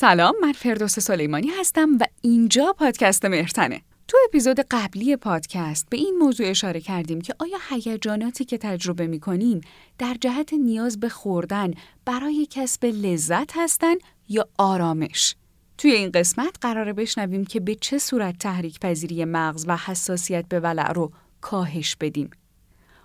سلام 0.00 0.34
من 0.42 0.52
فردوس 0.52 0.98
سلیمانی 0.98 1.48
هستم 1.60 1.98
و 2.00 2.04
اینجا 2.20 2.74
پادکست 2.78 3.24
مهرتنه. 3.24 3.80
تو 4.08 4.16
اپیزود 4.28 4.60
قبلی 4.70 5.16
پادکست 5.16 5.86
به 5.90 5.96
این 5.96 6.16
موضوع 6.18 6.46
اشاره 6.46 6.80
کردیم 6.80 7.20
که 7.20 7.34
آیا 7.38 7.58
هیجاناتی 7.70 8.44
که 8.44 8.58
تجربه 8.58 9.06
می‌کنیم 9.06 9.60
در 9.98 10.16
جهت 10.20 10.52
نیاز 10.52 11.00
به 11.00 11.08
خوردن 11.08 11.70
برای 12.04 12.46
کسب 12.50 12.84
لذت 12.84 13.56
هستن 13.56 13.94
یا 14.28 14.48
آرامش؟ 14.58 15.34
توی 15.78 15.90
این 15.90 16.10
قسمت 16.10 16.56
قراره 16.60 16.92
بشنویم 16.92 17.44
که 17.44 17.60
به 17.60 17.74
چه 17.74 17.98
صورت 17.98 18.38
تحریک 18.38 18.80
پذیری 18.80 19.24
مغز 19.24 19.64
و 19.68 19.76
حساسیت 19.76 20.44
به 20.48 20.60
ولع 20.60 20.92
رو 20.92 21.12
کاهش 21.40 21.96
بدیم. 21.96 22.30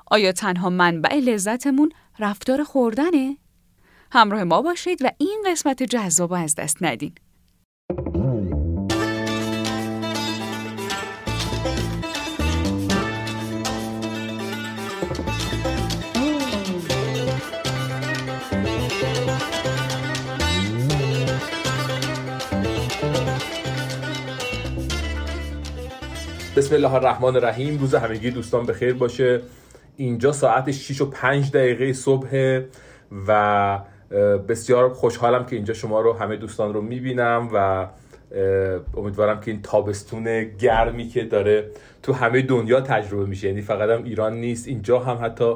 آیا 0.05 0.31
تنها 0.31 0.69
منبع 0.69 1.15
لذتمون 1.15 1.91
رفتار 2.19 2.63
خوردنه؟ 2.63 3.37
همراه 4.15 4.43
ما 4.43 4.61
باشید 4.61 5.01
و 5.01 5.11
این 5.17 5.43
قسمت 5.47 5.83
جذاب 5.83 6.33
از 6.33 6.55
دست 6.55 6.77
ندین. 6.81 7.11
بسم 26.57 26.75
الله 26.75 26.93
الرحمن 26.93 27.35
الرحیم 27.35 27.79
روز 27.79 27.95
همگی 27.95 28.31
دوستان 28.31 28.65
بخیر 28.65 28.93
باشه 28.93 29.41
اینجا 29.97 30.31
ساعت 30.31 30.71
6 30.71 31.01
و 31.01 31.09
5 31.09 31.51
دقیقه 31.51 31.93
صبح 31.93 32.61
و 33.27 33.79
بسیار 34.47 34.89
خوشحالم 34.89 35.45
که 35.45 35.55
اینجا 35.55 35.73
شما 35.73 36.01
رو 36.01 36.13
همه 36.13 36.35
دوستان 36.35 36.73
رو 36.73 36.81
می‌بینم 36.81 37.49
و 37.53 37.87
امیدوارم 38.97 39.39
که 39.39 39.51
این 39.51 39.61
تابستون 39.61 40.43
گرمی 40.43 41.07
که 41.07 41.23
داره 41.23 41.69
تو 42.03 42.13
همه 42.13 42.41
دنیا 42.41 42.81
تجربه 42.81 43.25
میشه. 43.25 43.47
یعنی 43.47 43.61
فقط 43.61 43.89
هم 43.89 44.03
ایران 44.03 44.33
نیست 44.33 44.67
اینجا 44.67 44.99
هم 44.99 45.25
حتی 45.25 45.55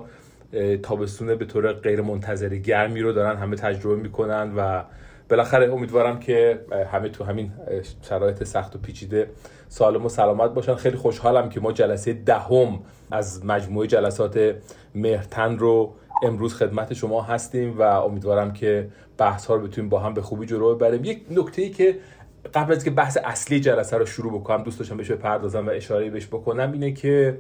تابستون 0.84 1.36
به 1.36 1.46
طور 1.46 1.74
غیر 1.74 2.02
منتظر 2.02 2.50
گرمی 2.50 3.02
رو 3.02 3.12
دارن 3.12 3.38
همه 3.38 3.56
تجربه 3.56 3.96
می‌کنن 3.96 4.54
و 4.58 4.84
بالاخره 5.30 5.74
امیدوارم 5.74 6.20
که 6.20 6.60
همه 6.92 7.10
تو 7.10 7.24
همین 7.24 7.52
شرایط 8.02 8.44
سخت 8.44 8.76
و 8.76 8.80
پیچیده 8.80 9.30
سالم 9.68 10.06
و 10.06 10.10
سلامت 10.10 10.54
باشن. 10.54 10.76
خیلی 10.76 10.98
خوشحالم 10.98 11.50
که 11.50 11.60
ما 11.60 11.72
جلسه 11.72 12.14
دهم 12.14 12.80
از 13.12 13.46
مجموعه 13.46 13.88
جلسات 13.88 14.56
مهرتن 14.96 15.58
رو 15.58 15.94
امروز 16.24 16.54
خدمت 16.54 16.94
شما 16.94 17.22
هستیم 17.22 17.80
و 17.80 17.82
امیدوارم 17.82 18.54
که 18.54 18.90
بحث 19.18 19.46
ها 19.46 19.56
رو 19.56 19.68
بتونیم 19.68 19.90
با 19.90 20.00
هم 20.00 20.14
به 20.14 20.22
خوبی 20.22 20.46
جلو 20.46 20.76
ببریم. 20.76 21.04
یک 21.04 21.26
نکته 21.32 21.62
ای 21.62 21.70
که 21.70 22.00
قبل 22.54 22.74
از 22.74 22.84
که 22.84 22.92
بحث 22.92 23.18
اصلی 23.24 23.60
جلسه 23.60 23.98
رو 23.98 24.06
شروع 24.06 24.40
بکنم 24.40 24.64
دوست 24.64 24.80
داشتم 24.80 24.98
بهش 24.98 25.12
بپردازم 25.12 25.68
و 25.68 25.70
اشاره 25.70 26.10
بهش 26.10 26.28
بکنم 26.28 26.72
اینه 26.72 26.92
که 26.92 27.38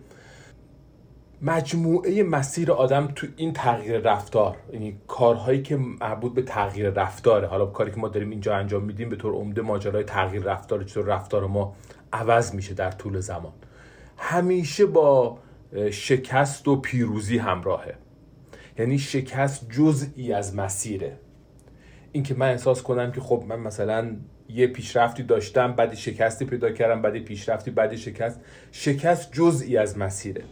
مجموعه 1.42 2.24
مسیر 2.24 2.72
آدم 2.72 3.08
تو 3.16 3.28
این 3.36 3.54
تغییر 3.54 3.98
رفتار 3.98 4.58
یعنی 4.74 4.98
کارهایی 5.08 5.62
که 5.62 5.78
مربوط 5.78 6.34
به 6.34 6.42
تغییر 6.42 6.90
رفتاره. 6.90 7.48
حالا 7.48 7.66
کاری 7.66 7.92
که 7.92 7.98
ما 7.98 8.08
داریم 8.08 8.30
اینجا 8.30 8.56
انجام 8.56 8.84
میدیم 8.84 9.10
به 9.10 9.16
طور 9.16 9.34
عمده 9.34 9.62
ماجرای 9.62 10.04
تغییر 10.04 10.44
رفتار 10.44 10.84
چطور 10.84 11.06
رفتار 11.06 11.48
ما 11.48 11.76
عوض 12.14 12.56
میشه 12.56 12.74
در 12.74 12.92
طول 12.92 13.20
زمان. 13.20 13.54
همیشه 14.18 14.86
با 14.86 15.38
شکست 15.92 16.68
و 16.68 16.76
پیروزی 16.76 17.38
همراهه. 17.38 17.96
یعنی 18.80 19.00
شکست 19.00 19.70
جزئی 19.70 20.34
از 20.34 20.56
مسیره. 20.56 21.18
اینکه 22.12 22.36
من 22.36 22.50
احساس 22.50 22.82
کنم 22.84 23.12
که 23.12 23.22
خب 23.22 23.44
من 23.48 23.60
مثلا 23.60 24.16
یه 24.50 24.68
پیشرفتی 24.68 25.24
داشتم 25.24 25.74
بعد 25.74 25.96
شکستی 25.96 26.46
پیدا 26.46 26.72
کردم 26.72 27.02
بعد 27.02 27.18
پیشرفتی 27.18 27.72
بعد 27.72 27.96
شکست. 27.96 28.40
شکست 28.72 29.34
جزئی 29.34 29.78
از 29.78 29.98
مسیره. 29.98 30.44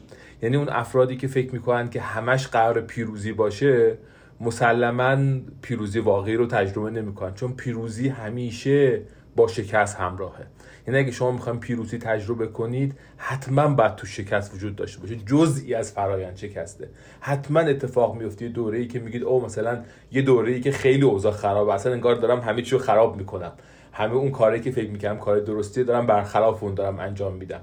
یعنی 0.42 0.56
اون 0.56 0.70
افرادی 0.70 1.18
که 1.18 1.28
فکر 1.28 1.54
می‌کنن 1.54 1.90
که 1.90 2.02
همش 2.02 2.48
قرار 2.48 2.82
پیروزی 2.82 3.34
باشه 3.34 3.98
مسلما 4.42 5.40
پیروزی 5.62 6.00
واقعی 6.00 6.36
رو 6.36 6.48
تجربه 6.48 6.90
نمی‌کنن. 6.92 7.34
چون 7.34 7.54
پیروزی 7.54 8.08
همیشه 8.08 9.02
با 9.36 9.48
شکست 9.48 9.98
همراهه. 9.98 10.46
یعنی 10.88 11.00
اگه 11.00 11.12
شما 11.12 11.32
می‌خوایم 11.32 11.60
پیروزی 11.60 11.98
تجربه 11.98 12.48
کنید 12.48 12.96
حتما 13.18 13.68
باید 13.68 13.96
تو 13.96 14.08
شکست 14.08 14.54
وجود 14.54 14.76
داشته 14.76 15.02
باشه. 15.02 15.16
جزئی 15.16 15.74
از 15.74 15.92
فرایند 15.92 16.36
شکسته. 16.38 16.90
حتما 17.20 17.60
اتفاق 17.60 18.16
میفته 18.16 18.48
دوره 18.48 18.78
ای 18.78 18.88
که 18.88 19.00
میگید 19.00 19.24
او 19.24 19.46
مثلا 19.46 19.84
یه 20.12 20.22
دوره 20.22 20.52
ای 20.52 20.62
که 20.62 20.72
خیلی 20.72 21.04
اوضاع 21.04 21.32
خرابه. 21.32 21.74
اصلا 21.74 21.92
انگار 21.94 22.16
دارم 22.16 22.40
همه 22.40 22.62
چی 22.62 22.72
رو 22.72 22.80
خراب 22.80 23.18
می‌کنم. 23.18 23.52
همه 23.92 24.14
اون 24.14 24.32
کاری 24.32 24.62
که 24.62 24.72
فکر 24.72 24.90
می‌کنم 24.90 25.18
کار 25.18 25.40
درستی 25.40 25.84
دارم 25.84 26.08
برخلاف 26.08 26.64
اون 26.64 26.74
دارم 26.74 27.00
انجام 27.00 27.34
میدم. 27.34 27.62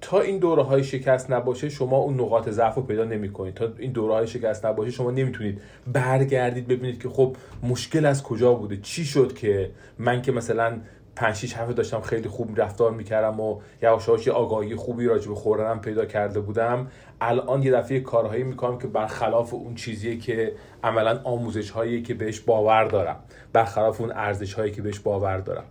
تا 0.00 0.20
این 0.20 0.38
دوره 0.38 0.62
های 0.62 0.84
شکست 0.84 1.30
نباشه 1.30 1.68
شما 1.68 1.96
اون 1.96 2.14
نقاط 2.14 2.48
ضعف 2.48 2.74
رو 2.74 2.82
پیدا 2.82 3.04
نمی 3.04 3.32
کنید 3.32 3.54
تا 3.54 3.72
این 3.78 3.92
دوره 3.92 4.14
های 4.14 4.26
شکست 4.26 4.66
نباشه 4.66 4.90
شما 4.90 5.10
نمی‌تونید 5.10 5.60
برگردید 5.92 6.68
ببینید 6.68 7.02
که 7.02 7.08
خب 7.08 7.36
مشکل 7.62 8.06
از 8.06 8.22
کجا 8.22 8.54
بوده؟ 8.54 8.76
چی 8.76 9.04
شد 9.04 9.34
که 9.34 9.70
من 9.98 10.22
که 10.22 10.32
مثلا 10.32 10.78
5 11.16 11.36
6 11.36 11.56
هفته 11.56 11.72
داشتم 11.72 12.00
خیلی 12.00 12.28
خوب 12.28 12.60
رفتار 12.60 12.90
می‌کردم 12.90 13.40
و 13.40 13.60
یواش 13.82 14.26
یه 14.26 14.32
آگاهی 14.32 14.74
خوبی 14.74 15.06
راجع 15.06 15.28
به 15.28 15.34
خوردنم 15.34 15.80
پیدا 15.80 16.04
کرده 16.04 16.40
بودم. 16.40 16.88
الان 17.20 17.62
یه 17.62 17.72
دفعه 17.72 18.00
کارهایی 18.00 18.42
می‌کنم 18.42 18.78
که 18.78 18.86
برخلاف 18.86 19.54
اون 19.54 19.74
چیزیه 19.74 20.18
که 20.18 20.52
عملا 20.84 21.20
آموزش 21.24 21.70
هایی 21.70 22.02
که 22.02 22.14
بهش 22.14 22.40
باور 22.40 22.84
دارم 22.84 23.16
برخلاف 23.52 24.00
اون 24.00 24.12
ارزش 24.12 24.54
هایی 24.54 24.72
که 24.72 24.82
بهش 24.82 24.98
باور 24.98 25.38
دارم. 25.38 25.64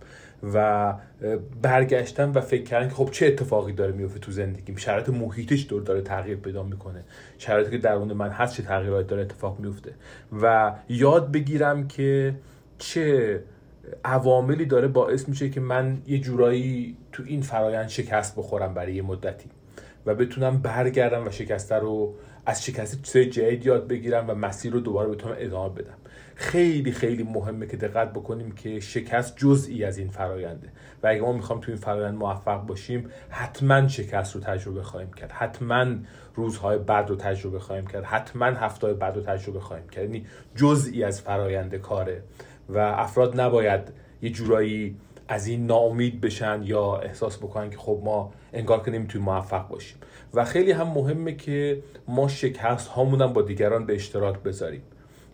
و 0.54 0.94
برگشتم 1.62 2.32
و 2.34 2.40
فکر 2.40 2.62
کردم 2.62 2.88
که 2.88 2.94
خب 2.94 3.10
چه 3.10 3.26
اتفاقی 3.26 3.72
داره 3.72 3.92
میفته 3.92 4.18
تو 4.18 4.32
زندگیم؟ 4.32 4.76
شرایط 4.76 5.08
محیطش 5.08 5.66
دور 5.68 5.82
داره 5.82 6.00
تغییر 6.00 6.36
پیدا 6.36 6.62
می‌کنه. 6.62 7.04
شرایطی 7.38 7.70
که 7.70 7.78
درون 7.78 8.12
من 8.12 8.28
هست 8.28 8.56
چه 8.56 8.62
تغییراتی 8.62 9.08
داره 9.08 9.22
اتفاق 9.22 9.60
میفته؟ 9.60 9.92
و 10.42 10.72
یاد 10.88 11.32
بگیرم 11.32 11.88
که 11.88 12.34
چه 12.78 13.40
عواملی 14.04 14.66
داره 14.66 14.88
باعث 14.88 15.28
میشه 15.28 15.50
که 15.50 15.60
من 15.60 15.98
یه 16.06 16.18
جورایی 16.18 16.96
تو 17.12 17.22
این 17.26 17.42
فرایند 17.42 17.88
شکست 17.88 18.36
بخورم 18.36 18.74
برای 18.74 18.94
یه 18.94 19.02
مدتی 19.02 19.48
و 20.06 20.14
بتونم 20.14 20.58
برگردم 20.58 21.26
و 21.26 21.30
شکسته 21.30 21.74
رو 21.74 22.14
از 22.46 22.64
شکست 22.64 23.02
چیزای 23.02 23.26
جدید 23.26 23.66
یاد 23.66 23.88
بگیرم 23.88 24.30
و 24.30 24.34
مسیر 24.34 24.72
رو 24.72 24.80
دوباره 24.80 25.08
بتونم 25.10 25.34
ادامه 25.38 25.74
بدم. 25.74 25.94
خیلی 26.34 26.92
خیلی 26.92 27.22
مهمه 27.22 27.66
که 27.66 27.76
دقت 27.76 28.12
بکنیم 28.12 28.52
که 28.52 28.80
شکست 28.80 29.36
جزئی 29.36 29.84
از 29.84 29.98
این 29.98 30.08
فراینده 30.08 30.68
و 31.02 31.06
اگه 31.06 31.20
ما 31.20 31.32
می‌خوام 31.32 31.60
تو 31.60 31.70
این 31.70 31.80
فرایند 31.80 32.14
موفق 32.14 32.66
باشیم 32.66 33.10
حتما 33.30 33.88
شکست 33.88 34.34
رو 34.34 34.40
تجربه 34.40 34.82
خواهیم 34.82 35.12
کرد. 35.12 35.32
حتما 35.32 35.86
روزهای 36.34 36.78
بعد 36.78 37.10
رو 37.10 37.16
تجربه 37.16 37.58
خواهیم 37.58 37.86
کرد. 37.86 38.04
حتما 38.04 38.46
هفته 38.46 38.94
بعد 38.94 39.16
رو 39.16 39.22
تجربه 39.22 39.60
خواهیم 39.60 39.88
کرد. 39.88 40.04
یعنی 40.04 40.26
جزئی 40.54 41.04
از 41.04 41.20
فرایند 41.20 41.74
کاره. 41.74 42.22
و 42.68 42.78
افراد 42.78 43.40
نباید 43.40 43.80
یه 44.22 44.30
جورایی 44.30 44.96
از 45.28 45.46
این 45.46 45.66
ناامید 45.66 46.20
بشن 46.20 46.60
یا 46.64 46.96
احساس 46.96 47.38
بکنن 47.38 47.70
که 47.70 47.76
خب 47.76 48.00
ما 48.04 48.32
انگار 48.52 48.82
که 48.82 48.90
نمی‌تونیم 48.90 49.24
موفق 49.24 49.68
باشیم. 49.68 49.98
و 50.34 50.44
خیلی 50.44 50.72
هم 50.72 50.88
مهمه 50.88 51.34
که 51.34 51.82
ما 52.08 52.28
شکست 52.28 52.88
هامونم 52.88 53.32
با 53.32 53.42
دیگران 53.42 53.86
به 53.86 53.94
اشتراک 53.94 54.38
بذاریم. 54.38 54.82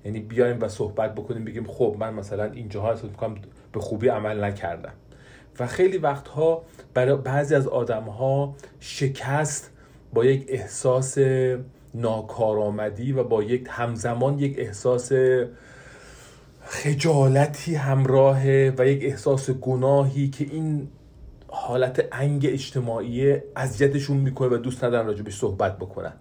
یعنی 0.04 0.20
بیایم 0.20 0.58
و 0.60 0.68
صحبت 0.68 1.14
بکنیم 1.14 1.44
بگیم 1.44 1.64
خب 1.64 1.96
من 1.98 2.14
مثلا 2.14 2.44
اینجاها 2.44 2.90
احساس 2.90 3.10
می‌کنم 3.10 3.34
به 3.72 3.80
خوبی 3.80 4.08
عمل 4.08 4.44
نکردم. 4.44 4.92
و 5.60 5.66
خیلی 5.66 5.98
وقتها 5.98 6.62
برای 6.94 7.16
بعضی 7.16 7.54
از 7.54 7.68
آدم 7.68 8.02
ها 8.02 8.54
شکست 8.80 9.70
با 10.14 10.24
یک 10.24 10.44
احساس 10.48 11.18
ناکارآمدی 11.94 13.12
و 13.12 13.24
با 13.24 13.42
یک 13.42 13.66
همزمان 13.68 14.38
یک 14.38 14.58
احساس 14.58 15.12
خجالتی 16.64 17.74
همراهه 17.74 18.74
و 18.78 18.86
یک 18.86 19.04
احساس 19.04 19.50
گناهی 19.50 20.28
که 20.28 20.46
این 20.50 20.88
حالت 21.48 22.04
انگ 22.12 22.46
اجتماعی 22.46 23.36
اذیتشون 23.56 24.16
می‌کنه 24.16 24.48
و 24.48 24.58
دوست 24.58 24.84
ندارن 24.84 25.06
راجبش 25.06 25.36
صحبت 25.36 25.78
بکنن. 25.78 26.12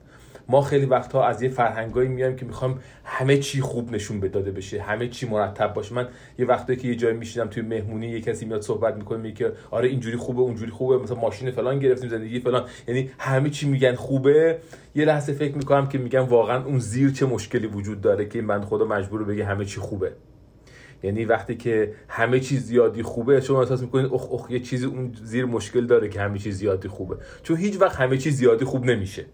ما 0.49 0.61
خیلی 0.61 0.85
وقتها 0.85 1.25
از 1.25 1.41
یه 1.41 1.49
فرهنگایی 1.49 2.09
میایم 2.09 2.35
که 2.35 2.45
می‌خوام 2.45 2.79
همه 3.03 3.37
چی 3.37 3.61
خوب 3.61 3.91
نشون 3.91 4.19
بداده 4.19 4.51
بشه 4.51 4.81
همه 4.81 5.07
چی 5.07 5.27
مرتب 5.29 5.73
باشه. 5.73 5.95
من 5.95 6.07
یه 6.39 6.45
وقتی 6.45 6.75
که 6.75 6.87
یه 6.87 6.95
جایی 6.95 7.17
میشینم 7.17 7.47
توی 7.47 7.63
مهمونی 7.63 8.07
یه 8.07 8.21
کسی 8.21 8.45
میاد 8.45 8.61
صحبت 8.61 8.95
می‌کنه 8.95 9.17
میگه 9.17 9.51
آره 9.71 9.89
اینجوری 9.89 10.17
خوبه 10.17 10.41
اونجوری 10.41 10.71
خوبه 10.71 10.97
مثلا 10.97 11.17
ماشین 11.19 11.51
فلان 11.51 11.79
گرفتیم 11.79 12.09
زندگی 12.09 12.39
فلان. 12.39 12.65
یعنی 12.87 13.11
همه 13.17 13.49
چی 13.49 13.69
میگن 13.69 13.95
خوبه. 13.95 14.57
یه 14.95 15.05
لحظه 15.05 15.33
فکر 15.33 15.55
می‌کنم 15.55 15.89
که 15.89 15.97
میگم 15.97 16.25
واقعا 16.25 16.63
اون 16.63 16.79
زیر 16.79 17.11
چه 17.11 17.25
مشکلی 17.25 17.67
وجود 17.67 18.01
داره 18.01 18.25
که 18.25 18.41
من 18.41 18.61
خدا 18.61 18.85
مجبور 18.85 19.23
بگه 19.23 19.45
همه 19.45 19.65
چی 19.65 19.79
خوبه. 19.79 20.11
یعنی 21.03 21.25
وقتی 21.25 21.55
که 21.55 21.93
همه 22.07 22.39
چیز 22.39 22.65
زیادی 22.65 23.03
خوبه 23.03 23.41
شما 23.41 23.61
احساس 23.61 23.81
می‌کنید 23.81 24.13
اخ 24.13 24.33
اخ 24.33 24.51
یه 24.51 24.59
چیزی 24.59 24.85
اون 24.85 25.11
زیر 25.23 25.45
مشکل 25.45 25.85
داره 25.85 26.09
که 26.09 26.21
همه 26.21 26.39
چیز 26.39 26.57
زیادی 26.57 26.87
خوبه. 26.87 27.15
چون 27.43 27.57
هیچ 27.57 27.81
وقت 27.81 27.95
همه 27.95 28.17
چیز 28.17 28.35
زیادی 28.35 28.65
خوب 28.65 28.85
نمیشه. 28.85 29.25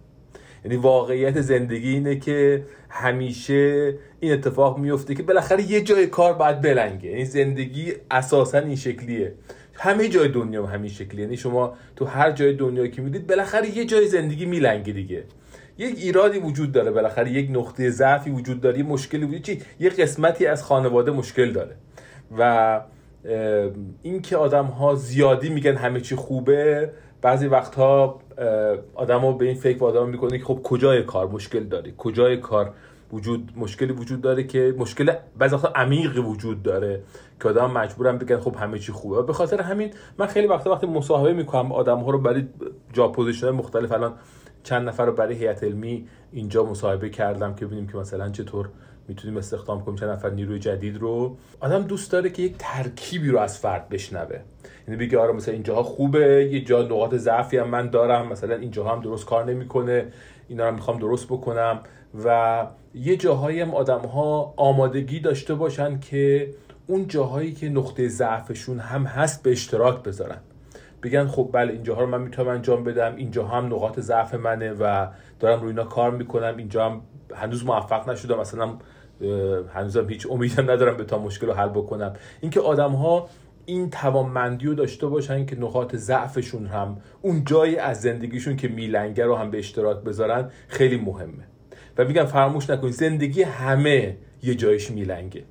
یعنی 0.65 0.77
واقعیت 0.77 1.41
زندگی 1.41 1.89
اینه 1.89 2.19
که 2.19 2.63
همیشه 2.89 3.93
این 4.19 4.33
اتفاق 4.33 4.77
میفته 4.77 5.15
که 5.15 5.23
بالاخره 5.23 5.71
یه 5.71 5.81
جای 5.81 6.07
کار 6.07 6.33
باید 6.33 6.61
بلنگه. 6.61 7.09
یعنی 7.09 7.25
زندگی 7.25 7.93
اساسا 8.11 8.59
این 8.59 8.75
شکلیه. 8.75 9.33
همه 9.73 10.07
جای 10.07 10.27
دنیا 10.27 10.65
همین 10.65 10.89
شکلیه. 10.89 11.21
یعنی 11.21 11.37
شما 11.37 11.75
تو 11.95 12.05
هر 12.05 12.31
جای 12.31 12.53
دنیا 12.53 12.87
که 12.87 13.01
می‌دید 13.01 13.27
بالاخره 13.27 13.77
یه 13.77 13.85
جای 13.85 14.07
زندگی 14.07 14.45
میلنگه 14.45 14.93
دیگه. 14.93 15.23
یک 15.77 15.97
ایرادی 15.97 16.39
وجود 16.39 16.71
داره 16.71 16.91
بالاخره 16.91 17.31
یک 17.31 17.49
نقطه 17.51 17.89
ضعفی 17.89 18.29
وجود 18.29 18.61
داره 18.61 18.77
یه 18.77 18.83
مشکلی 18.83 19.25
وجود 19.25 19.41
چی؟ 19.41 19.61
یه 19.79 19.89
قسمتی 19.89 20.45
از 20.45 20.63
خانواده 20.63 21.11
مشکل 21.11 21.51
داره. 21.51 21.75
و 22.37 22.81
اینکه 24.01 24.37
آدم 24.37 24.65
ها 24.65 24.95
زیادی 24.95 25.49
میگن 25.49 25.75
همه 25.75 26.01
چی 26.01 26.15
خوبه 26.15 26.91
بعضی 27.21 27.47
وقتها 27.47 28.19
آدم 28.95 29.19
ها 29.19 29.31
به 29.31 29.45
این 29.45 29.55
فکر 29.55 29.85
آدم 29.85 30.09
می‌کنه 30.09 30.37
که 30.37 30.43
خب 30.43 30.59
کجای 30.63 31.03
کار 31.03 31.27
مشکل 31.27 31.63
داره؟ 31.63 31.93
کجای 31.97 32.37
کار 32.37 32.73
وجود 33.13 33.51
مشکلی 33.55 33.93
وجود 33.93 34.21
داره 34.21 34.43
که 34.43 34.75
مشکل 34.77 35.13
بعضی 35.37 35.55
وقتا 35.55 35.71
عمیق 35.75 36.27
وجود 36.27 36.63
داره 36.63 37.01
که 37.41 37.49
آدم 37.49 37.71
مجبورن 37.71 38.17
بگن 38.17 38.39
خب 38.39 38.55
همه 38.55 38.79
چی 38.79 38.91
خوبه. 38.91 39.21
به 39.21 39.33
خاطر 39.33 39.61
همین 39.61 39.89
من 40.17 40.27
خیلی 40.27 40.47
وقتا 40.47 40.71
وقتی 40.71 40.87
مصاحبه 40.87 41.33
می‌کنم 41.33 41.71
آدم 41.71 41.99
ها 41.99 42.11
رو 42.11 42.19
برای 42.19 42.43
جا 42.93 43.07
position 43.07 43.49
مختلف 43.49 43.91
الان 43.91 44.13
چند 44.67 44.87
نفر 44.87 45.05
رو 45.05 45.11
برای 45.11 45.35
هیئت 45.35 45.63
علمی 45.63 46.07
اینجا 46.31 46.63
مصاحبه 46.63 47.09
کردم 47.09 47.55
که 47.55 47.65
ببینیم 47.65 47.87
که 47.87 47.97
مثلا 47.97 48.29
چطور 48.29 48.69
می‌تونیم 49.07 49.37
استخدام 49.37 49.85
کنیم 49.85 49.97
چند 49.97 50.09
نفر 50.09 50.29
نیروی 50.29 50.59
جدید 50.59 50.97
رو. 50.97 51.37
آدم 51.59 51.81
دوست 51.81 52.11
داره 52.11 52.29
که 52.29 52.41
یک 52.41 52.55
ترکیبی 52.59 53.29
رو 53.29 53.39
از 53.39 53.57
فرد 53.57 53.89
بشنوه. 53.89 54.39
یعنی 54.87 55.05
بگه 55.05 55.19
آره 55.19 55.33
مثلا 55.33 55.53
اینجاها 55.53 55.83
خوبه 55.83 56.49
یه 56.51 56.61
جا 56.61 56.81
نقاط 56.81 57.15
ضعفی 57.15 57.57
هم 57.57 57.69
من 57.69 57.89
دارم 57.89 58.27
مثلا 58.27 58.55
اینجاها 58.55 58.95
هم 58.95 59.01
درست 59.01 59.25
کار 59.25 59.45
نمی‌کنه 59.45 60.05
اینا 60.47 60.69
رو 60.69 60.75
می‌خوام 60.75 60.99
درست 60.99 61.25
بکنم. 61.25 61.79
و 62.25 62.67
یه 62.95 63.15
جاهایی 63.15 63.61
هم 63.61 63.73
آدم 63.75 63.99
ها 63.99 64.53
آمادگی 64.57 65.19
داشته 65.19 65.55
باشن 65.55 65.99
که 65.99 66.49
اون 66.87 67.07
جاهایی 67.07 67.53
که 67.53 67.69
نقطه 67.69 68.07
ضعفشون 68.07 68.79
هم 68.79 69.03
هست 69.03 69.43
به 69.43 69.51
اشتراک 69.51 70.03
بذارن. 70.03 70.37
بگن 71.03 71.27
خب 71.27 71.49
بله 71.53 71.73
اینجاها 71.73 72.01
رو 72.01 72.07
من 72.07 72.21
می‌تونم 72.21 72.47
انجام 72.47 72.83
بدم 72.83 73.15
اینجا 73.15 73.47
هم 73.47 73.65
نقاط 73.65 73.99
ضعف 73.99 74.33
منه 74.33 74.71
و 74.71 75.07
دارم 75.39 75.59
روی 75.61 75.69
اینا 75.69 75.83
کار 75.83 76.11
می‌کنم 76.11 76.57
اینجا 76.57 76.85
هم 76.85 77.01
هنوز 77.35 77.65
موفق 77.65 78.09
نشدم 78.09 78.39
مثلا 78.39 78.77
هنوزم 79.73 80.09
هیچ 80.09 80.27
امیدم 80.31 80.71
ندارم 80.71 80.97
به 80.97 81.03
تا 81.03 81.19
مشکل 81.19 81.47
رو 81.47 81.53
حل 81.53 81.69
بکنم. 81.69 82.13
اینکه 82.41 82.59
آدم 82.59 82.91
ها 82.91 83.29
این 83.65 83.89
توانمندی 83.89 84.67
رو 84.67 84.73
داشته 84.73 85.07
باشن 85.07 85.45
که 85.45 85.55
نقاط 85.55 85.95
ضعفشون 85.95 86.65
هم 86.65 86.97
اون 87.21 87.43
جایی 87.43 87.77
از 87.77 88.01
زندگیشون 88.01 88.55
که 88.55 88.67
میلنگه 88.67 89.25
رو 89.25 89.35
هم 89.35 89.51
به 89.51 89.59
اشتراک 89.59 90.03
بذارن 90.03 90.49
خیلی 90.67 90.97
مهمه. 90.97 91.43
و 91.97 92.05
میگم 92.05 92.25
فراموش 92.25 92.69
نکنید 92.69 92.93
زندگی 92.93 93.43
همه 93.43 94.17
یه 94.43 94.55
جایش 94.55 94.91
میلنگه. 94.91 95.43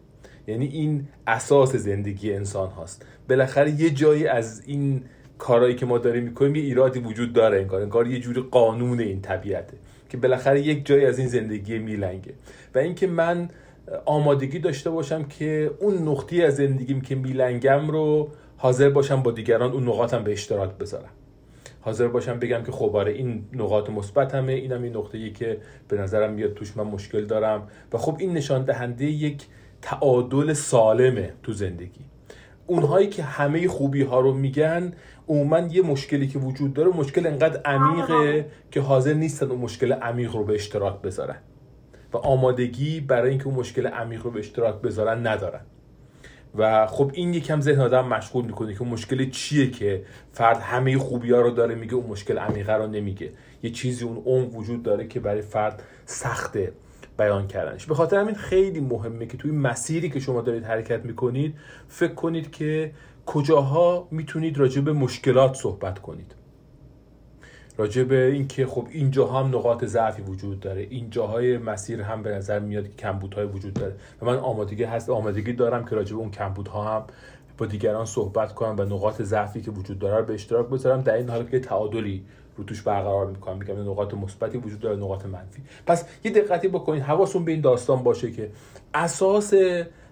یعنی 0.46 0.66
این 0.66 1.08
اساس 1.26 1.76
زندگی 1.76 2.34
انسان 2.34 2.70
هاست. 2.70 3.06
بالاخره 3.28 3.70
یه 3.70 3.90
جایی 3.90 4.26
از 4.26 4.62
این 4.66 5.04
کارهایی 5.38 5.74
که 5.74 5.86
ما 5.86 5.98
داریم 5.98 6.24
می‌کنیم 6.24 6.54
یه 6.54 6.62
ایرادی 6.62 6.98
وجود 6.98 7.32
داره 7.32 7.60
انگار. 7.60 7.82
انگار 7.82 8.06
یه 8.06 8.20
جوری 8.20 8.40
قانون 8.50 9.00
این 9.00 9.20
طبیعته 9.20 9.76
که 10.08 10.16
بالاخره 10.16 10.60
یک 10.60 10.86
جایی 10.86 11.04
از 11.04 11.18
این 11.18 11.28
زندگی 11.28 11.78
میلنگه. 11.78 12.34
و 12.74 12.78
اینکه 12.78 13.06
من 13.06 13.48
آمادگی 14.04 14.58
داشته 14.58 14.90
باشم 14.90 15.24
که 15.24 15.70
اون 15.80 16.08
نقطی 16.08 16.42
از 16.42 16.56
زندگیم 16.56 17.00
که 17.00 17.14
میلنگم 17.14 17.88
رو 17.90 18.30
حاضر 18.56 18.90
باشم 18.90 19.22
با 19.22 19.30
دیگران 19.30 19.72
اون 19.72 19.82
نقاطم 19.82 20.24
به 20.24 20.32
اشتراک 20.32 20.70
بذارم. 20.70 21.10
حاضر 21.80 22.08
باشم 22.08 22.38
بگم 22.38 22.62
که 22.62 22.72
خب 22.72 22.96
آره 22.96 23.12
این 23.12 23.44
نقاط 23.52 23.90
مثبتمه 23.90 24.52
اینم 24.52 24.82
این 24.82 24.96
نقطه 24.96 25.18
ای 25.18 25.30
که 25.30 25.58
به 25.88 25.96
نظرم 25.96 26.32
میاد 26.32 26.54
توش 26.54 26.76
من 26.76 26.84
مشکل 26.84 27.24
دارم. 27.24 27.68
و 27.92 27.98
خب 27.98 28.16
این 28.18 28.32
نشان 28.32 28.64
دهنده 28.64 29.04
یک 29.04 29.46
تعادل 29.82 30.52
سالمه 30.52 31.32
تو 31.42 31.52
زندگی. 31.52 32.00
اونهایی 32.66 33.08
که 33.08 33.22
همه 33.22 33.68
خوبی 33.68 34.02
ها 34.02 34.20
رو 34.20 34.34
میگن 34.34 34.92
عموما 35.28 35.58
یه 35.58 35.82
مشکلی 35.82 36.28
که 36.28 36.38
وجود 36.38 36.74
داره 36.74 36.88
مشکل 36.88 37.26
انقدر 37.26 37.60
عمیقه 37.64 38.46
که 38.70 38.80
حاضر 38.80 39.14
نیستن 39.14 39.50
اون 39.50 39.60
مشکل 39.60 39.92
عمیق 39.92 40.36
رو 40.36 40.44
به 40.44 40.54
اشتراک 40.54 41.02
بذارن. 41.02 41.36
و 42.12 42.16
آمادگی 42.16 43.00
برای 43.00 43.30
اینکه 43.30 43.46
اون 43.46 43.54
مشکل 43.54 43.86
عمیق 43.86 44.22
رو 44.22 44.30
به 44.30 44.38
اشتراک 44.38 44.74
بذارن 44.74 45.26
ندارن. 45.26 45.60
و 46.58 46.86
خب 46.86 47.10
این 47.14 47.34
یکم 47.34 47.60
ذهن 47.60 47.80
آدم 47.80 48.08
مشغول 48.08 48.44
می‌کنه 48.44 48.74
که 48.74 48.84
مشکل 48.84 49.30
چیه 49.30 49.70
که 49.70 50.04
فرد 50.32 50.56
همه 50.56 50.98
خوبی 50.98 51.32
ها 51.32 51.40
رو 51.40 51.50
داره 51.50 51.74
میگه 51.74 51.94
اون 51.94 52.06
مشکل 52.06 52.38
عمیقه 52.38 52.72
رو 52.72 52.86
نمیگه. 52.86 53.30
یه 53.62 53.70
چیزی 53.70 54.04
اون 54.04 54.22
عمق 54.26 54.54
وجود 54.54 54.82
داره 54.82 55.06
که 55.06 55.20
برای 55.20 55.42
فرد 55.42 55.82
سخته 56.04 56.72
بیان 57.18 57.46
کردنش. 57.46 57.86
به 57.86 57.94
خاطر 57.94 58.18
همین 58.18 58.34
خیلی 58.34 58.80
مهمه 58.80 59.26
که 59.26 59.36
توی 59.36 59.50
مسیری 59.50 60.10
که 60.10 60.20
شما 60.20 60.40
دارید 60.40 60.64
حرکت 60.64 61.04
می‌کنید 61.04 61.54
فکر 61.88 62.14
کنید 62.14 62.50
که 62.50 62.92
کجاها 63.26 64.08
می‌تونید 64.10 64.58
راجع 64.58 64.80
به 64.80 64.92
مشکلات 64.92 65.54
صحبت 65.54 65.98
کنید؟ 65.98 66.34
راجع 67.78 68.02
به 68.02 68.26
اینکه 68.26 68.66
خب 68.66 68.86
اینجا 68.90 69.26
هم 69.26 69.46
نقاط 69.46 69.84
ضعفی 69.84 70.22
وجود 70.22 70.60
داره 70.60 70.86
این 70.90 71.10
جاهای 71.10 71.58
مسیر 71.58 72.02
هم 72.02 72.22
به 72.22 72.30
نظر 72.30 72.58
میاد 72.58 72.88
که 72.88 72.94
کمبودهای 72.94 73.46
وجود 73.46 73.74
داره. 73.74 73.94
و 74.22 74.26
من 74.26 74.36
آمادگی 74.36 74.84
هست 74.84 75.10
آمادگی 75.10 75.52
دارم 75.52 75.84
که 75.84 75.96
راجع 75.96 76.14
به 76.14 76.20
اون 76.20 76.30
کمبودها 76.30 76.96
هم 76.96 77.04
با 77.58 77.66
دیگران 77.66 78.06
صحبت 78.06 78.54
کنم 78.54 78.76
و 78.78 78.82
نقاط 78.82 79.22
ضعفی 79.22 79.60
که 79.60 79.70
وجود 79.70 79.98
داره 79.98 80.22
به 80.22 80.34
اشتراک 80.34 80.66
بذارم. 80.66 81.02
در 81.02 81.14
این 81.14 81.28
حال 81.28 81.44
که 81.44 81.60
تعادلی 81.60 82.24
رو 82.56 82.64
توش 82.64 82.82
برقرار 82.82 83.26
می‌کنم. 83.26 83.58
میگم 83.58 83.90
نقاط 83.90 84.14
مثبتی 84.14 84.58
وجود 84.58 84.80
داره 84.80 84.96
نقاط 84.96 85.26
منفی. 85.26 85.62
پس 85.86 86.04
یه 86.24 86.30
دقتی 86.30 86.68
بکنید 86.68 87.02
حواستون 87.02 87.44
به 87.44 87.52
این 87.52 87.60
داستان 87.60 88.02
باشه 88.02 88.30
که 88.30 88.50
اساس 88.94 89.54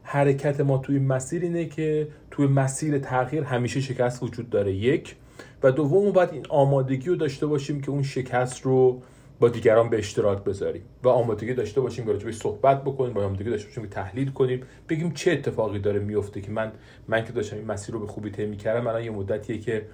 حرکت 0.03 0.61
ما 0.61 0.79
توی 0.79 0.99
مسیر 0.99 1.43
اینه 1.43 1.65
که 1.65 2.09
توی 2.35 2.47
مسیر 2.47 2.99
تغییر 2.99 3.43
همیشه 3.43 3.81
شکست 3.81 4.23
وجود 4.23 4.51
داره. 4.51 4.73
یک. 4.73 5.17
و 5.63 5.73
دوم 5.73 6.13
باید 6.13 6.31
این 6.33 6.47
آمادگی 6.49 7.09
رو 7.09 7.17
داشته 7.17 7.47
باشیم 7.47 7.81
که 7.81 7.91
اون 7.91 8.03
شکست 8.03 8.63
رو 8.63 9.03
با 9.41 9.49
دیگران 9.49 9.91
به 9.91 9.99
اشتراک 9.99 10.45
بذاریم 10.45 10.83
و 11.03 11.09
آمادگی 11.09 11.55
داشته 11.55 11.81
باشیم 11.81 12.19
که 12.19 12.33
صحبت 12.33 12.83
بکنیم 12.83 13.13
با 13.13 13.25
آمادگی 13.25 13.51
داشته 13.51 13.69
باشیم 13.69 13.83
که 13.83 13.89
تحلیل 13.89 14.31
کنیم 14.31 14.63
بگیم 14.89 15.13
چه 15.13 15.33
اتفاقی 15.33 15.79
داره 15.79 15.99
میفته 15.99 16.41
که 16.41 16.51
من 16.51 16.73
من 17.09 17.25
که 17.25 17.33
داشتم 17.33 17.57
این 17.57 17.67
مسیر 17.67 17.95
رو 17.95 18.01
به 18.01 18.07
خوبی 18.07 18.31
طی 18.31 18.47
می‌کردم 18.47 18.87
الان 18.87 19.05
یه 19.05 19.11
مدتیه 19.11 19.59
که 19.59 19.87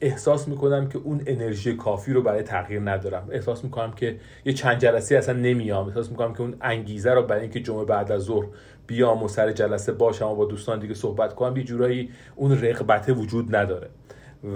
احساس 0.00 0.48
می‌کنم 0.48 0.88
که 0.88 0.98
اون 0.98 1.22
انرژی 1.26 1.76
کافی 1.76 2.12
رو 2.12 2.22
برای 2.22 2.42
تغییر 2.42 2.80
ندارم. 2.80 3.28
احساس 3.30 3.64
می‌کنم 3.64 3.92
که 3.92 4.16
یه 4.44 4.52
چند 4.52 4.78
جلسه 4.78 5.16
اصلا 5.16 5.34
نمیام. 5.34 5.88
احساس 5.88 6.10
می‌کنم 6.10 6.32
که 6.32 6.40
اون 6.40 6.54
انگیزه 6.60 7.10
رو 7.10 7.22
برای 7.22 7.42
اینکه 7.42 7.60
جمعه 7.60 7.84
بعد 7.84 8.12
از 8.12 8.22
ظهر 8.22 8.46
بیام 8.86 9.22
و 9.22 9.28
سر 9.28 9.52
جلسه 9.52 9.92
باشم 9.92 10.26
و 10.26 10.34
با 10.34 10.44
دوستان 10.44 10.78
دیگه 10.78 10.94
صحبت 10.94 11.34
کنم 11.34 11.56
یه 11.56 11.64
جورایی 11.64 12.10
اون 12.36 12.60
رغبت 12.60 13.08
وجود 13.08 13.56
نداره. 13.56 13.88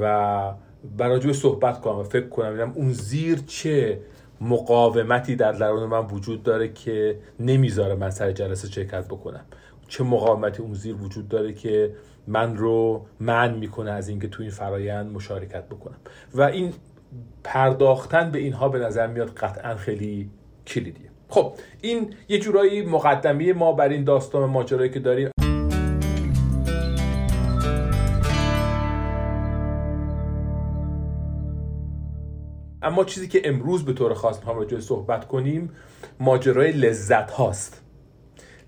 و 0.00 0.54
برای 0.96 1.32
صحبت 1.32 1.80
کنم 1.80 1.98
و 1.98 2.02
فکر 2.02 2.28
کنم 2.28 2.72
اون 2.74 2.92
زیر 2.92 3.38
چه 3.46 4.00
مقاومتی 4.40 5.36
در 5.36 5.52
درون 5.52 5.88
من 5.88 6.06
وجود 6.06 6.42
داره 6.42 6.72
که 6.72 7.18
نمی‌ذاره 7.40 7.94
من 7.94 8.10
سر 8.10 8.32
جلسه 8.32 8.68
شرکت 8.68 9.04
بکنم. 9.04 9.44
چه 9.92 10.04
مقاومتی 10.04 10.62
اون 10.62 10.74
زیر 10.74 10.94
وجود 10.94 11.28
داره 11.28 11.52
که 11.52 11.94
من 12.26 12.56
رو 12.56 13.06
من 13.20 13.54
می‌کنه 13.54 13.90
از 13.90 14.08
اینکه 14.08 14.28
تو 14.28 14.42
این 14.42 14.50
فرایند 14.50 15.12
مشارکت 15.12 15.64
بکنم. 15.64 15.96
و 16.34 16.42
این 16.42 16.72
پرداختن 17.44 18.30
به 18.30 18.38
اینها 18.38 18.68
به 18.68 18.78
نظر 18.78 19.06
میاد 19.06 19.30
قطعا 19.30 19.74
خیلی 19.74 20.30
کلیدیه. 20.66 21.10
خب 21.28 21.52
این 21.80 22.14
یه 22.28 22.38
جورایی 22.38 22.82
مقدمه 22.82 23.52
ما 23.52 23.72
بر 23.72 23.88
این 23.88 24.04
داستان 24.04 24.50
ماجرایی 24.50 24.90
که 24.90 25.00
داریم. 25.00 25.30
اما 32.82 33.04
چیزی 33.04 33.28
که 33.28 33.42
امروز 33.44 33.84
به 33.84 33.92
طور 33.92 34.14
خاص 34.14 34.38
می‌خوام 34.38 34.56
راجع 34.56 34.80
صحبت 34.80 35.28
کنیم 35.28 35.70
ماجرای 36.20 36.72
لذت 36.72 37.30
هاست 37.30 37.81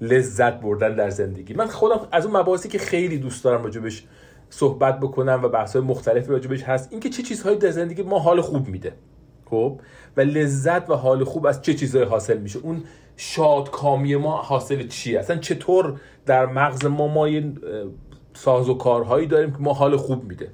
لذت 0.00 0.60
بردن 0.60 0.94
در 0.94 1.10
زندگی. 1.10 1.54
من 1.54 1.66
خودم 1.66 2.08
از 2.12 2.26
اون 2.26 2.36
مباحثی 2.36 2.68
که 2.68 2.78
خیلی 2.78 3.18
دوست 3.18 3.44
دارم 3.44 3.64
راجبش 3.64 4.04
صحبت 4.50 5.00
بکنم 5.00 5.40
و 5.42 5.48
بحث 5.48 5.76
های 5.76 5.84
مختلفی 5.84 6.28
راجبش 6.28 6.62
هست 6.62 6.88
اینکه 6.90 7.08
چه 7.08 7.22
چیزهایی 7.22 7.58
در 7.58 7.70
زندگی 7.70 8.02
ما 8.02 8.18
حال 8.18 8.40
خوب 8.40 8.68
میده 8.68 8.92
خب؟ 9.50 9.80
و 10.16 10.20
لذت 10.20 10.90
و 10.90 10.94
حال 10.94 11.24
خوب 11.24 11.46
از 11.46 11.62
چه 11.62 11.74
چیزهایی 11.74 12.08
حاصل 12.08 12.38
میشه؟ 12.38 12.58
اون 12.58 12.82
شادکامی 13.16 14.16
ما 14.16 14.36
حاصل 14.36 14.88
چیه؟ 14.88 15.18
اصلا 15.18 15.36
چطور 15.36 16.00
در 16.26 16.46
مغز 16.46 16.86
ما 16.86 17.08
ما 17.08 17.28
یه 17.28 17.52
ساز 18.34 18.68
و 18.68 18.74
کارهایی 18.74 19.26
داریم 19.26 19.50
که 19.50 19.58
ما 19.60 19.72
حال 19.72 19.96
خوب 19.96 20.24
میده؟ 20.24 20.48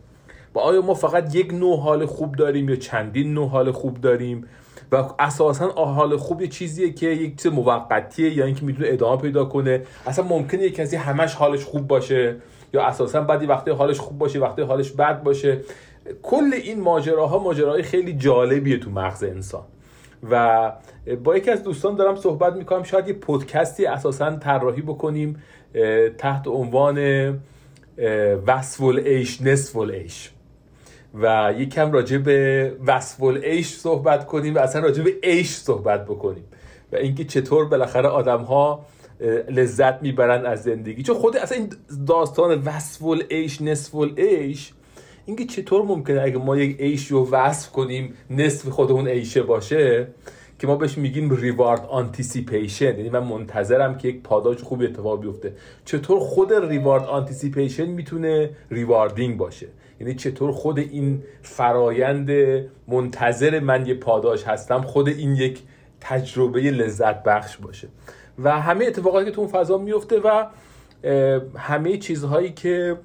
و 0.54 0.58
آیا 0.58 0.82
ما 0.82 0.94
فقط 0.94 1.34
یک 1.34 1.54
نوع 1.54 1.80
حال 1.80 2.06
خوب 2.06 2.36
داریم 2.36 2.68
یا 2.68 2.76
چندین 2.76 3.34
نوع 3.34 3.48
حال 3.48 3.72
خوب 3.72 4.00
داریم؟ 4.00 4.46
و 4.92 5.04
اساسا 5.18 5.68
حال 5.70 6.16
خوب 6.16 6.42
یه 6.42 6.48
چیزیه 6.48 6.92
که 6.92 7.06
یک 7.06 7.42
چیز 7.42 7.52
موقتیه 7.52 8.36
یا 8.36 8.44
اینکه 8.44 8.64
می‌تونه 8.64 8.88
ادامه 8.90 9.22
پیدا 9.22 9.44
کنه. 9.44 9.82
اصلا 10.06 10.24
ممکنه 10.24 10.62
یک 10.62 10.74
کسی 10.74 10.96
همش 10.96 11.34
حالش 11.34 11.64
خوب 11.64 11.88
باشه 11.88 12.36
یا 12.74 12.82
اساسا 12.82 13.20
بعدی 13.20 13.46
وقتی 13.46 13.70
حالش 13.70 14.00
خوب 14.00 14.18
باشه 14.18 14.38
وقتی 14.38 14.62
حالش 14.62 14.90
بد 14.90 15.22
باشه. 15.22 15.60
کل 16.22 16.50
این 16.52 16.80
ماجراها 16.80 17.38
ماجراهای 17.38 17.82
خیلی 17.82 18.12
جالبیه 18.12 18.78
تو 18.78 18.90
مغز 18.90 19.24
انسان. 19.24 19.64
و 20.30 20.72
با 21.24 21.36
یکی 21.36 21.50
از 21.50 21.62
دوستان 21.62 21.94
دارم 21.96 22.16
صحبت 22.16 22.54
می‌کنم 22.54 22.82
شاید 22.82 23.08
یه 23.08 23.14
پودکستی 23.14 23.86
اساسا 23.86 24.36
طراحی 24.36 24.82
بکنیم 24.82 25.42
تحت 26.18 26.48
عنوان 26.48 26.98
وصف 28.46 28.80
عیش 28.82 29.40
نصف 29.42 29.76
عیش 29.76 30.30
و 31.14 31.54
یکم 31.58 31.92
راجع 31.92 32.18
به 32.18 32.72
وصف 32.86 33.22
عیش 33.22 33.68
صحبت 33.68 34.26
کنیم 34.26 34.54
و 34.54 34.58
اصلا 34.58 34.82
راجع 34.82 35.02
به 35.02 35.14
عیش 35.22 35.50
صحبت 35.50 36.04
بکنیم. 36.04 36.44
و 36.92 36.96
اینکه 36.96 37.24
چطور 37.24 37.64
بالاخره 37.64 38.08
آدم 38.08 38.40
ها 38.40 38.86
لذت 39.50 40.02
می‌برن 40.02 40.46
از 40.46 40.62
زندگی. 40.62 41.02
چون 41.02 41.14
خود 41.14 41.36
اصلا 41.36 41.58
این 41.58 41.68
داستان 42.06 42.62
وصف 42.64 43.02
عیش 43.28 43.62
نصف 43.62 43.94
عیش 43.94 44.72
اینکه 45.26 45.44
چطور 45.44 45.82
ممکنه 45.84 46.22
اگه 46.22 46.38
ما 46.38 46.56
یک 46.56 46.76
عیش 46.80 47.06
رو 47.06 47.30
وصف 47.30 47.72
کنیم 47.72 48.14
نصف 48.30 48.68
خودمون 48.68 49.08
عیشه 49.08 49.42
باشه 49.42 50.06
که 50.58 50.66
ما 50.66 50.76
بهش 50.76 50.98
میگیم 50.98 51.34
reward 51.34 51.86
anticipation 51.90 52.96
یعنی 52.96 53.10
من 53.10 53.24
منتظرم 53.24 53.98
که 53.98 54.08
یک 54.08 54.22
پاداش 54.22 54.62
خوبی 54.62 54.86
اتفاق 54.86 55.20
بیفته. 55.20 55.52
چطور 55.84 56.20
خود 56.20 56.52
reward 56.52 57.04
anticipation 57.04 57.86
می‌تونه 57.86 58.50
rewarding 58.70 59.36
باشه؟ 59.36 59.66
یعنی 60.00 60.14
چطور 60.14 60.52
خود 60.52 60.78
این 60.78 61.22
فرایند 61.42 62.30
منتظر 62.88 63.60
من 63.60 63.86
یه 63.86 63.94
پاداش 63.94 64.44
هستم 64.44 64.80
خود 64.80 65.08
این 65.08 65.36
یک 65.36 65.62
تجربه 66.00 66.60
لذت 66.60 67.22
بخش 67.22 67.56
باشه. 67.56 67.88
و 68.38 68.60
همه 68.60 68.84
اتفاقاتی 68.84 69.24
که 69.24 69.30
تو 69.30 69.40
اون 69.40 69.50
فضا 69.50 69.78
میفته 69.78 70.20
و 70.20 70.46
همه 71.56 71.96
چیزهایی 71.96 72.52
که 72.52 72.96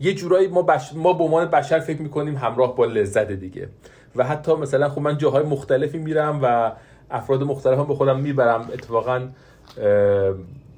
یه 0.00 0.14
جورایی 0.14 0.48
ما, 0.48 0.62
بش... 0.62 0.92
ما 0.94 1.12
به 1.12 1.24
عنوان 1.24 1.46
بشر 1.46 1.80
فکر 1.80 2.02
می‌کنیم 2.02 2.36
همراه 2.36 2.76
با 2.76 2.84
لذت 2.84 3.32
دیگه. 3.32 3.68
و 4.16 4.24
حتی 4.24 4.54
مثلا 4.54 4.88
خب 4.88 5.00
من 5.00 5.18
جاهای 5.18 5.44
مختلفی 5.44 5.98
میرم 5.98 6.40
و 6.42 6.72
افراد 7.10 7.42
مختلف 7.42 7.78
هم 7.78 7.86
به 7.86 7.94
خودم 7.94 8.20
می‌برم 8.20 8.60
اتفاقا 8.72 9.28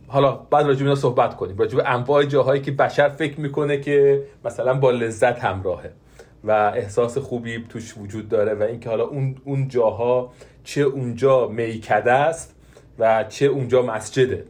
حالا 0.09 0.33
بعد 0.33 0.67
راجع 0.67 0.87
به 0.87 0.95
صحبت 0.95 1.37
کنیم. 1.37 1.57
راجع 1.57 1.77
به 1.77 1.89
انواع 1.89 2.25
جاهایی 2.25 2.63
که 2.63 2.73
بشر 2.73 3.09
فکر 3.09 3.41
می‌کنه 3.41 3.81
که 3.81 4.23
مثلا 4.45 4.75
با 4.75 4.91
لذت 4.91 5.45
همراهه 5.45 5.93
و 6.45 6.51
احساس 6.51 7.19
خوبی 7.19 7.65
توش 7.69 7.97
وجود 7.99 8.29
داره 8.29 8.55
و 8.55 8.63
اینکه 8.63 8.91
حالا 8.91 9.05
اون 9.05 9.37
اون 9.45 9.69
جاها 9.69 10.33
چه 10.65 10.81
اونجا 10.81 11.49
میکده 11.49 12.13
است 12.13 12.55
و 12.99 13.25
چه 13.29 13.47
اونجا 13.47 13.83
مسجده 13.83 14.45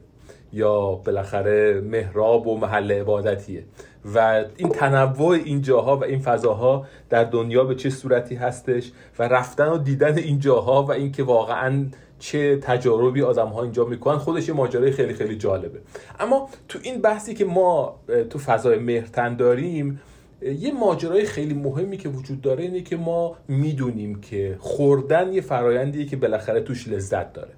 یا 0.52 0.80
بالاخره 0.90 1.80
محراب 1.80 2.46
و 2.46 2.58
محل 2.58 2.92
عبادتیه. 2.92 3.64
و 4.14 4.44
این 4.56 4.68
تنوع 4.68 5.36
این 5.44 5.62
جاها 5.62 5.96
و 5.96 6.04
این 6.04 6.20
فضاها 6.20 6.86
در 7.10 7.24
دنیا 7.24 7.64
به 7.64 7.74
چه 7.74 7.90
صورتی 7.90 8.34
هستش 8.34 8.92
و 9.18 9.22
رفتن 9.28 9.68
و 9.68 9.78
دیدن 9.78 10.18
این 10.18 10.38
جاها 10.38 10.82
و 10.82 10.92
اینکه 10.92 11.22
واقعا 11.22 11.86
چه 12.18 12.56
تجاربی 12.56 13.22
آدم 13.22 13.48
ها 13.48 13.62
اینجا 13.62 13.84
می‌کنن 13.84 14.18
خودش 14.18 14.48
یه 14.48 14.54
ماجرای 14.54 14.90
خیلی 14.90 15.14
خیلی 15.14 15.36
جالبه. 15.36 15.78
اما 16.20 16.48
تو 16.68 16.78
این 16.82 17.00
بحثی 17.00 17.34
که 17.34 17.44
ما 17.44 18.00
تو 18.30 18.38
فضای 18.38 18.78
مهرتن 18.78 19.36
داریم 19.36 20.00
یه 20.42 20.72
ماجرای 20.72 21.24
خیلی 21.24 21.54
مهمی 21.54 21.96
که 21.96 22.08
وجود 22.08 22.40
داره 22.40 22.64
اینه 22.64 22.80
که 22.80 22.96
ما 22.96 23.36
می‌دونیم 23.48 24.20
که 24.20 24.56
خوردن 24.60 25.32
یه 25.32 25.40
فرایندیه 25.40 26.06
که 26.06 26.16
بالاخره 26.16 26.60
توش 26.60 26.88
لذت 26.88 27.32
داره. 27.32 27.52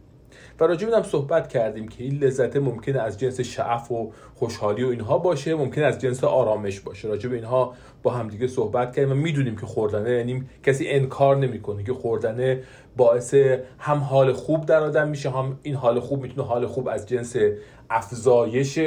و 0.60 0.64
راجع 0.64 0.96
هم 0.96 1.02
صحبت 1.02 1.48
کردیم 1.48 1.88
که 1.88 2.04
این 2.04 2.18
لذت 2.18 2.56
ممکنه 2.56 3.00
از 3.00 3.18
جنس 3.18 3.40
شعف 3.40 3.92
و 3.92 4.12
خوشحالی 4.34 4.84
و 4.84 4.88
اینها 4.88 5.18
باشه 5.18 5.54
ممکن 5.54 5.82
از 5.82 5.98
جنس 5.98 6.24
آرامش 6.24 6.80
باشه. 6.80 7.08
راجع 7.08 7.28
به 7.28 7.36
اینها 7.36 7.74
با 8.02 8.10
همدیگه 8.10 8.46
صحبت 8.46 8.96
کردیم 8.96 9.12
و 9.12 9.14
می‌دونیم 9.14 9.56
که 9.56 9.66
خوردنه 9.66 10.10
یعنی 10.10 10.42
کسی 10.62 10.88
انکار 10.88 11.36
نمی‌کنه 11.36 11.82
که 11.84 11.92
خوردنه 11.92 12.62
باعث 12.96 13.34
هم 13.78 13.98
حال 13.98 14.32
خوب 14.32 14.66
در 14.66 14.80
آدم 14.80 15.08
میشه 15.08 15.30
هم 15.30 15.58
این 15.62 15.74
حال 15.74 16.00
خوب 16.00 16.22
می‌تونه 16.22 16.48
حال 16.48 16.66
خوب 16.66 16.88
از 16.88 17.08
جنس 17.08 17.36
افزایش 17.90 18.78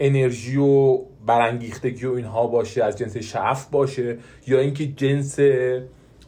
انرژی 0.00 0.56
و 0.56 0.98
برانگیختگی 1.26 2.06
و 2.06 2.12
اینها 2.12 2.46
باشه 2.46 2.84
از 2.84 2.98
جنس 2.98 3.16
شعف 3.16 3.66
باشه 3.66 4.18
یا 4.46 4.60
اینکه 4.60 4.86
جنس 4.86 5.38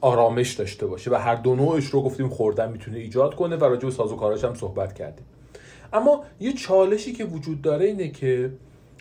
آرامش 0.02 0.52
داشته 0.52 0.86
باشه 0.86 1.10
و 1.10 1.14
هر 1.14 1.34
دو 1.34 1.54
نوعش 1.54 1.86
رو 1.86 2.02
گفتیم 2.02 2.28
خوردن 2.28 2.72
می‌تونه 2.72 2.98
ایجاد 2.98 3.34
کنه 3.34 3.56
و 3.56 3.64
راجع 3.64 3.84
به 3.84 3.90
سازوکاراش 3.90 4.44
هم 4.44 4.54
صحبت 4.54 4.92
کردیم. 4.92 5.24
اما 5.92 6.24
یه 6.40 6.52
چالشی 6.52 7.12
که 7.12 7.24
وجود 7.24 7.62
داره 7.62 7.86
اینه 7.86 8.08
که 8.08 8.52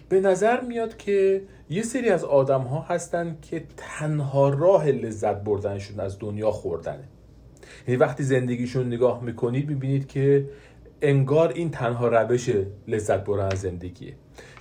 به 0.09 0.19
نظر 0.19 0.61
میاد 0.61 0.97
که 0.97 1.41
یه 1.69 1.83
سری 1.83 2.09
از 2.09 2.23
آدم 2.23 2.61
ها 2.61 2.81
هستن 2.81 3.37
که 3.41 3.63
تنها 3.77 4.49
راه 4.49 4.87
لذت 4.87 5.43
بردنشون 5.43 5.99
از 5.99 6.19
دنیا 6.19 6.51
خوردنه. 6.51 7.03
یعنی 7.87 7.97
وقتی 7.97 8.23
زندگیشون 8.23 8.87
نگاه 8.87 9.23
می‌کنید 9.23 9.69
می‌بینید 9.69 10.07
که 10.07 10.49
انگار 11.01 11.51
این 11.55 11.71
تنها 11.71 12.07
روش 12.07 12.49
لذت 12.87 13.25
بردن 13.25 13.45
از 13.51 13.59
زندگیه. 13.59 14.13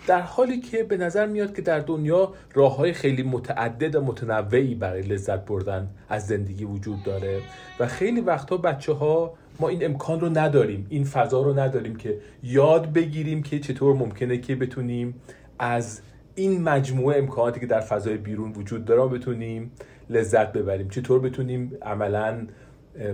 در 0.06 0.20
حالی 0.20 0.60
که 0.60 0.82
به 0.84 0.96
نظر 0.96 1.26
میاد 1.26 1.54
که 1.54 1.62
در 1.62 1.78
دنیا 1.78 2.34
راه 2.54 2.76
های 2.76 2.92
خیلی 2.92 3.22
متعدد 3.22 3.94
و 3.94 4.00
متنوعی 4.00 4.74
برای 4.74 5.02
لذت 5.02 5.44
بردن 5.44 5.88
از 6.08 6.26
زندگی 6.26 6.64
وجود 6.64 7.02
داره 7.02 7.40
و 7.80 7.86
خیلی 7.86 8.20
وقتها 8.20 8.56
بچه 8.56 8.92
ها 8.92 9.34
ما 9.60 9.68
این 9.68 9.84
امکان 9.84 10.20
رو 10.20 10.38
نداریم 10.38 10.86
این 10.88 11.04
فضا 11.04 11.42
رو 11.42 11.58
نداریم 11.58 11.96
که 11.96 12.18
یاد 12.42 12.92
بگیریم 12.92 13.42
که 13.42 13.58
چطور 13.58 13.96
ممکنه 13.96 14.38
که 14.38 14.56
بتونیم 14.56 15.14
از 15.58 16.00
این 16.34 16.62
مجموعه 16.62 17.18
امکاناتی 17.18 17.60
که 17.60 17.66
در 17.66 17.80
فضای 17.80 18.16
بیرون 18.16 18.52
وجود 18.52 18.84
داره 18.84 19.18
بتونیم 19.18 19.70
لذت 20.10 20.52
ببریم. 20.52 20.88
چطور 20.88 21.20
بتونیم 21.20 21.72
عملا 21.82 22.46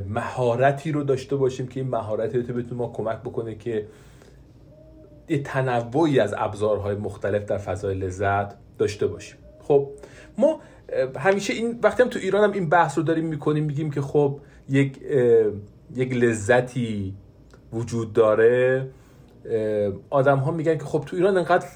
مهارتی 0.09 0.93
رو 0.93 1.03
داشته 1.03 1.37
باشیم 1.37 1.67
که 1.67 1.81
این 1.81 1.89
مهارتی 1.89 2.39
رو 2.39 2.55
بتونه 2.55 2.75
ما 2.75 2.93
کمک 2.93 3.17
بکنه 3.17 3.55
که 3.55 3.87
تنوعی 5.45 6.21
از 6.21 6.35
ابزارهای 6.39 6.95
مختلف 6.95 7.45
در 7.45 7.59
فضای 7.59 7.95
لذت 7.95 8.55
داشته 8.79 9.07
باشیم. 9.07 9.37
خب 9.61 9.89
ما 10.39 10.61
همیشه 11.19 11.53
این 11.53 11.79
وقتی 11.83 12.03
هم 12.03 12.09
تو 12.09 12.19
ایران 12.19 12.45
هم 12.45 12.53
این 12.53 12.69
بحث 12.69 12.99
رو 12.99 13.05
داریم 13.05 13.25
می‌کنیم 13.25 13.65
میگیم 13.65 13.91
که 13.91 14.01
خب 14.01 14.41
یک 14.69 15.01
یک 15.95 16.15
لذتی 16.15 17.15
وجود 17.73 18.13
داره. 18.13 18.89
آدم 20.11 20.39
ها 20.39 20.51
میگن 20.51 20.79
که 20.79 20.85
خب 20.85 21.03
تو 21.07 21.17
ایران 21.17 21.37
انقدر 21.37 21.67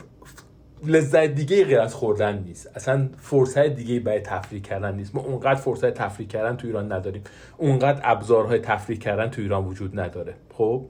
لذت 0.87 1.27
دیگه 1.27 1.65
غیر 1.65 1.81
از 1.81 1.95
خوردن 1.95 2.39
نیست. 2.39 2.71
اصلا 2.75 3.09
فرصت 3.19 3.67
دیگه 3.67 4.01
برای 4.01 4.21
تفریح 4.21 4.63
کردن 4.63 4.95
نیست. 4.95 5.15
ما 5.15 5.23
اونقدر 5.23 5.55
فرصت 5.55 5.95
تفریح 5.95 6.29
کردن 6.29 6.57
تو 6.57 6.67
ایران 6.67 6.93
نداریم. 6.93 7.23
اونقدر 7.57 8.01
ابزارهای 8.05 8.59
تفریح 8.59 8.99
کردن 8.99 9.31
تو 9.31 9.43
ایران 9.43 9.65
وجود 9.65 10.01
نداره. 10.01 10.35
خب؟ 10.55 10.85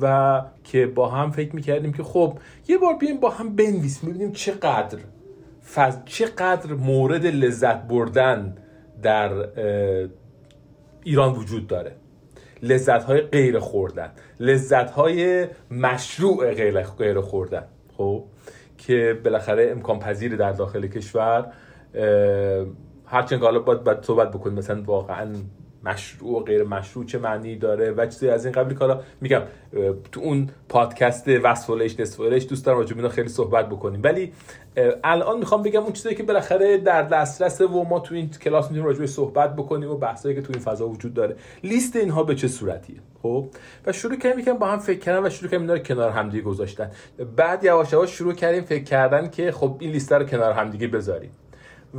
و 0.00 0.42
که 0.64 0.86
با 0.86 1.08
هم 1.08 1.30
فکر 1.30 1.56
می‌کردیم 1.56 1.92
که 1.92 2.02
خب 2.02 2.38
یه 2.68 2.78
بار 2.78 2.94
بیایم 2.94 3.20
با 3.20 3.30
هم 3.30 3.56
بنویسیم 3.56 4.10
ببینیم 4.10 4.32
چقدر 4.32 4.98
فز... 5.74 5.98
چقدر 6.04 6.72
مورد 6.72 7.26
لذت 7.26 7.82
بردن 7.82 8.56
در 9.02 9.32
ایران 11.04 11.34
وجود 11.34 11.66
داره. 11.66 11.96
لذت 12.62 13.04
های 13.04 13.20
غیر 13.20 13.58
خوردن 13.58 14.10
لذت 14.40 14.90
های 14.90 15.46
مشروع 15.70 16.54
غیر, 16.54 17.20
خوردن. 17.20 17.64
خب؟ 17.96 18.24
که 18.78 19.20
بالاخره 19.24 19.70
امکان 19.70 19.98
پذیر 19.98 20.36
در 20.36 20.52
داخل 20.52 20.86
کشور 20.86 21.52
هرچند 23.06 23.42
حالا 23.42 23.58
باید, 23.58 23.84
باید 23.84 24.02
صحبت 24.02 24.30
بکنیم 24.30 24.58
مثلا 24.58 24.82
واقعا 24.82 25.34
مشروع 25.84 26.40
و 26.40 26.44
غیر 26.44 26.64
مشروع 26.64 27.04
چه 27.04 27.18
معنی 27.18 27.56
داره 27.56 27.90
و 27.90 28.06
چیزی 28.06 28.28
از 28.28 28.44
این 28.44 28.54
قبلی 28.54 28.74
کارا 28.74 29.02
میگم 29.20 29.42
تو 30.12 30.20
اون 30.20 30.50
پادکست 30.68 31.28
وصفولش 31.28 32.00
نصفولش 32.00 32.46
دوست 32.48 32.66
دارم 32.66 32.78
راجع 32.78 33.08
خیلی 33.08 33.28
صحبت 33.28 33.68
بکنیم. 33.68 34.00
ولی 34.02 34.32
الان 35.04 35.38
می‌خوام 35.38 35.62
بگم 35.62 35.82
اون 35.82 35.92
چیزی 35.92 36.14
که 36.14 36.22
بالاخره 36.22 36.78
در 36.78 37.02
دسترس 37.02 37.60
و 37.60 37.84
ما 37.84 38.00
تو 38.00 38.14
این 38.14 38.30
کلاس 38.30 38.64
می‌تونیم 38.64 38.84
راجع 38.84 39.06
صحبت 39.06 39.56
بکنیم 39.56 39.90
و 39.90 39.96
بحثایی 39.96 40.34
که 40.34 40.42
تو 40.42 40.52
این 40.52 40.62
فضا 40.62 40.88
وجود 40.88 41.14
داره. 41.14 41.36
لیست 41.64 41.96
اینها 41.96 42.22
به 42.22 42.34
چه 42.34 42.48
صورتیه؟ 42.48 42.96
خب 43.22 43.46
و 43.86 43.92
شروع 43.92 44.16
کردیم 44.16 44.38
یکم 44.38 44.52
با 44.52 44.66
هم 44.66 44.78
فکر 44.78 44.98
کردن 44.98 45.26
و 45.26 45.30
شروع 45.30 45.50
کردیم 45.50 45.62
اینا 45.62 45.74
رو 45.74 45.82
کنار 45.82 46.10
همدیگه 46.10 46.44
گذاشتن. 46.44 46.90
بعد 47.36 47.64
یواش 47.64 47.92
یواش 47.92 48.10
شروع 48.10 48.32
کردیم 48.32 48.62
فکر 48.62 48.84
کردن 48.84 49.30
که 49.30 49.52
خب 49.52 49.76
این 49.78 49.90
لیست 49.90 50.12
رو 50.12 50.24
کنار 50.24 50.52
همدیگه 50.52 50.86
بذاریم. 50.86 51.30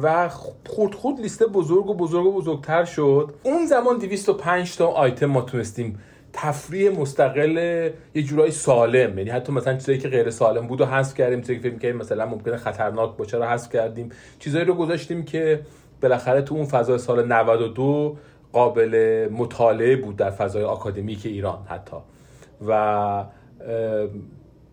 و 0.01 0.29
خود 0.65 0.95
خود 0.95 1.19
لیست 1.19 1.43
بزرگ 1.43 1.89
و 1.89 1.93
بزرگ 1.93 2.25
و 2.25 2.31
بزرگتر 2.31 2.85
شد. 2.85 3.33
اون 3.43 3.65
زمان 3.65 3.97
205 3.97 4.77
تا 4.77 4.87
آیتم 4.87 5.25
ما 5.25 5.41
تونستیم. 5.41 5.99
تفریح 6.33 6.99
مستقل 6.99 7.57
یه 8.15 8.23
جورایی 8.23 8.51
سالم. 8.51 9.17
یعنی 9.17 9.29
حتی 9.29 9.51
مثلا 9.51 9.73
چیزایی 9.73 9.97
که 9.97 10.09
غیر 10.09 10.29
سالم 10.29 10.67
بود 10.67 10.81
و 10.81 10.85
حذف 10.85 11.13
کردیم 11.13 11.41
چیزایی 11.41 11.59
که 11.59 11.69
فکر 11.69 11.77
کردیم 11.79 11.97
مثلا 11.97 12.25
ممکنه 12.25 12.57
خطرناک 12.57 13.17
باشه 13.17 13.37
رو 13.37 13.43
حذف 13.43 13.73
کردیم. 13.73 14.09
چیزایی 14.39 14.65
رو 14.65 14.73
گذاشتیم 14.73 15.25
که 15.25 15.59
بالاخره 16.01 16.41
تو 16.41 16.55
اون 16.55 16.65
فضای 16.65 16.97
سال 16.97 17.27
92 17.27 18.17
قابل 18.53 19.27
مطالعه 19.31 19.95
بود 19.95 20.15
در 20.15 20.31
فضای 20.31 20.63
آکادمیک 20.63 21.25
ایران 21.25 21.65
حتی. 21.69 21.97
و 22.67 23.23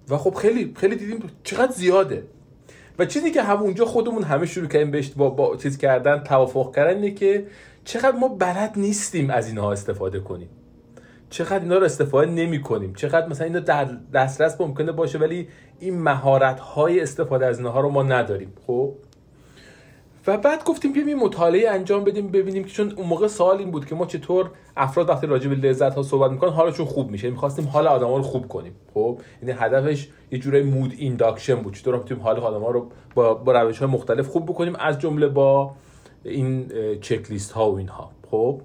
و 0.09 0.17
خب 0.17 0.35
خیلی 0.35 0.75
خیلی 0.77 0.97
دیدیم 0.97 1.23
چقدر 1.45 1.73
زیاده. 1.73 2.23
و 2.99 3.05
چیزی 3.05 3.31
که 3.31 3.43
همونجا 3.43 3.85
خودمون 3.85 4.23
همه 4.23 4.47
شروع 4.47 4.69
کردیم 4.69 4.91
بهش 4.91 5.11
با, 5.11 5.31
با 5.31 5.57
چیز 5.57 5.79
کردن 5.79 6.19
توافق 6.19 6.75
کردن 6.75 6.97
اینه 6.97 7.11
که 7.11 7.47
چقدر 7.85 8.17
ما 8.17 8.29
بلد 8.29 8.73
نیستیم 8.77 9.31
از 9.31 9.49
اینها 9.49 9.73
استفاده 9.73 10.21
کنیم. 10.21 10.49
چقدر 11.31 11.61
اینا 11.61 11.79
رو 11.79 11.85
استفاده 11.85 12.31
نمی 12.31 12.63
کنیم. 12.63 12.95
چقدر 12.95 13.29
مثلا 13.29 13.47
اینا 13.47 13.61
در 13.61 13.85
دسترس 14.15 14.61
ممکنه 14.61 14.93
باشه 14.93 15.19
ولی 15.19 15.49
این 15.79 16.03
مهارت 16.03 16.61
های 16.61 17.01
استفاده 17.01 17.47
از 17.47 17.59
اینها 17.59 17.81
رو 17.81 17.91
ما 17.91 18.03
نداریم. 18.03 18.53
خب؟ 18.67 18.95
بعد 20.37 20.65
گفتیم 20.65 20.93
بیایم 20.93 21.19
مطالعه 21.19 21.71
انجام 21.71 22.05
بدیم 22.05 22.29
ببینیم 22.29 22.65
که 22.65 22.71
چون 22.71 22.93
اون 22.97 23.07
موقع 23.07 23.27
سوال 23.27 23.59
این 23.59 23.71
بود 23.71 23.87
که 23.87 23.95
ما 23.95 24.07
چطور 24.07 24.51
افراد 24.77 25.09
وقتی 25.09 25.27
راجع 25.27 25.49
به 25.49 25.55
لذت 25.55 25.95
ها 25.95 26.03
صحبت 26.03 26.31
می‌کنن 26.31 26.51
حالشون 26.51 26.87
خوب 26.87 27.11
میشه. 27.11 27.31
می‌خواستیم 27.31 27.69
حال 27.69 27.87
آدم 27.87 28.07
ها 28.07 28.17
رو 28.17 28.23
خوب 28.23 28.49
کنیم. 28.49 28.73
خب؟ 28.95 29.21
یعنی 29.43 29.55
هدفش 29.61 30.09
یه 30.31 30.39
جوری 30.39 30.63
mood 30.63 30.95
induction 30.99 31.55
بود. 31.55 31.75
چطور 31.75 31.97
می‌تونیم 31.97 32.23
حال 32.23 32.39
آدم 32.39 32.61
ها 32.61 32.71
رو 32.71 32.89
با, 33.15 33.35
با 33.35 33.63
روش 33.63 33.79
های 33.79 33.89
مختلف 33.89 34.29
خوب 34.29 34.47
بکنیم 34.47 34.77
از 34.79 34.99
جمله 34.99 35.29
با 35.29 35.71
این 36.25 36.73
چک 37.01 37.31
لیست 37.31 37.53
ها 37.53 37.73
و 37.73 37.79
اینها. 37.79 38.11
خب؟ 38.31 38.61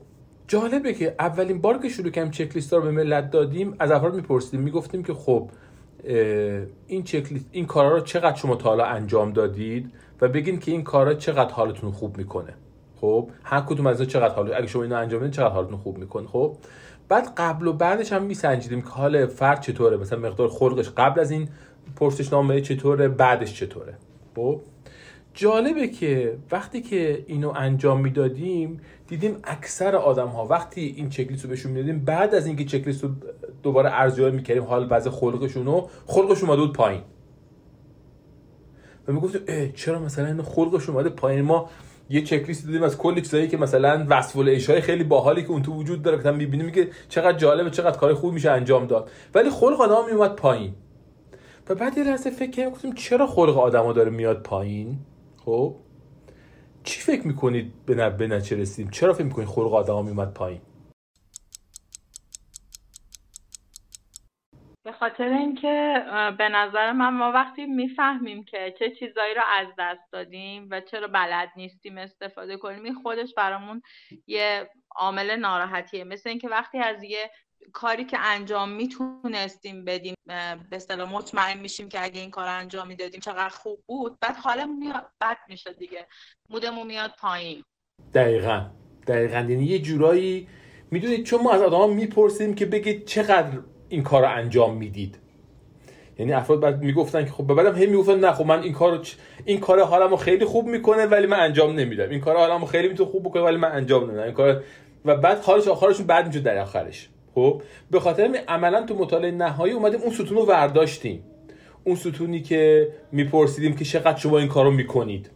جالبه 0.48 0.94
که 0.94 1.16
اولین 1.20 1.62
بار 1.62 1.78
که 1.78 1.90
شروع 1.90 2.10
کردیم 2.10 2.32
چک 2.32 2.56
لیست 2.56 2.74
ها 2.74 2.80
رو 2.80 2.86
به 2.86 2.92
ملت 2.92 3.32
دادیم 3.32 3.76
از 3.80 3.92
افراد 3.92 4.16
میپرسیدیم. 4.16 4.62
می‌گفتیم 4.62 5.04
که 5.04 5.14
خب 5.14 5.50
این 6.88 7.04
چک 7.04 7.28
این 7.52 7.66
کارا 7.66 7.92
رو 7.92 8.00
چقدر 8.00 8.36
شما 8.36 8.56
تا 8.56 8.70
حالا 8.70 8.86
انجام 8.86 9.34
دادید؟ 9.34 9.92
و 10.22 10.28
بگین 10.28 10.60
که 10.60 10.72
این 10.72 10.84
کارا 10.84 11.14
چقدر 11.14 11.52
حالتون 11.54 11.92
خوب 11.92 12.18
می‌کنه. 12.18 12.54
خب 13.02 13.30
هر 13.44 13.62
کدوم 13.62 13.88
از 13.88 14.02
چقدر 14.02 14.36
حال 14.36 14.54
اگه 14.54 14.68
شما 14.68 14.84
اینو 14.84 14.96
انجام 14.96 15.20
بدین 15.20 15.32
چقدر 15.32 15.54
حالتون 15.54 15.78
خوب 15.78 15.98
می‌کنه. 15.98 16.28
خب 16.28 16.58
بعد 17.10 17.28
قبل 17.38 17.68
و 17.68 17.74
بعدش 17.74 18.14
هم 18.14 18.24
میسنجیدیم 18.24 18.82
که 18.82 18.88
حال 18.88 19.26
فرد 19.26 19.62
چطوره. 19.62 19.98
مثلا 19.98 20.20
مقدار 20.20 20.48
خلقش 20.48 20.90
قبل 20.90 21.20
از 21.20 21.32
این 21.32 21.50
پرسش 21.96 22.34
نامه 22.34 22.62
چطوره 22.62 23.08
بعدش 23.08 23.54
چطوره. 23.54 23.98
خب 24.36 24.62
جالبه 25.34 25.88
که 25.88 26.38
وقتی 26.52 26.82
که 26.82 27.24
اینو 27.28 27.54
انجام 27.56 28.02
می‌دادیم 28.02 28.80
دیدیم 29.08 29.38
اکثر 29.44 29.96
آدم 29.96 30.28
ها 30.28 30.46
وقتی 30.46 30.94
این 30.98 31.10
چکلیست 31.10 31.44
رو 31.44 31.50
بهشون 31.50 31.72
می‌دادیم 31.72 32.06
بعد 32.06 32.36
از 32.36 32.48
اینکه 32.48 32.66
چکلیست 32.66 33.04
رو 33.04 33.10
دوباره 33.64 33.90
ارزیابی 33.94 34.36
می‌کردیم 34.36 34.64
حال 34.64 34.88
بعض 34.88 35.08
خلقشون 35.08 35.66
رو 35.66 35.90
خلقش 36.06 36.44
اومده 36.44 36.62
بود 36.62 36.74
پایین. 36.74 37.02
و 39.08 39.12
می‌گفتیم 39.12 39.72
چرا 39.72 40.00
مثلا 40.00 40.26
این 40.26 40.42
خلقش 40.42 40.90
اومده 40.90 41.10
پایین؟ 41.10 41.42
ما 41.42 41.70
یه 42.10 42.22
چک 42.22 42.44
لیست 42.48 42.66
دیدیم 42.66 42.84
از 42.84 42.98
کلی 42.98 43.22
چیزایی 43.22 43.48
که 43.48 43.58
مثلا 43.58 44.06
وصف 44.10 44.36
های 44.70 44.82
خیلی 44.82 45.04
باحالی 45.04 45.44
که 45.44 45.50
اون 45.50 45.62
تو 45.62 45.74
وجود 45.74 46.02
داره 46.02 46.24
که 46.24 46.32
می‌بینیم 46.32 46.72
که 46.72 46.90
چقدر 47.10 47.38
جالبه 47.38 47.70
چقدر 47.70 47.98
کار 47.98 48.14
خوب 48.14 48.34
میشه 48.34 48.52
انجام 48.52 48.88
داد. 48.88 49.12
ولی 49.36 49.50
خلق 49.50 49.82
آدم 49.82 50.06
میومد 50.06 50.36
پایین. 50.36 50.74
و 51.70 51.76
بعد 51.76 51.98
یه 51.98 52.04
لحظه 52.04 52.30
فکر 52.30 52.52
کردیم 52.52 52.74
گفتیم 52.74 52.94
چرا 52.94 53.28
خلق 53.28 53.58
آدما 53.58 53.94
داره 53.94 54.10
میاد 54.10 54.42
پایین؟ 54.42 54.98
خب؟ 55.46 55.76
چی 56.84 57.02
فکر 57.02 57.28
می‌کنید 57.28 57.74
به 57.86 58.10
به 58.10 58.42
چه 58.42 58.56
رسیدیم؟ 58.56 58.92
چرا 58.92 59.14
فکر 59.14 59.24
می‌کنید 59.24 59.48
خلق 59.48 59.74
آدما 59.74 60.02
میومد 60.02 60.34
پایین؟ 60.34 60.62
خاطر 65.10 65.28
اینکه 65.28 66.04
به 66.38 66.50
نظر 66.50 66.92
من 66.92 67.14
ما 67.14 67.32
وقتی 67.32 67.66
می‌فهمیم 67.66 68.44
که 68.44 68.76
چه 68.80 68.90
چیزایی 68.90 69.34
رو 69.34 69.42
از 69.48 69.68
دست 69.80 70.12
دادیم 70.12 70.68
و 70.72 70.82
چرا 70.82 71.08
بلد 71.08 71.52
نیستیم 71.56 71.98
استفاده 71.98 72.58
کنیم 72.58 72.94
خودش 72.94 73.34
برامون 73.38 73.82
یه 74.28 74.70
عامل 74.96 75.36
ناراحتیه. 75.36 76.04
مثل 76.04 76.30
اینکه 76.30 76.50
وقتی 76.50 76.78
از 76.78 77.04
یه 77.04 77.32
کاری 77.74 78.06
که 78.06 78.20
انجام 78.20 78.70
می‌تونستیم 78.70 79.86
بدیم 79.86 80.16
به 80.70 80.76
اصطلاح 80.76 81.14
مطمئن 81.14 81.60
میشیم 81.60 81.90
که 81.90 82.04
اگه 82.04 82.22
این 82.22 82.32
کار 82.32 82.48
انجام 82.48 82.88
می‌دادیم 82.88 83.20
چقدر 83.20 83.50
خوب 83.50 83.80
بود 83.88 84.18
بعد 84.22 84.70
میاد 84.80 85.12
بد 85.22 85.38
میشه 85.50 85.74
دیگه. 85.74 86.08
مودمون 86.50 86.88
میاد 86.88 87.12
پایین. 87.20 87.64
دقیقا. 88.14 88.70
دقیقا. 89.08 89.38
یعنی 89.38 89.66
یه 89.66 89.80
جورایی 89.80 90.48
می‌دونید 90.92 91.26
چون 91.26 91.42
ما 91.42 91.52
از 91.52 91.62
آدم 91.62 91.94
می‌پرسیم 91.94 92.56
که 92.56 92.66
بگید 92.66 93.06
چقدر 93.06 93.60
این 93.90 94.04
کار 94.04 94.22
رو 94.22 94.30
انجام 94.30 94.78
می‌دید. 94.78 95.18
یعنی 96.20 96.34
افراد 96.34 96.60
بعد 96.60 96.84
می‌گفتن 96.84 97.26
که 97.26 97.32
خب 97.32 97.44
بعدم 97.44 97.76
هی 97.76 97.86
می‌گفتن 97.86 98.20
نه 98.20 98.32
خب 98.32 98.46
من 98.46 98.64
این 98.64 98.74
کارو 98.74 99.00
این 99.46 99.60
کار 99.60 99.84
حالمو 99.84 100.16
خیلی 100.16 100.46
خوب 100.46 100.68
می‌کنه 100.68 101.06
ولی 101.06 101.28
من 101.28 101.40
انجام 101.40 101.80
نمیدم. 101.80 102.10
این 102.10 102.20
کار 102.20 102.38
حالمو 102.38 102.66
خیلی 102.66 102.88
می‌تونه 102.88 103.10
خوب 103.10 103.24
بکنه 103.24 103.42
ولی 103.42 103.58
من 103.58 103.72
انجام 103.72 104.04
نمیدم. 104.04 104.24
این 104.24 104.34
کار 104.34 104.64
و 105.06 105.18
بعد 105.18 105.44
حالش 105.44 105.68
آخرشون 105.68 106.06
بعد 106.06 106.28
میشه 106.28 106.40
در 106.40 106.58
آخرش. 106.58 107.10
خب؟ 107.36 107.62
به 107.92 108.00
خاطر 108.00 108.40
عملا 108.48 108.86
تو 108.86 108.96
مطالعه 108.96 109.32
نهایی 109.32 109.74
اومدیم 109.74 110.00
اون 110.02 110.12
ستون 110.14 110.38
رو 110.38 110.46
ورداشتیم. 110.46 111.24
اون 111.84 111.96
ستونی 111.96 112.42
که 112.42 112.90
میپرسیدیم 113.12 113.76
که 113.76 113.86
چقدر 113.86 114.18
شما 114.18 114.40
این 114.40 114.48
کارو 114.48 114.72
می‌کنید. 114.72 115.30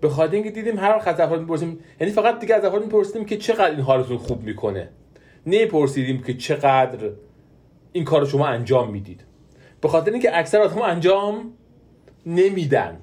به 0.00 0.08
خاطر 0.08 0.34
اینکه 0.34 0.50
دیدیم 0.50 0.78
هر 0.78 0.96
وقت 0.96 1.08
از 1.08 1.20
افراد 1.20 1.40
می‌پرسیم 1.40 1.78
یعنی 2.00 2.12
فقط 2.12 2.40
دیگه 2.40 2.54
از 2.54 2.64
افراد 2.64 2.82
میپرسیدیم 2.84 3.24
که 3.24 3.36
چقدر 3.36 3.70
این 3.70 3.80
حالتون 3.80 4.16
خوب 4.16 4.42
می‌کنه. 4.42 4.88
نمیپرسیدیم 5.46 6.22
که 6.22 6.34
چقدر 6.34 7.10
این 7.92 8.04
کار 8.04 8.26
شما 8.26 8.46
انجام 8.46 8.90
می‌دید. 8.90 9.24
به 9.80 9.88
خاطر 9.88 10.10
اینکه 10.10 10.38
اکثر 10.38 10.60
آدم 10.60 10.82
انجام 10.82 11.52
نمیدن. 12.26 12.98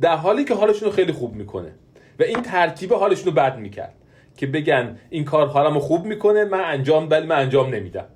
در 0.00 0.16
حالی 0.16 0.44
که 0.44 0.54
حالشون 0.54 0.88
رو 0.88 0.94
خیلی 0.94 1.12
خوب 1.12 1.34
می‌کنه. 1.34 1.72
و 2.20 2.22
این 2.22 2.42
ترکیب 2.42 2.94
حالشون 2.94 3.26
رو 3.26 3.32
بد 3.32 3.58
می‌کرد. 3.58 3.94
که 4.36 4.46
بگن 4.46 4.98
این 5.10 5.24
کار 5.24 5.46
حالمو 5.46 5.80
خوب 5.80 6.04
می‌کنه 6.04 6.44
من 6.44 6.60
انجام 6.64 7.10
ولی 7.10 7.26
من 7.26 7.38
انجام 7.38 7.74
نمیدم. 7.74 8.06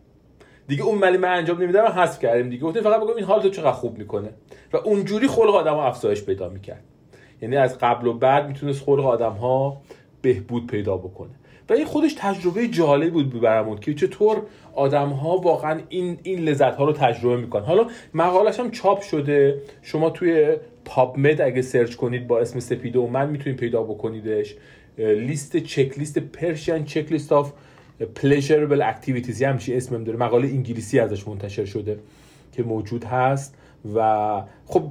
دیگه 0.69 0.83
اون 0.83 1.01
ولی 1.01 1.17
من 1.17 1.29
انجام 1.29 1.63
نمیدم 1.63 1.85
و 1.85 1.89
حذف 1.89 2.19
کردیم 2.19 2.49
دیگه. 2.49 2.63
گفتیم 2.63 2.83
فقط 2.83 3.01
بگم 3.01 3.17
این 3.17 3.25
حالتو 3.25 3.51
چقدر 3.51 3.73
خوب 3.73 3.99
می‌کنه. 3.99 4.29
و 4.73 4.77
اونجوری 4.77 5.29
خلق 5.29 5.55
آدم 5.55 5.75
ها 5.75 5.87
افزایش 5.87 6.25
پیدا 6.25 6.49
می‌کرد. 6.49 6.85
یعنی 7.43 7.57
از 7.57 7.79
قبل 7.79 8.07
و 8.07 8.13
بعد 8.13 8.49
می‌تونست 8.49 8.85
خلق 8.85 9.07
آدم 9.07 9.33
ها 9.33 9.83
بهبود 10.23 10.67
پیدا 10.67 10.97
بکنه. 10.97 11.35
و 11.69 11.73
این 11.73 11.85
خودش 11.85 12.15
تجربه 12.19 12.69
جالب 12.69 13.13
بود 13.13 13.41
برامون 13.41 13.79
که 13.79 13.95
چطور 13.95 14.43
آدم 14.75 15.09
ها 15.09 15.39
واقعا 15.39 15.81
این 15.89 16.19
این 16.23 16.39
لذت 16.39 16.75
ها 16.75 16.85
رو 16.85 16.93
تجربه 16.93 17.37
می‌کنن. 17.37 17.65
حالا 17.65 17.87
مقالش 18.15 18.61
هم 18.61 18.71
چاپ 18.71 19.01
شده. 19.01 19.63
شما 19.83 20.11
توی 20.11 20.57
PubMed 20.85 21.41
اگه 21.41 21.63
search 21.63 21.95
کنید 21.95 22.27
با 22.27 22.39
اسم 22.39 22.61
سپید 22.61 22.97
و 22.97 23.07
من 23.07 23.31
می‌تونید 23.31 23.59
پیدا 23.59 23.83
بکنیدش. 23.83 24.55
لیست 24.99 25.57
چک 25.57 25.99
لیست 25.99 26.19
Persian 26.19 26.85
checklist 26.85 27.33
of 27.33 27.53
pleasurable 28.15 28.83
activities 28.83 29.43
همچین 29.43 29.77
اسمم 29.77 30.05
داره. 30.05 30.19
مقاله 30.19 30.49
انگلیسی 30.49 30.99
ازش 30.99 31.29
منتشر 31.29 31.65
شده 31.65 31.99
که 32.53 32.63
موجود 32.63 33.05
هست 33.05 33.55
و 33.95 34.43
خب 34.67 34.83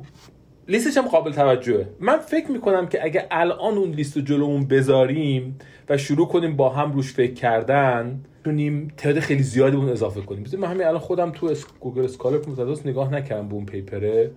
لیستش 0.67 0.97
هم 0.97 1.07
قابل 1.07 1.31
توجهه. 1.31 1.87
من 1.99 2.17
فکر 2.17 2.51
می‌کنم 2.51 2.87
که 2.87 3.03
اگه 3.03 3.27
الان 3.31 3.77
اون 3.77 3.89
لیست 3.89 4.17
رو 4.17 4.23
جلومون 4.23 4.67
بذاریم 4.67 5.59
و 5.89 5.97
شروع 5.97 6.27
کنیم 6.27 6.55
با 6.55 6.69
هم 6.69 6.91
روش 6.91 7.13
فکر 7.13 7.33
کردن 7.33 8.23
تونیم 8.43 8.93
تعداد 8.97 9.19
خیلی 9.19 9.43
زیادی 9.43 9.77
اون 9.77 9.89
اضافه 9.89 10.21
کنیم. 10.21 10.43
بزنیم 10.43 10.61
من 10.61 10.67
همین 10.67 10.87
الان 10.87 10.99
خودم 10.99 11.31
تو 11.31 11.53
Google 11.79 12.03
Scholar 12.03 12.37
متداس 12.37 12.85
نگاه 12.85 13.13
نکردم 13.13 13.47
به 13.47 13.53
اون 13.53 13.65
paper 13.65 14.20
ه 14.20 14.31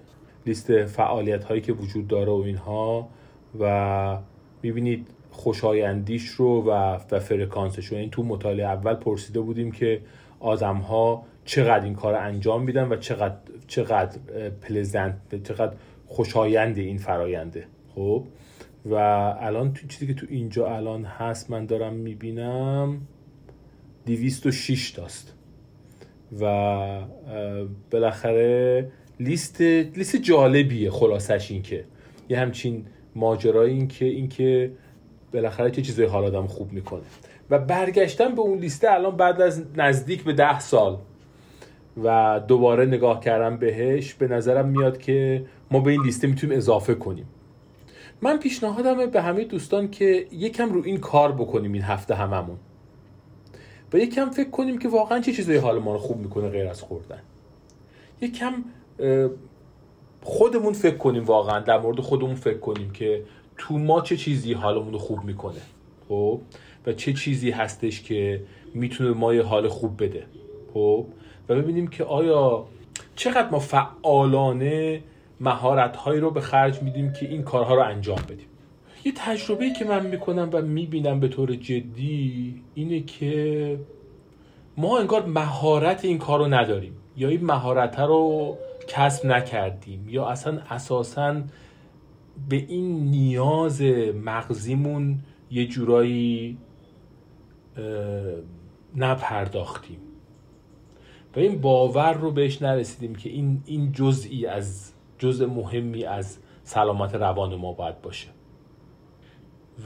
لیست 0.47 0.85
فعالیت 0.85 1.45
هایی 1.45 1.61
که 1.61 1.73
وجود 1.73 2.09
داره 2.09 2.33
و 2.33 2.43
اینها 2.47 3.09
و 3.61 4.19
می‌بینید 4.63 5.07
خوشایندیش 5.31 6.27
رو 6.29 6.63
و, 6.63 6.99
و 7.11 7.19
فرکانسش 7.19 7.87
رو. 7.87 7.93
این 7.93 8.01
یعنی 8.01 8.11
تو 8.11 8.23
مطالعه 8.23 8.67
اول 8.67 8.95
پرسیده 8.95 9.41
بودیم 9.41 9.73
که 9.73 10.01
آدم 10.41 10.77
ها 10.77 11.25
چقدر 11.45 11.85
این 11.85 11.95
کار 11.95 12.15
انجام 12.15 12.63
میدن 12.63 12.89
و 12.89 12.97
چقدر 12.97 13.37
چقدر 13.67 14.19
پلزنت 14.63 15.43
چقدر 15.49 15.73
خوشایند 16.11 16.79
این 16.79 16.99
فراینده 16.99 17.67
خب؟ 17.95 18.25
و 18.87 18.95
الان 19.41 19.73
تو 19.73 19.87
چیزی 19.87 20.07
که 20.07 20.15
تو 20.15 20.27
اینجا 20.31 20.67
الان 20.77 21.05
هست 21.05 21.51
من 21.51 21.67
دارم 21.67 21.93
می‌بینم 21.93 23.01
206 24.07 24.91
تاست. 24.91 25.35
و 26.41 27.01
بالاخره 27.91 28.91
لیست 29.21 29.61
لیست 29.61 30.17
جالبیه 30.17 30.91
خلاصش 30.91 31.51
این 31.51 31.63
که. 31.63 31.85
یه 32.29 32.39
همچین 32.39 32.87
ماجرای 33.15 33.71
این 33.71 33.89
که 33.89 34.05
این 34.05 34.29
که 34.29 34.73
بالاخره 35.33 35.71
چه 35.71 35.83
چیزای 35.83 36.07
حال 36.07 36.25
آدم 36.25 36.47
خوب 36.47 36.73
می‌کنه. 36.73 37.03
و 37.51 37.59
برگشتن 37.59 38.35
به 38.35 38.41
اون 38.41 38.59
لیسته 38.59 38.93
الان 38.93 39.17
بعد 39.17 39.41
از 39.41 39.65
نزدیک 39.77 40.25
به 40.25 40.33
ده 40.33 40.61
سال. 40.61 40.99
و 42.05 42.41
دوباره 42.49 42.87
نگاه 42.87 43.21
کردم 43.21 43.57
بهش 43.57 44.15
به 44.15 44.29
نظرم 44.29 44.69
میاد 44.69 44.99
که 44.99 45.45
ما 45.71 45.81
به 45.81 45.91
این 45.91 46.03
لیسته 46.03 46.27
می‌تونیم 46.27 46.57
اضافه 46.57 46.95
کنیم. 46.95 47.27
من 48.23 48.39
پیشنهادم 48.39 49.07
به 49.11 49.23
همه 49.23 49.45
دوستان 49.45 49.91
که 49.91 50.27
یکم 50.33 50.73
رو 50.73 50.83
این 50.85 50.97
کار 50.97 51.33
بکنیم 51.33 51.73
این 51.73 51.83
هفته 51.83 52.15
هممون. 52.15 52.57
و 53.93 53.97
یکم 53.97 54.31
فکر 54.31 54.51
کنیم 54.51 54.79
که 54.79 54.89
واقعا 54.89 55.21
چه 55.21 55.33
چیزایی 55.33 55.59
حال 55.59 55.79
ما 55.79 55.93
رو 55.93 55.99
خوب 55.99 56.19
می‌کنه 56.19 56.49
غیر 56.49 56.69
از 56.69 56.83
خوردن. 56.83 57.19
یکم 58.21 58.53
خودمون 60.23 60.73
فکر 60.73 60.97
کنیم 60.97 61.25
واقعا 61.25 61.61
در 61.61 61.81
مورد 61.81 62.01
خودمون 62.01 62.35
فکر 62.35 62.59
کنیم 62.59 62.91
که 62.91 63.23
تو 63.59 63.79
ما 63.79 64.01
چه 64.01 64.17
چیزی 64.17 64.53
حالمون 64.53 64.93
رو 64.93 64.99
خوب 64.99 65.25
می‌کنه. 65.25 65.61
خب؟ 66.09 66.41
و 66.87 66.93
چه 66.93 67.13
چیزی 67.13 67.51
هستش 67.51 68.03
که 68.03 68.43
می‌تونه 68.75 69.11
ما 69.11 69.35
یه 69.35 69.43
حال 69.43 69.69
خوب 69.69 70.03
بده. 70.03 70.27
خب؟ 70.75 71.07
و 71.49 71.55
ببینیم 71.55 71.87
که 71.89 72.05
آیا 72.05 72.67
چقدر 73.17 73.51
ما 73.51 73.59
فعالانه 73.59 75.03
مهارت 75.41 75.97
هایی 75.97 76.21
رو 76.21 76.31
به 76.31 76.41
خرج 76.41 76.83
میدیم 76.83 77.13
که 77.13 77.29
این 77.29 77.43
کارها 77.43 77.75
رو 77.75 77.83
انجام 77.83 78.19
بدیم. 78.29 78.47
یه 79.05 79.13
تجربه 79.17 79.71
که 79.71 79.85
من 79.85 80.07
می‌کنم 80.07 80.51
و 80.53 80.63
می‌بینم 80.63 81.21
به 81.21 81.29
طور 81.29 81.55
جدی 81.55 82.63
اینه 82.75 83.01
که 83.01 83.81
ما 84.77 84.99
انگار 84.99 85.27
مهارت 85.27 86.05
این 86.05 86.19
کار 86.19 86.39
رو 86.39 86.55
نداریم. 86.55 86.97
یا 87.17 87.29
این 87.29 87.45
مهارت 87.45 87.99
رو 87.99 88.57
کسب 88.89 89.27
نکردیم. 89.27 90.09
یا 90.09 90.27
اصلا 90.27 90.61
اساسا 90.71 91.43
به 92.49 92.57
این 92.57 93.05
نیاز 93.05 93.83
مغزیمون 94.25 95.19
یه 95.51 95.67
جورایی 95.67 96.59
نپرداختیم. 98.97 99.99
و 101.37 101.39
این 101.39 101.61
باور 101.61 102.13
رو 102.13 102.31
بهش 102.31 102.63
نرسیدیم 102.63 103.15
که 103.15 103.31
این 103.31 103.63
این 103.67 103.93
جزئی 103.93 104.47
از 104.47 104.93
جزء 105.21 105.47
مهمی 105.47 106.05
از 106.05 106.39
سلامت 106.63 107.15
روان 107.15 107.55
ما 107.55 107.73
باید 107.73 108.03
باشه. 108.03 108.29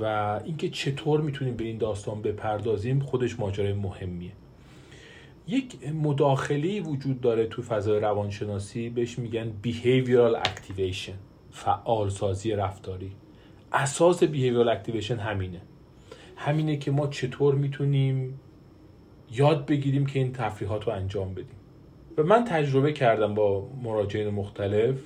و 0.00 0.04
اینکه 0.44 0.68
چطور 0.68 1.20
می‌تونیم 1.20 1.56
به 1.56 1.64
این 1.64 1.78
داستان 1.78 2.22
بپردازیم 2.22 3.00
خودش 3.00 3.40
ماجرای 3.40 3.72
مهمیه. 3.72 4.32
یک 5.46 5.88
مداخله 5.92 6.80
وجود 6.80 7.20
داره 7.20 7.46
تو 7.46 7.62
فضای 7.62 8.00
روانشناسی 8.00 8.90
بهش 8.90 9.18
میگن 9.18 9.52
behavioral 9.64 10.46
activation 10.46 11.14
فعال 11.50 12.08
سازی 12.08 12.52
رفتاری. 12.52 13.12
اساس 13.72 14.24
behavioral 14.24 14.68
activation 14.76 15.10
همینه. 15.10 15.60
همینه 16.36 16.76
که 16.76 16.90
ما 16.90 17.06
چطور 17.06 17.54
می‌تونیم 17.54 18.40
یاد 19.32 19.66
بگیریم 19.66 20.06
که 20.06 20.18
این 20.18 20.32
تفریحات 20.32 20.86
رو 20.86 20.92
انجام 20.92 21.34
بدیم. 21.34 21.56
و 22.18 22.22
من 22.22 22.44
تجربه 22.44 22.92
کردم 22.92 23.34
با 23.34 23.68
مراجعین 23.82 24.28
مختلف. 24.28 24.96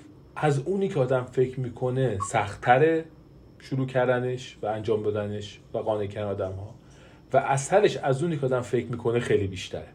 از 0.40 0.58
اونی 0.58 0.88
که 0.88 1.00
آدم 1.00 1.24
فکر 1.24 1.60
می‌کنه 1.60 2.18
سختتره 2.30 3.04
شروع 3.58 3.86
کردنش 3.86 4.58
و 4.62 4.66
انجام 4.66 5.02
دادنش 5.02 5.60
و 5.74 5.78
قانع 5.78 6.06
کردن 6.06 6.28
آدم 6.28 6.52
ها 6.52 6.74
و 7.32 7.36
اثرش 7.36 7.96
از 7.96 8.22
اونی 8.22 8.36
که 8.36 8.46
آدم 8.46 8.60
فکر 8.60 8.86
می‌کنه 8.86 9.20
خیلی 9.20 9.46
بیشتره. 9.46 9.88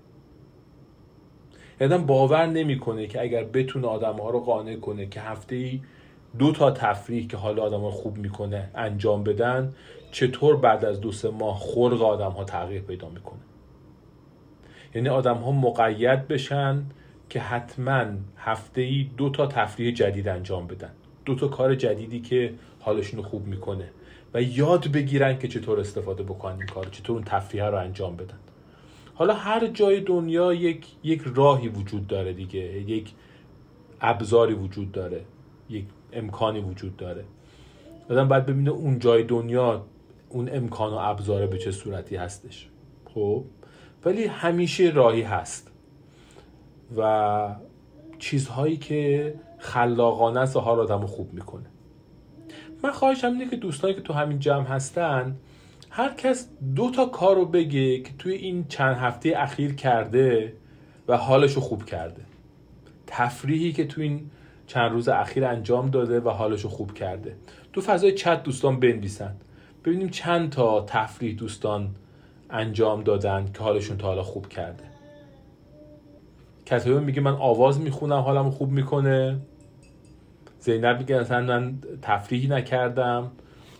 آدم 1.81 2.05
باور 2.05 2.45
نمی‌کنه 2.45 3.07
که 3.07 3.21
اگر 3.21 3.43
بتونه 3.43 3.87
آدم 3.87 4.13
ها 4.13 4.29
رو 4.29 4.39
قانع 4.39 4.75
کنه 4.75 5.05
که 5.05 5.21
هفته 5.21 5.55
ای 5.55 5.81
دو 6.39 6.51
تا 6.51 6.71
تفریح 6.71 7.27
که 7.27 7.37
حال 7.37 7.59
آدم 7.59 7.81
ها 7.81 7.91
خوب 7.91 8.17
می‌کنه 8.17 8.69
انجام 8.75 9.23
بدن 9.23 9.73
چطور 10.11 10.55
بعد 10.57 10.85
از 10.85 11.01
دو 11.01 11.11
سه 11.11 11.29
ماه 11.29 11.59
خلق 11.59 12.01
آدم 12.01 12.31
ها 12.31 12.43
تغییر 12.43 12.81
پیدا 12.81 13.09
می‌کنه؟ 13.09 13.39
یعنی 14.95 15.09
آدم 15.09 15.35
ها 15.35 15.51
مقید 15.51 16.27
بشن 16.27 16.83
که 17.29 17.39
حتما 17.39 18.05
هفته 18.37 18.81
ای 18.81 19.09
دو 19.17 19.29
تا 19.29 19.47
تفریح 19.47 19.93
جدید 19.93 20.27
انجام 20.27 20.67
بدن. 20.67 20.91
دو 21.25 21.35
تا 21.35 21.47
کار 21.47 21.75
جدیدی 21.75 22.19
که 22.19 22.53
حالشون 22.79 23.23
رو 23.23 23.29
خوب 23.29 23.47
می‌کنه. 23.47 23.89
و 24.33 24.41
یاد 24.41 24.87
بگیرن 24.87 25.39
که 25.39 25.47
چطور 25.47 25.79
استفاده 25.79 26.23
بکنن 26.23 26.57
این 26.57 26.65
کار 26.65 26.85
چطور 26.85 27.15
اون 27.15 27.25
تفریح 27.25 27.65
رو 27.65 27.77
انجام 27.77 28.15
بدن. 28.15 28.37
حالا 29.15 29.33
هر 29.33 29.67
جای 29.67 30.01
دنیا 30.01 30.53
یک 30.53 30.85
یک 31.03 31.21
راهی 31.35 31.67
وجود 31.67 32.07
داره 32.07 32.33
دیگه. 32.33 32.59
یک 32.61 33.11
ابزاری 34.01 34.53
وجود 34.53 34.91
داره. 34.91 35.21
یک 35.69 35.85
امکانی 36.13 36.59
وجود 36.59 36.97
داره. 36.97 37.23
آدم 38.09 38.27
باید 38.27 38.45
ببینه 38.45 38.71
اون 38.71 38.99
جای 38.99 39.23
دنیا 39.23 39.85
اون 40.29 40.49
امکان 40.53 40.93
و 40.93 40.95
ابزاره 40.95 41.47
به 41.47 41.57
چه 41.57 41.71
صورتی 41.71 42.15
هستش. 42.15 42.69
خب؟ 43.13 43.43
ولی 44.05 44.25
همیشه 44.25 44.91
راهی 44.95 45.21
هست. 45.21 45.72
و 46.97 47.55
چیزهایی 48.19 48.77
که 48.77 49.33
خلاقانه 49.57 50.39
است 50.39 50.55
و 50.55 50.59
حال 50.59 50.79
آدم 50.79 51.05
خوب 51.05 51.33
می‌کنه. 51.33 51.65
من 52.83 52.91
خواهشم 52.91 53.27
اینه 53.27 53.49
که 53.49 53.55
دوستانی 53.55 53.93
که 53.93 54.01
تو 54.01 54.13
همین 54.13 54.39
جمع 54.39 54.67
هستن 54.67 55.35
هر 55.89 56.13
کس 56.13 56.49
دو 56.75 56.91
تا 56.91 57.05
کار 57.05 57.35
رو 57.35 57.45
بگه 57.45 57.99
که 57.99 58.11
توی 58.19 58.33
این 58.33 58.65
چند 58.67 58.95
هفته 58.95 59.33
اخیر 59.37 59.75
کرده 59.75 60.53
و 61.07 61.17
حالش 61.17 61.53
رو 61.53 61.61
خوب 61.61 61.85
کرده. 61.85 62.21
تفریحی 63.07 63.71
که 63.73 63.87
توی 63.87 64.03
این 64.03 64.29
چند 64.67 64.91
روز 64.91 65.09
اخیر 65.09 65.45
انجام 65.45 65.89
داده 65.89 66.19
و 66.19 66.29
حالش 66.29 66.61
رو 66.61 66.69
خوب 66.69 66.93
کرده. 66.93 67.35
تو 67.73 67.81
فضای 67.81 68.11
چت 68.11 68.43
دوستان 68.43 68.79
بنویسن 68.79 69.35
ببینیم 69.85 70.09
چند 70.09 70.49
تا 70.49 70.81
تفریح 70.87 71.35
دوستان 71.35 71.95
انجام 72.49 73.03
دادن 73.03 73.51
که 73.53 73.59
حالشون 73.59 73.97
تا 73.97 74.07
حالا 74.07 74.23
خوب 74.23 74.47
کرده. 74.47 74.83
کتابه 76.65 76.99
میگه 76.99 77.21
من 77.21 77.31
آواز 77.31 77.81
می‌خونم 77.81 78.19
حالم 78.19 78.49
خوب 78.49 78.71
می‌کنه. 78.71 79.39
زینب 80.59 80.99
میگه 80.99 81.19
مثلا 81.19 81.41
من 81.41 81.79
تفریحی 82.01 82.47
نکردم. 82.47 83.31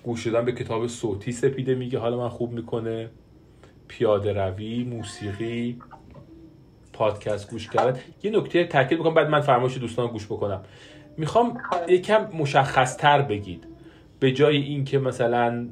گوش 0.04 0.28
دادن 0.28 0.46
به 0.46 0.52
کتاب 0.52 0.88
صوتی 0.88 1.32
سپیده 1.32 1.76
میگه 1.76 2.00
حالا 2.00 2.18
من 2.18 2.30
خوب 2.30 2.52
می‌کنه. 2.52 3.10
پیاده 3.88 4.34
روی 4.34 4.84
موسیقی 4.84 5.80
پادکست 6.94 7.52
گوش 7.52 7.70
کردن. 7.70 8.00
یه 8.24 8.32
نکته 8.32 8.64
تاکید 8.64 8.98
می‌کنم 8.98 9.14
بعد 9.14 9.30
من 9.30 9.42
فرمایش 9.42 9.78
دوستان 9.78 10.08
گوش 10.08 10.26
بکنم. 10.26 10.62
می‌خوام 11.18 11.58
یکم 11.88 12.28
مشخص 12.38 12.98
تر 12.98 13.22
بگید. 13.22 13.64
به 14.20 14.32
جای 14.32 14.58
اینکه 14.58 15.00
مثلا 15.00 15.68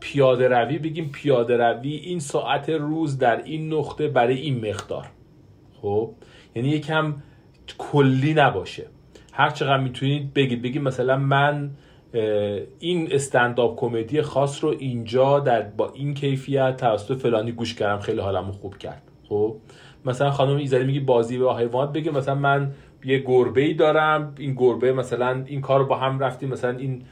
پیاده 0.00 0.48
روی 0.48 0.78
بگیم 0.78 1.10
پیاده 1.12 1.56
روی 1.56 1.94
این 1.94 2.20
ساعت 2.20 2.70
روز 2.70 3.18
در 3.18 3.42
این 3.42 3.74
نقطه 3.74 4.08
برای 4.08 4.36
این 4.36 4.68
مقدار. 4.68 5.06
خب؟ 5.82 6.10
یعنی 6.54 6.68
یکم 6.68 7.14
کلی 7.78 8.34
نباشه. 8.34 8.86
هر 9.32 9.50
چقدر 9.50 9.82
می‌تونید 9.82 10.34
بگید 10.34 10.62
بگید 10.62 10.82
مثلا 10.82 11.16
من 11.16 11.70
این 12.78 13.08
استنداپ 13.12 13.80
کمدی 13.80 14.22
خاص 14.22 14.64
رو 14.64 14.74
اینجا 14.78 15.38
در 15.38 15.62
با 15.62 15.92
این 15.94 16.14
کیفیت 16.14 16.76
توسط 16.76 17.16
فلانی 17.16 17.52
گوش 17.52 17.74
کردم 17.74 18.00
خیلی 18.00 18.20
حالمو 18.20 18.52
خوب 18.52 18.78
کرد. 18.78 19.02
خب؟ 19.28 19.56
مثلا 20.04 20.30
خانم 20.30 20.56
ایزدی 20.56 20.84
میگی 20.84 21.00
بازی 21.00 21.38
با 21.38 21.56
حیوانات 21.56 21.92
بگه 21.92 22.10
مثلا 22.10 22.34
من 22.34 22.72
یه 23.04 23.18
گربه 23.18 23.60
ای 23.60 23.74
دارم 23.74 24.34
این 24.38 24.54
گربه 24.54 24.92
مثلا 24.92 25.44
این 25.46 25.60
کار 25.60 25.80
رو 25.80 25.86
با 25.86 25.96
هم 25.96 26.18
رفتیم 26.18 26.48
مثلا 26.48 26.78
این 26.78 27.02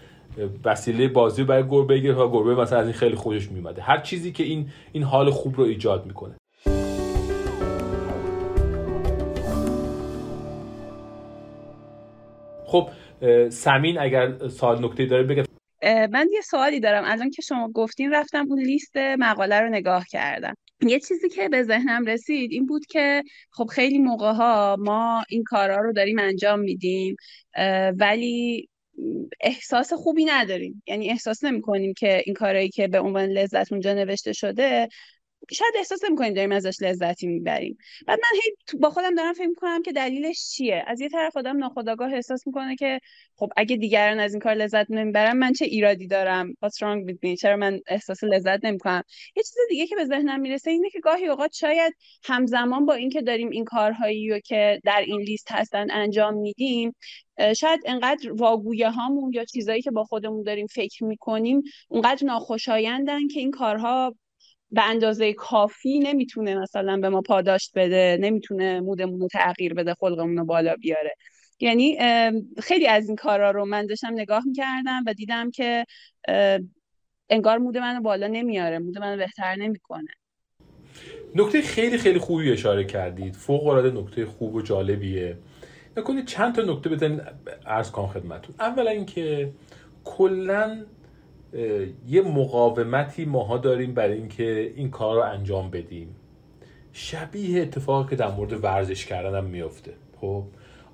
وسیله 0.65 1.09
بازی 1.09 1.45
برای 1.45 1.69
گربه 1.69 1.99
گرفت 1.99 2.19
و 2.19 2.31
گربه 2.31 2.55
مثلا 2.55 2.79
از 2.79 2.87
این 2.87 2.95
خیلی 2.95 3.15
خوشش 3.15 3.51
میومده 3.51 3.83
هر 3.83 3.99
چیزی 3.99 4.33
که 4.33 4.45
این 4.45 4.69
این 4.93 5.03
حال 5.03 5.31
خوب 5.31 5.57
رو 5.57 5.65
ایجاد 5.65 6.07
می‌کنه. 6.07 6.35
خب 12.69 12.89
سمین 13.49 13.99
اگر 13.99 14.49
سوال 14.49 14.85
نکته 14.85 15.07
داره 15.07 15.23
بگه. 15.23 15.45
من 15.83 16.29
یه 16.33 16.41
سوالی 16.41 16.81
دارم. 16.81 17.05
از 17.05 17.21
که 17.37 17.43
شما 17.43 17.71
گفتین 17.75 18.13
رفتم 18.13 18.47
اون 18.49 18.61
لیست 18.61 18.97
مقاله 18.97 19.61
رو 19.61 19.69
نگاه 19.69 20.05
کردم. 20.11 20.55
یه 20.83 21.01
چیزی 21.01 21.29
که 21.29 21.49
به 21.49 21.63
ذهنم 21.63 22.05
رسید 22.05 22.53
این 22.53 22.67
بود 22.67 22.87
که 22.87 23.23
خب 23.51 23.67
خیلی 23.67 23.99
موقع 23.99 24.33
ها 24.33 24.77
ما 24.79 25.25
این 25.29 25.45
کارها 25.45 25.77
رو 25.77 25.93
داریم 25.93 26.19
انجام 26.19 26.61
میدیم 26.61 27.17
ولی 27.99 28.69
احساس 29.41 29.93
خوبی 29.93 30.25
نداریم. 30.25 30.83
یعنی 30.87 31.11
احساس 31.11 31.45
نمی 31.45 31.61
کنیم 31.61 31.95
که 31.95 32.23
این 32.27 32.35
کارهایی 32.35 32.69
که 32.69 32.89
به 32.89 33.01
عنوان 33.01 33.29
لذت 33.29 33.73
اونجا 33.73 33.95
نوشته 33.95 34.33
شده 34.33 34.89
شاید 35.55 35.75
احساس 35.77 36.05
نمی‌کنیم 36.05 36.35
داریم 36.35 36.53
ازش 36.53 36.83
لذتی 36.83 37.27
می‌بریم. 37.27 37.79
بعد 38.07 38.19
من 38.19 38.41
هی 38.43 38.79
با 38.81 38.91
خودم 38.91 39.15
دارم 39.15 39.33
فکر 39.33 39.47
می‌کنم 39.47 39.83
که 39.83 39.93
دلیلش 39.93 40.49
چیه. 40.51 40.85
از 40.87 41.01
یه 41.01 41.09
طرف 41.09 41.37
آدم 41.37 41.57
ناخداگاه 41.57 42.15
احساس 42.15 42.47
می‌کنه 42.47 42.77
که 42.77 43.01
خب 43.37 43.49
اگه 43.57 43.77
دیگران 43.77 44.21
از 44.21 44.33
این 44.33 44.41
کار 44.41 44.55
لذت 44.55 44.91
نمی‌برم 44.91 45.37
من 45.37 45.53
چه 45.53 45.65
ایرادی 45.65 46.07
دارم؟ 46.07 46.53
What's 46.65 46.79
wrong 46.79 47.11
with 47.11 47.41
چرا 47.41 47.57
من 47.57 47.81
احساس 47.89 48.25
لذت 48.25 48.65
نمی‌کنم؟ 48.65 49.03
یه 49.37 49.43
چیز 49.43 49.57
دیگه 49.69 49.87
که 49.87 49.97
به 49.97 50.05
ذهنم 50.05 50.41
می‌رسه 50.41 50.71
اینه 50.71 50.91
که 50.91 51.01
گاهی 51.01 51.29
اوقات 51.29 51.53
شاید 51.53 51.95
همزمان 52.25 52.87
با 52.87 52.95
اینکه 52.95 53.23
داریم 53.23 53.51
این 53.51 53.65
کارهایی 53.65 54.31
رو 54.31 54.39
که 54.39 54.81
در 54.85 55.01
این 55.07 55.21
لیست 55.21 55.47
هستن 55.51 55.91
انجام 55.91 56.35
میدیم 56.35 56.95
شاید 57.57 57.81
انقدر 57.87 58.33
واگویه 58.33 58.91
هامون 58.91 59.33
یا 59.33 59.45
چیزایی 59.45 59.83
که 59.83 59.91
با 59.91 60.05
خودمون 60.05 60.43
داریم 60.43 60.67
فکر 60.67 61.05
می‌کنیم 61.05 61.63
اونقدر 61.89 62.27
ناخوشایندن 62.27 63.29
که 63.29 63.41
این 63.41 63.51
کارها 63.51 64.15
به 64.71 64.89
اندازه 64.89 65.33
کافی 65.33 65.99
نمی‌تونه 65.99 66.59
مثلا 66.59 66.97
به 66.97 67.09
ما 67.09 67.21
پاداشت 67.21 67.73
بده 67.75 68.19
نمی‌تونه 68.21 68.81
مودمون 68.81 69.21
رو 69.21 69.29
تغییر 69.29 69.75
بده 69.75 69.95
خلقمون 69.95 70.37
رو 70.37 70.45
بالا 70.45 70.77
بیاره. 70.77 71.15
یعنی 71.61 71.99
خیلی 72.63 72.87
از 72.87 73.07
این 73.07 73.17
کارا 73.17 73.51
رو 73.51 73.65
من 73.65 73.87
داشتم 73.87 74.13
نگاه 74.13 74.43
می‌کردم 74.47 75.05
و 75.07 75.15
دیدم 75.15 75.51
که 75.51 75.85
انگار 77.31 77.59
مود 77.59 77.79
منو 77.79 78.01
بالا 78.01 78.27
نمیاره 78.27 78.79
مود 78.79 78.99
منو 78.99 79.17
بهتر 79.17 79.55
نمی‌کنه. 79.55 80.11
نکته 81.35 81.63
خیلی 81.63 81.99
خیلی 81.99 82.19
خوبی 82.19 82.53
اشاره 82.53 82.85
کردید. 82.85 83.35
فوق 83.35 83.67
العاده 83.67 84.01
نکته 84.01 84.27
خوب 84.27 84.55
و 84.55 84.63
جالبیه. 84.63 85.37
نکنید 85.97 86.27
چند 86.27 86.55
تا 86.55 86.63
نکته 86.63 86.91
بزنید 86.91 87.23
عرض 87.67 87.91
کنم 87.91 88.07
خدمتتون. 88.07 88.55
اولا 88.61 88.91
اینکه 88.91 89.51
کلا 90.05 90.85
یه 92.09 92.23
مقاومتی 92.23 93.25
ماها 93.25 93.57
داریم 93.57 93.95
برای 93.95 94.17
اینکه 94.17 94.73
این 94.77 94.91
کار 94.91 95.17
رو 95.17 95.23
انجام 95.23 95.71
بدیم. 95.71 96.17
شبیه 96.93 97.63
اتفاقی 97.63 98.11
که 98.11 98.17
در 98.17 98.31
مورد 98.31 98.65
ورزش 98.65 99.07
کردن 99.07 99.39
هم 99.39 99.45
میفته 99.45 99.93
خب 100.21 100.45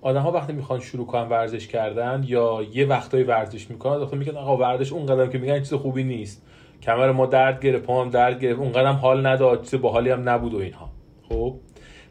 آدم 0.02 0.20
ها 0.20 0.32
وقتی 0.32 0.52
می‌خوان 0.52 0.80
شروع 0.80 1.06
کنن 1.06 1.28
ورزش 1.28 1.68
کردن 1.68 2.24
یا 2.26 2.60
یه 2.72 2.86
وقتایی 2.86 3.24
ورزش 3.24 3.70
می‌کنن 3.70 4.02
وقتی 4.02 4.16
میگن 4.16 4.36
آقا 4.36 4.56
ورزش 4.56 4.92
اون 4.92 5.06
قدم 5.06 5.30
که 5.30 5.38
میگن 5.38 5.58
چیز 5.58 5.74
خوبی 5.74 6.04
نیست. 6.04 6.42
کمر 6.82 7.12
ما 7.12 7.26
درد 7.26 7.60
گرفت 7.60 7.84
پام 7.84 8.10
درد 8.10 8.40
گرفت 8.40 8.60
اون 8.60 8.72
قدم 8.72 8.92
حال 8.92 9.26
نداد 9.26 9.62
چیز 9.62 9.80
باحالی 9.80 10.10
هم 10.10 10.28
نبود 10.28 10.54
و 10.54 10.58
اینها. 10.58 10.90
خب 11.28 11.56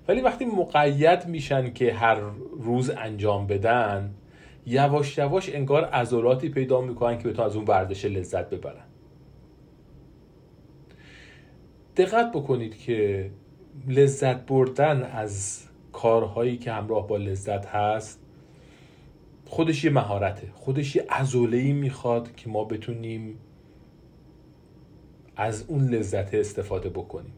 ولی 0.07 0.21
وقتی 0.21 0.45
مقید 0.45 1.27
میشن 1.27 1.73
که 1.73 1.93
هر 1.93 2.17
روز 2.59 2.89
انجام 2.89 3.47
بدن 3.47 4.13
یواش 4.65 5.17
یواش 5.17 5.49
انگار 5.55 5.85
عضلاتی 5.85 6.49
پیدا 6.49 6.81
می‌کنن 6.81 7.17
که 7.17 7.27
بتونن 7.27 7.47
از 7.47 7.55
اون 7.55 7.65
ورزش 7.65 8.05
لذت 8.05 8.49
ببرن. 8.49 8.85
دقت 11.97 12.31
بکنید 12.31 12.77
که 12.77 13.31
لذت 13.87 14.45
بردن 14.45 15.03
از 15.03 15.63
کارهایی 15.91 16.57
که 16.57 16.71
همراه 16.71 17.07
با 17.07 17.17
لذت 17.17 17.65
هست 17.65 18.19
خودش 19.45 19.83
یه 19.83 19.91
مهارته. 19.91 20.47
خودش 20.53 20.95
یه 20.95 21.05
ای 21.51 21.73
می‌خواد 21.73 22.35
که 22.35 22.49
ما 22.49 22.63
بتونیم 22.63 23.39
از 25.35 25.65
اون 25.67 25.89
لذت 25.89 26.33
استفاده 26.33 26.89
بکنیم. 26.89 27.33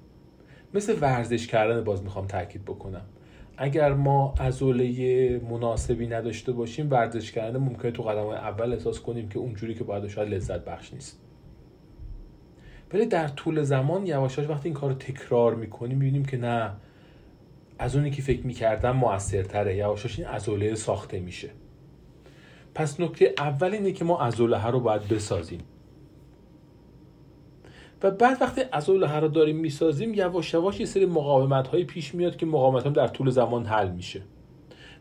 مثل 0.74 0.98
ورزش 1.02 1.48
کردن 1.48 1.84
باز 1.84 2.04
می‌خوام 2.04 2.28
تاکید 2.28 2.66
بکنم. 2.66 3.06
اگر 3.58 3.94
ما 3.94 4.34
عضله 4.40 5.42
مناسبی 5.50 6.08
نداشته 6.08 6.52
باشیم 6.52 6.92
ورزش 6.92 7.32
کردن 7.32 7.60
ممکنه 7.60 7.92
تو 7.92 8.04
قدم 8.04 8.26
اول 8.26 8.74
احساس 8.74 9.00
کنیم 9.00 9.30
که 9.30 9.40
اونجوری 9.40 9.76
که 9.76 9.84
باید 9.84 10.08
شاید 10.08 10.34
لذت 10.34 10.66
بخش 10.66 10.94
نیست. 10.94 11.22
ولی 12.94 13.06
در 13.06 13.28
طول 13.28 13.64
زمان 13.64 14.08
یواشاش 14.08 14.50
وقتی 14.50 14.70
این 14.70 14.78
کار 14.78 14.90
رو 14.90 14.96
تکرار 14.96 15.56
می‌کنیم 15.56 15.98
می‌بینیم 15.98 16.26
که 16.26 16.38
نه 16.38 16.72
از 17.80 17.96
اونی 17.96 18.12
که 18.12 18.22
فکر 18.22 18.48
می‌کردم 18.48 18.92
موثرتره. 18.92 19.76
یواشاش 19.76 20.20
این 20.20 20.28
عضله 20.28 20.76
ساخته 20.76 21.20
میشه. 21.20 21.50
پس 22.76 23.00
نکته 23.00 23.34
اول 23.38 23.74
اینه 23.74 23.92
که 23.92 24.06
ما 24.06 24.20
عضله 24.20 24.58
ها 24.58 24.70
رو 24.70 24.80
باید 24.80 25.08
بسازیم. 25.08 25.60
و 28.04 28.12
بعد 28.12 28.38
وقتی 28.42 28.62
عضله 28.62 29.08
ها 29.08 29.20
رو 29.20 29.28
داریم 29.28 29.56
می‌سازیم 29.56 30.14
یواش 30.14 30.54
یواش 30.54 30.80
یه 30.80 30.86
سری 30.86 31.06
مقاومت 31.06 31.68
های 31.68 31.84
پیش 31.84 32.16
میاد 32.16 32.36
که 32.36 32.46
مقاومت 32.46 32.86
هم 32.86 32.94
در 32.94 33.08
طول 33.08 33.30
زمان 33.30 33.66
حل 33.66 33.92
میشه. 33.92 34.22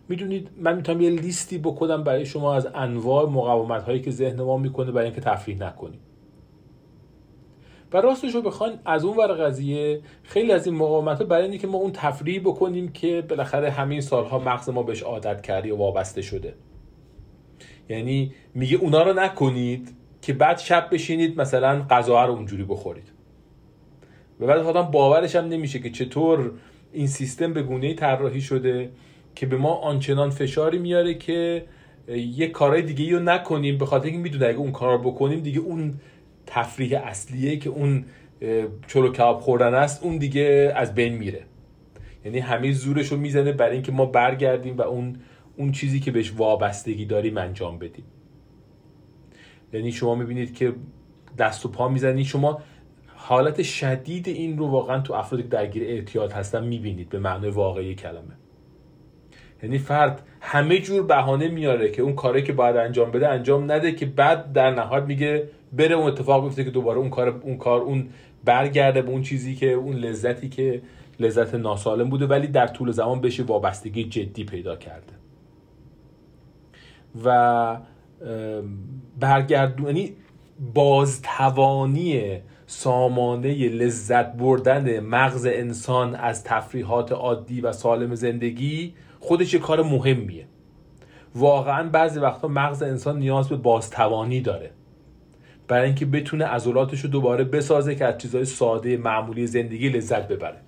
می‌دونید 0.09 0.51
من 0.57 0.77
می‌تونم 0.77 1.01
یه 1.01 1.11
لیستی 1.11 1.59
بکنم 1.59 2.05
برای 2.05 2.27
شما 2.27 2.55
از 2.55 2.69
انواع 2.75 3.29
مقاومت 3.29 3.83
هایی 3.83 4.01
که 4.01 4.11
ذهن 4.11 4.43
ما 4.43 4.57
می‌کنه 4.57 4.93
برای 4.93 5.07
اینکه 5.07 5.21
تفریح 5.21 5.59
نکنیم. 5.59 6.01
و 7.93 7.97
راستش 7.97 8.35
رو 8.35 8.43
بخواین 8.43 8.79
از 8.85 9.05
اون 9.05 9.17
ور 9.17 9.27
قضیه 9.27 10.01
خیلی 10.23 10.53
از 10.53 10.67
این 10.67 10.77
مقاومت 10.77 11.19
ها 11.19 11.25
برای 11.25 11.49
اینکه 11.51 11.67
ما 11.67 11.79
اون 11.79 11.93
تفریح 11.93 12.41
بکنیم 12.41 12.89
که 12.89 13.25
بالاخره 13.29 13.71
همین 13.71 14.01
سالها 14.01 14.39
مغز 14.39 14.69
ما 14.69 14.83
بهش 14.83 15.03
عادت 15.03 15.43
کردی 15.43 15.71
و 15.71 15.77
وابسته 15.77 16.23
شده. 16.23 16.55
یعنی 17.89 18.33
میگه 18.55 18.77
اونا 18.77 19.03
رو 19.03 19.13
نکنید. 19.13 19.97
که 20.25 20.33
بعد 20.33 20.59
شب 20.59 20.89
بشینید 20.93 21.41
مثلا 21.41 21.87
غذا 21.91 22.25
رو 22.25 22.33
اونجوری 22.33 22.65
بخورید. 22.65 23.13
و 24.41 24.47
بعد 24.47 24.59
آدم 24.59 24.83
باورش 24.83 25.37
هم 25.37 25.45
نمیشه 25.45 25.79
که 25.79 25.91
چطور 25.91 26.53
این 26.93 27.07
سیستم 27.07 27.53
به 27.53 27.63
گونه 27.63 27.95
طراحی 27.95 28.41
شده 28.41 28.91
که 29.35 29.47
به 29.47 29.57
ما 29.57 29.75
آنچنان 29.75 30.31
فشاری 30.31 30.79
میاره 30.79 31.15
که 31.15 31.65
یه 32.09 32.49
کارهای 32.49 32.83
دیگه 32.83 33.17
رو 33.17 33.23
نکنیم 33.23 33.79
به 33.79 33.87
خاطر 33.87 34.05
اینکه 34.05 34.21
می‌دونه 34.21 34.47
اگه 34.47 34.59
اون 34.59 34.73
کار 34.73 34.99
رو 34.99 35.13
بکنیم 35.13 35.41
دیگه 35.41 35.61
اون 35.61 35.95
تفریح 36.47 37.01
اصلیه 37.07 37.57
که 37.57 37.71
اون 37.71 38.05
چلو 38.87 39.13
کباب 39.13 39.41
خوردن 39.41 39.75
است 39.75 40.05
اون 40.05 40.19
دیگه 40.19 40.73
از 40.77 40.95
بین 40.95 41.15
میره. 41.15 41.43
یعنی 42.25 42.39
همه 42.39 42.73
زورش 42.73 43.07
رو 43.07 43.17
می‌زنه 43.17 43.53
برای 43.53 43.73
اینکه 43.73 43.93
ما 43.93 44.07
برگردیم 44.07 44.77
و 44.77 44.83
اون 44.83 45.17
اون 45.57 45.73
چیزی 45.73 46.01
که 46.01 46.11
بهش 46.11 46.33
وابستگی 46.37 47.05
داریم 47.05 47.39
انجام 47.39 47.79
بدیم. 47.79 48.05
یعنی 49.75 49.93
شما 49.93 50.15
می‌بینید 50.15 50.55
که 50.55 50.73
دست 51.39 51.67
و 51.67 51.69
پا 51.69 51.89
می‌زنید 51.89 52.27
شما 52.27 52.63
حالت 53.17 53.63
شدید 53.63 54.29
این 54.29 54.59
رو 54.59 54.67
واقعا 54.67 55.01
تو 55.01 55.15
افرادی 55.15 55.43
که 55.43 55.49
درگیر 55.49 55.83
اعتیاد 55.83 56.33
هستن 56.33 56.67
می‌بینید 56.67 57.09
به 57.09 57.19
معنای 57.19 57.51
واقعی 57.51 57.95
کلمه. 57.95 58.35
یعنی 59.63 59.79
فرد 59.79 60.23
همه 60.41 60.79
جور 60.79 61.03
بهانه 61.03 61.49
میاره 61.49 61.91
که 61.91 62.03
اون 62.03 62.15
کاری 62.15 62.43
که 62.43 62.53
باید 62.53 62.77
انجام 62.77 63.11
بده 63.11 63.29
انجام 63.29 63.73
نده 63.73 63.93
که 63.93 64.07
بعد 64.07 64.53
در 64.53 64.71
نهایت 64.71 65.05
میگه 65.05 65.49
بره 65.73 65.95
اون 65.95 66.07
اتفاق 66.07 66.45
بیفته 66.45 66.65
که 66.65 66.71
دوباره 66.71 66.99
اون 66.99 67.11
کار 67.11 67.29
اون 67.29 67.57
کار 67.57 67.81
اون 67.81 68.09
برگرده 68.45 69.03
به 69.03 69.11
اون 69.11 69.23
چیزی 69.23 69.55
که 69.55 69.73
اون 69.73 69.97
لذتی 69.97 70.49
که 70.49 70.83
لذت 71.21 71.55
ناسالم 71.55 72.11
بوده 72.11 72.27
ولی 72.27 72.47
در 72.47 72.67
طول 72.67 72.91
زمان 72.91 73.21
بشه 73.21 73.43
وابستگی 73.43 74.05
جدی 74.05 74.45
پیدا 74.45 74.77
کرده. 74.77 75.13
و 77.25 77.77
برگردونی 79.21 80.01
یعنی 80.01 80.17
بازتوانی 80.75 82.39
سامانه 82.67 83.69
لذت 83.69 84.33
بردن 84.33 85.01
مغز 85.01 85.47
انسان 85.47 86.15
از 86.15 86.45
تفریحات 86.45 87.13
عادی 87.13 87.61
و 87.61 87.73
سالم 87.73 88.15
زندگی 88.15 88.95
خودش 89.21 89.55
یه 89.55 89.61
کار 89.61 89.83
مهمیه. 89.83 90.47
واقعا 91.35 91.89
بعضی 91.89 92.21
وقتا 92.21 92.49
مغز 92.49 92.83
انسان 92.83 93.19
نیاز 93.19 93.49
به 93.49 93.57
بازتوانی 93.57 94.41
داره. 94.41 94.71
برای 95.69 95.87
اینکه 95.87 96.07
بتونه 96.07 96.45
عضلاتش 96.45 97.01
رو 97.01 97.11
دوباره 97.11 97.45
بسازه 97.45 97.95
که 97.95 98.05
از 98.05 98.19
چیزهای 98.19 98.45
ساده 98.45 98.97
معمولی 98.97 99.47
زندگی 99.47 99.89
لذت 99.89 100.29
ببره. 100.29 100.61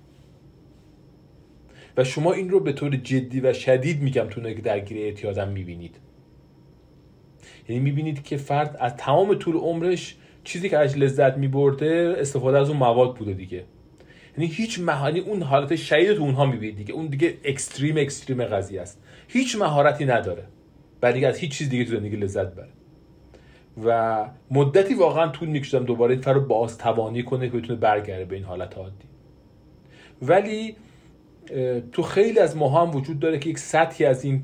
و 1.97 2.03
شما 2.03 2.33
این 2.33 2.49
رو 2.49 2.59
به 2.59 2.73
طور 2.73 2.95
جدی 2.95 3.39
و 3.39 3.53
شدید 3.53 4.01
میگم 4.01 4.27
تو 4.29 4.53
که 4.53 4.61
درگیر 4.61 4.97
اعتیادم 4.97 5.47
می‌بینید. 5.47 5.99
یعنی 7.69 7.81
می‌بینید 7.81 8.23
که 8.23 8.37
فرد 8.37 8.77
از 8.79 8.95
تمام 8.95 9.35
طول 9.35 9.55
عمرش 9.55 10.15
چیزی 10.43 10.69
که 10.69 10.77
ازش 10.77 10.97
لذت 10.97 11.37
میبرده 11.37 12.15
استفاده 12.17 12.59
از 12.59 12.69
اون 12.69 12.77
مواد 12.77 13.15
بوده 13.15 13.33
دیگه. 13.33 13.63
یعنی 14.37 14.49
هیچ 14.53 14.79
مهانی 14.79 15.19
اون 15.19 15.41
حالت 15.41 15.75
شدید 15.75 16.13
تو 16.13 16.21
اونها 16.21 16.45
می‌بینید 16.45 16.77
دیگه. 16.77 16.93
اون 16.93 17.07
دیگه 17.07 17.37
اکستریم 17.43 17.97
اکستریم 17.97 18.43
قضیه 18.43 18.81
است. 18.81 19.03
هیچ 19.27 19.55
مهارتی 19.55 20.05
نداره. 20.05 20.43
برای 21.01 21.25
از 21.25 21.37
هیچ 21.37 21.51
چیز 21.51 21.69
دیگه 21.69 21.85
تو 21.85 21.91
زندگی 21.91 22.15
لذت 22.15 22.55
بره 22.55 22.69
و 23.85 24.25
مدتی 24.51 24.93
واقعا 24.93 25.27
طول 25.27 25.49
میکشدم 25.49 25.85
دوباره 25.85 26.13
این 26.13 26.23
رو 26.23 26.41
باز 26.41 26.77
توانی 26.77 27.23
کنه 27.23 27.49
که 27.49 27.57
بتونه 27.57 27.79
برگرده 27.79 28.25
به 28.25 28.35
این 28.35 28.45
حالت 28.45 28.77
عادی. 28.77 29.07
ولی 30.21 30.75
تو 31.91 32.03
خیلی 32.03 32.39
از 32.39 32.57
ماها 32.57 32.85
هم 32.85 32.95
وجود 32.95 33.19
داره 33.19 33.39
که 33.39 33.49
یک 33.49 33.59
سطحی 33.59 34.05
از 34.05 34.23
این 34.23 34.43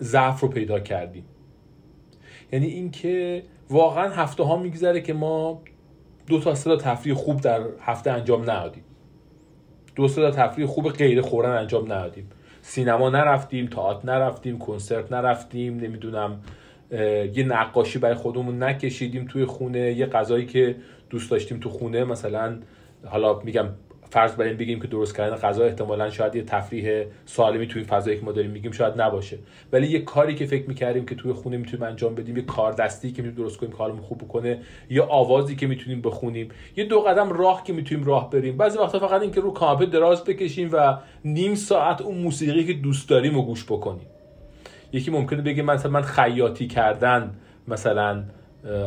ضعف 0.00 0.40
رو 0.40 0.48
پیدا 0.48 0.80
کردیم. 0.80 1.24
یعنی 2.52 2.66
اینکه 2.66 3.42
واقعا 3.70 4.10
هفته 4.10 4.42
ها 4.42 4.56
میگذره 4.56 5.00
که 5.00 5.12
ما 5.12 5.62
دو 6.26 6.40
تا 6.40 6.54
سه 6.54 6.76
تفریح 6.76 7.14
خوب 7.14 7.40
در 7.40 7.60
هفته 7.80 8.10
انجام 8.10 8.42
ندادیم. 8.42 8.84
دو 9.96 10.08
سه 10.08 10.30
تفریح 10.30 10.66
خوب 10.66 10.88
غیر 10.88 11.20
خوردن 11.20 11.50
انجام 11.50 11.92
ندادیم. 11.92 12.28
سینما 12.62 13.10
نرفتیم 13.10 13.66
تئاتر 13.66 14.06
نرفتیم 14.06 14.58
کنسرت 14.58 15.12
نرفتیم 15.12 15.76
نمی‌دونم 15.76 16.40
یه 17.34 17.44
نقاشی 17.48 17.98
برای 17.98 18.14
خودمون 18.14 18.62
نکشیدیم 18.62 19.26
توی 19.26 19.44
خونه 19.44 19.92
یه 19.92 20.06
غذایی 20.06 20.46
که 20.46 20.76
دوست 21.10 21.30
داشتیم 21.30 21.60
تو 21.60 21.68
خونه 21.68 22.04
مثلا 22.04 22.58
حالا 23.04 23.38
میگم 23.38 23.68
فرض 24.10 24.34
بر 24.34 24.44
این 24.44 24.56
بگیم 24.56 24.80
که 24.80 24.86
درست 24.86 25.16
کردن 25.16 25.36
غذا 25.36 25.64
احتمالا 25.64 26.10
شاید 26.10 26.36
یه 26.36 26.42
تفریح 26.42 27.04
سالمی 27.24 27.66
توی 27.66 27.84
فضایی 27.84 28.18
که 28.18 28.24
ما 28.24 28.32
داریم 28.32 28.50
میگیم 28.50 28.72
شاید 28.72 29.00
نباشه. 29.00 29.38
ولی 29.72 29.86
یه 29.86 30.02
کاری 30.02 30.34
که 30.34 30.46
فکر 30.46 30.68
می‌کردیم 30.68 31.06
که 31.06 31.14
توی 31.14 31.32
خونه 31.32 31.56
می‌تونیم 31.56 31.86
انجام 31.86 32.14
بدیم 32.14 32.36
یه 32.36 32.42
کار 32.42 32.72
دستی 32.72 33.12
که 33.12 33.22
می‌تونیم 33.22 33.44
درست 33.44 33.60
کنیم 33.60 33.72
کارمون 33.72 34.00
خوب 34.00 34.18
بکنه 34.18 34.58
یه 34.90 35.02
آوازی 35.02 35.56
که 35.56 35.66
می‌تونیم 35.66 36.02
بخونیم 36.02 36.48
یه 36.76 36.84
دو 36.84 37.00
قدم 37.00 37.32
راه 37.32 37.64
که 37.64 37.72
می‌تونیم 37.72 38.04
راه 38.04 38.30
بریم. 38.30 38.56
بعضی 38.56 38.78
وقتا 38.78 38.98
فقط 38.98 39.22
اینکه 39.22 39.40
رو 39.40 39.52
کاناپه 39.52 39.86
دراز 39.86 40.24
بکشیم 40.24 40.70
و 40.72 40.98
نیم 41.24 41.54
ساعت 41.54 42.00
اون 42.00 42.18
موسیقی 42.18 42.64
که 42.64 42.72
دوست 42.72 43.08
داریم 43.08 43.38
و 43.38 43.42
گوش 43.42 43.64
بکنیم. 43.64 44.06
یکی 44.92 45.10
ممکنه 45.10 45.42
بگه 45.42 45.62
مثلا 45.62 45.90
من 45.90 46.02
خیاطی 46.02 46.66
کردن 46.66 47.34
مثلا 47.68 48.24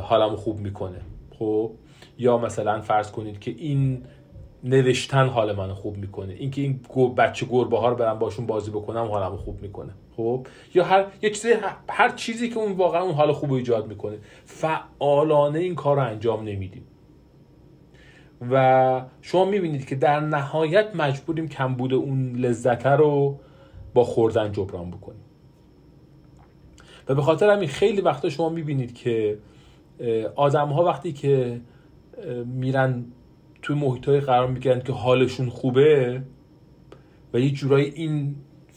حالمو 0.01 0.35
خوب 0.35 0.59
می‌کنه. 0.59 1.01
خب؟ 1.39 1.71
یا 2.17 2.37
مثلا 2.37 2.81
فرض 2.81 3.11
کنید 3.11 3.39
که 3.39 3.51
این 3.57 4.03
نوشتن 4.63 5.27
حال 5.27 5.55
منو 5.55 5.73
خوب 5.73 5.97
می‌کنه. 5.97 6.33
اینکه 6.33 6.61
این 6.61 6.79
بچه 7.17 7.45
گربه 7.45 7.77
ها 7.77 7.89
رو 7.89 7.95
برم 7.95 8.19
باشون 8.19 8.45
بازی 8.45 8.71
بکنم 8.71 9.05
حالمو 9.05 9.37
خوب 9.37 9.61
می‌کنه. 9.61 9.91
خب؟ 10.17 10.47
یا 10.73 10.83
هر 10.83 11.05
یه 11.21 11.29
چیزی 11.29 11.53
هر 11.89 12.09
چیزی 12.09 12.49
که 12.49 12.57
اون 12.57 12.71
واقعا 12.71 13.01
اون 13.01 13.13
حال 13.13 13.31
خوب 13.31 13.53
ایجاد 13.53 13.87
می‌کنه. 13.87 14.17
فعالانه 14.45 15.59
این 15.59 15.75
کار 15.75 15.95
رو 15.95 16.03
انجام 16.03 16.43
نمیدیم. 16.43 16.83
و 18.51 19.01
شما 19.21 19.45
می‌بینید 19.45 19.85
که 19.85 19.95
در 19.95 20.19
نهایت 20.19 20.95
مجبوریم 20.95 21.47
کمبود 21.47 21.93
اون 21.93 22.35
لذت 22.35 22.85
رو 22.85 23.39
با 23.93 24.03
خوردن 24.03 24.51
جبران 24.51 24.91
بکنیم. 24.91 25.21
و 27.09 27.15
به 27.15 27.21
خاطر 27.21 27.49
همین 27.49 27.67
خیلی 27.69 28.01
وقتا 28.01 28.29
شما 28.29 28.49
می‌بینید 28.49 28.95
که 28.95 29.37
آدم 30.35 30.67
ها 30.67 30.83
وقتی 30.83 31.13
که 31.13 31.61
میرن 32.45 33.05
توی 33.69 33.77
محیط 33.77 34.05
های 34.05 34.19
قرار 34.19 34.47
می‌گیرن 34.47 34.81
که 34.81 34.93
حالشون 34.93 35.49
خوبه 35.49 36.21
و 37.33 37.39
یه 37.39 37.51
جورایی 37.51 37.91
این 37.95 38.35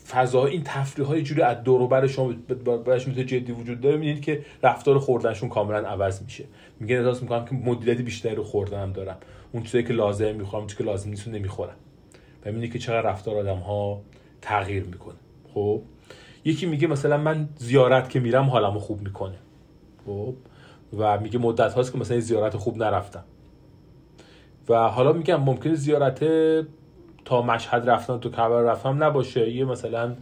فضا 0.09 0.47
این 0.47 0.63
تفریح 0.65 1.07
های 1.07 1.23
جوری 1.23 1.43
از 1.43 1.63
دور 1.65 1.87
بر 1.87 2.07
شما 2.07 2.33
برش 2.85 3.09
می‌تونه 3.09 3.27
جدی 3.27 3.53
وجود 3.53 3.81
داره. 3.81 3.97
می‌بینید 3.97 4.23
که 4.23 4.45
رفتار 4.63 4.99
خوردنشون 4.99 5.49
کاملا 5.49 5.89
عوض 5.89 6.23
میشه. 6.23 6.45
میگن 6.81 6.97
احساس 6.97 7.23
می‌کنم 7.23 7.45
که 7.45 7.55
مدیریت 7.55 8.01
بیشتری 8.01 8.35
رو 8.35 8.45
خوردنم 8.45 8.93
دارم. 8.93 9.17
اون 9.53 9.63
چیزی 9.63 9.83
که 9.83 9.93
لازم 9.93 10.35
می‌خورم 10.35 10.67
چیزی 10.67 10.79
که 10.79 10.85
لازم 10.85 11.11
نیست 11.11 11.29
نمی‌خورم. 11.29 11.77
و 12.45 12.49
می‌بینید 12.49 12.73
که 12.73 12.79
چقدر 12.79 13.09
رفتار 13.09 13.37
آدم 13.37 13.59
ها 13.59 14.03
تغییر 14.43 14.85
می‌کنه. 14.85 15.19
خب؟ 15.55 15.83
یکی 16.45 16.67
میگه 16.67 16.87
مثلا 16.87 17.17
من 17.17 17.49
زیارت 17.57 18.11
که 18.11 18.21
میرم 18.21 18.45
حالمو 18.45 18.79
خوب 18.79 19.01
می‌کنه. 19.01 19.39
خب؟ 20.07 20.35
و 20.99 21.21
میگه 21.21 21.39
مدت 21.39 21.73
هاست 21.73 21.93
که 21.93 21.99
مثلا 21.99 22.21
زیارت 22.21 22.57
خوب 22.57 22.77
نرفتم. 22.77 23.25
و 24.69 24.89
حالا 24.89 25.13
میگم 25.13 25.41
ممکنه 25.41 25.75
زیارت 25.75 26.25
تا 27.25 27.43
مشهد 27.43 27.91
رفتن 27.91 28.19
تو 28.19 28.31
کعبه 28.31 28.63
رفتم 28.63 29.05
نباشه. 29.05 29.51
یه 29.51 29.65
مثلا 29.65 30.17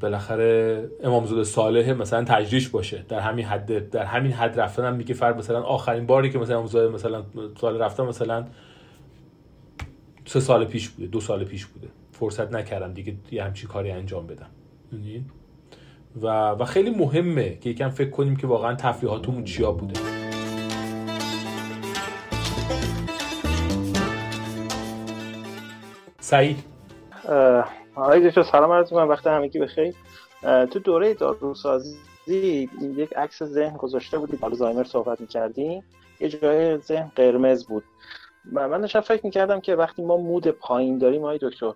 بالاخره 0.00 0.84
امامزاده 1.02 1.44
صالح 1.44 1.92
مثلا 1.92 2.24
تجریش 2.24 2.68
باشه. 2.68 3.04
در 3.08 3.20
همین 3.20 3.44
حد 3.44 3.90
در 3.90 4.04
همین 4.04 4.32
حد 4.32 4.60
رفتن 4.60 4.84
هم 4.84 4.94
میگه 4.94 5.14
فرد 5.14 5.38
مثلا 5.38 5.62
آخرین 5.62 6.06
باری 6.06 6.30
که 6.30 6.38
مثلا 6.38 6.56
امامزاده 6.56 6.94
مثلا 6.94 7.22
سال 7.60 7.78
رفتم 7.78 8.06
مثلا 8.06 8.44
سه 10.24 10.40
سال 10.40 10.64
پیش 10.64 10.88
بوده 10.88 11.06
دو 11.08 11.20
سال 11.20 11.44
پیش 11.44 11.66
بوده. 11.66 11.88
فرصت 12.12 12.52
نکردم 12.52 12.92
دیگه 12.92 13.14
یه 13.30 13.44
همچین 13.44 13.68
کاری 13.68 13.90
انجام 13.90 14.26
بدم. 14.26 14.50
و 16.22 16.50
و 16.50 16.64
خیلی 16.64 16.90
مهمه 16.90 17.58
که 17.60 17.70
یکم 17.70 17.88
فکر 17.88 18.10
کنیم 18.10 18.36
که 18.36 18.46
واقعا 18.46 18.74
تفریحاتمون 18.74 19.44
چیا 19.44 19.72
بوده. 19.72 20.21
سعید. 26.32 26.56
آقای 27.94 28.28
دکتر 28.28 28.42
سلام 28.42 28.72
عرض 28.72 28.92
می‌کنم. 28.92 29.08
وقت 29.08 29.26
همگی 29.26 29.58
بخیر 29.58 29.94
تو 30.42 30.78
دوره 30.78 31.14
داروسازی 31.14 32.70
یک 32.80 33.16
عکس 33.16 33.42
ذهن 33.42 33.76
گذاشته 33.76 34.18
بودید 34.18 34.44
آلزایمر 34.44 34.84
صحبت 34.84 35.20
می‌کردیم. 35.20 35.84
یه 36.20 36.28
جای 36.28 36.78
ذهن 36.78 37.12
قرمز 37.16 37.66
بود. 37.66 37.84
من 38.52 38.80
داشتم 38.80 39.00
فکر 39.00 39.20
می‌کردم 39.24 39.60
که 39.60 39.74
وقتی 39.74 40.02
ما 40.02 40.16
مود 40.16 40.48
پایین 40.48 40.98
داریم 40.98 41.22
آقای 41.22 41.38
دکتر 41.42 41.72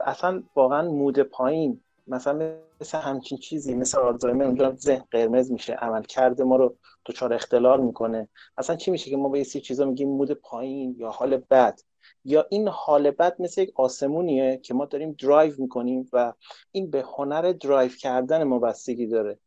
اصلا 0.00 0.42
واقعا 0.54 0.82
مود 0.82 1.20
پایین 1.20 1.80
مثلا 2.06 2.52
مثل 2.80 2.98
همچین 2.98 3.38
چیزی 3.38 3.74
مثل 3.74 3.98
آلزایمر 3.98 4.44
اونجا 4.44 4.74
ذهن 4.74 5.04
قرمز 5.10 5.52
میشه 5.52 5.72
عمل 5.72 6.02
کرده 6.02 6.44
ما 6.44 6.56
رو 6.56 6.74
دچار 7.06 7.32
اختلال 7.32 7.80
می‌کنه. 7.80 8.28
اصلا 8.58 8.76
چی 8.76 8.90
میشه 8.90 9.10
که 9.10 9.16
ما 9.16 9.28
به 9.28 9.38
یه 9.38 9.44
چیزا 9.44 9.84
میگیم 9.84 10.08
مود 10.08 10.32
پایین 10.32 10.96
یا 10.98 11.10
حال 11.10 11.36
بد؟ 11.36 11.80
یا 12.28 12.46
این 12.50 12.68
حال 12.68 13.10
بد 13.10 13.36
مثل 13.38 13.62
یک 13.62 13.72
آسمونیه 13.74 14.60
که 14.62 14.74
ما 14.74 14.84
داریم 14.84 15.12
درایو 15.12 15.52
می‌کنیم 15.58 16.08
و 16.12 16.32
این 16.72 16.90
به 16.90 17.04
هنر 17.16 17.52
درایو 17.52 17.90
کردن 18.00 18.44
ما 18.44 18.58
بستگی 18.58 19.06
داره. 19.06 19.38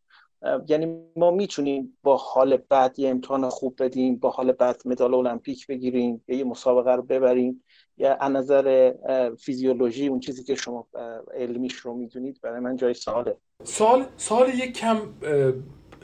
یعنی 0.68 0.98
ما 1.16 1.32
می‌تونیم 1.32 1.98
با 2.04 2.18
حال 2.18 2.58
بد 2.58 2.94
یه 2.98 3.10
امتحان 3.10 3.50
خوب 3.50 3.76
بدیم 3.84 4.16
با 4.16 4.30
حال 4.30 4.52
بد 4.52 4.82
مدال 4.86 5.14
المپیک 5.14 5.68
بگیریم 5.68 6.24
یا 6.28 6.38
یه 6.38 6.44
مسابقه 6.44 6.92
رو 6.92 7.02
ببریم. 7.02 7.64
یا 7.98 8.16
از 8.16 8.32
نظر 8.32 8.94
فیزیولوژی 9.40 10.08
اون 10.08 10.20
چیزی 10.20 10.44
که 10.44 10.56
شما 10.56 10.88
علمیش 11.36 11.74
رو 11.74 11.94
می‌دونید 11.94 12.40
برای 12.44 12.60
من 12.60 12.76
جای 12.76 12.94
سواله. 12.94 13.38
سال 13.64 14.06
سال 14.18 14.50
یک 14.50 14.78
کم 14.78 14.98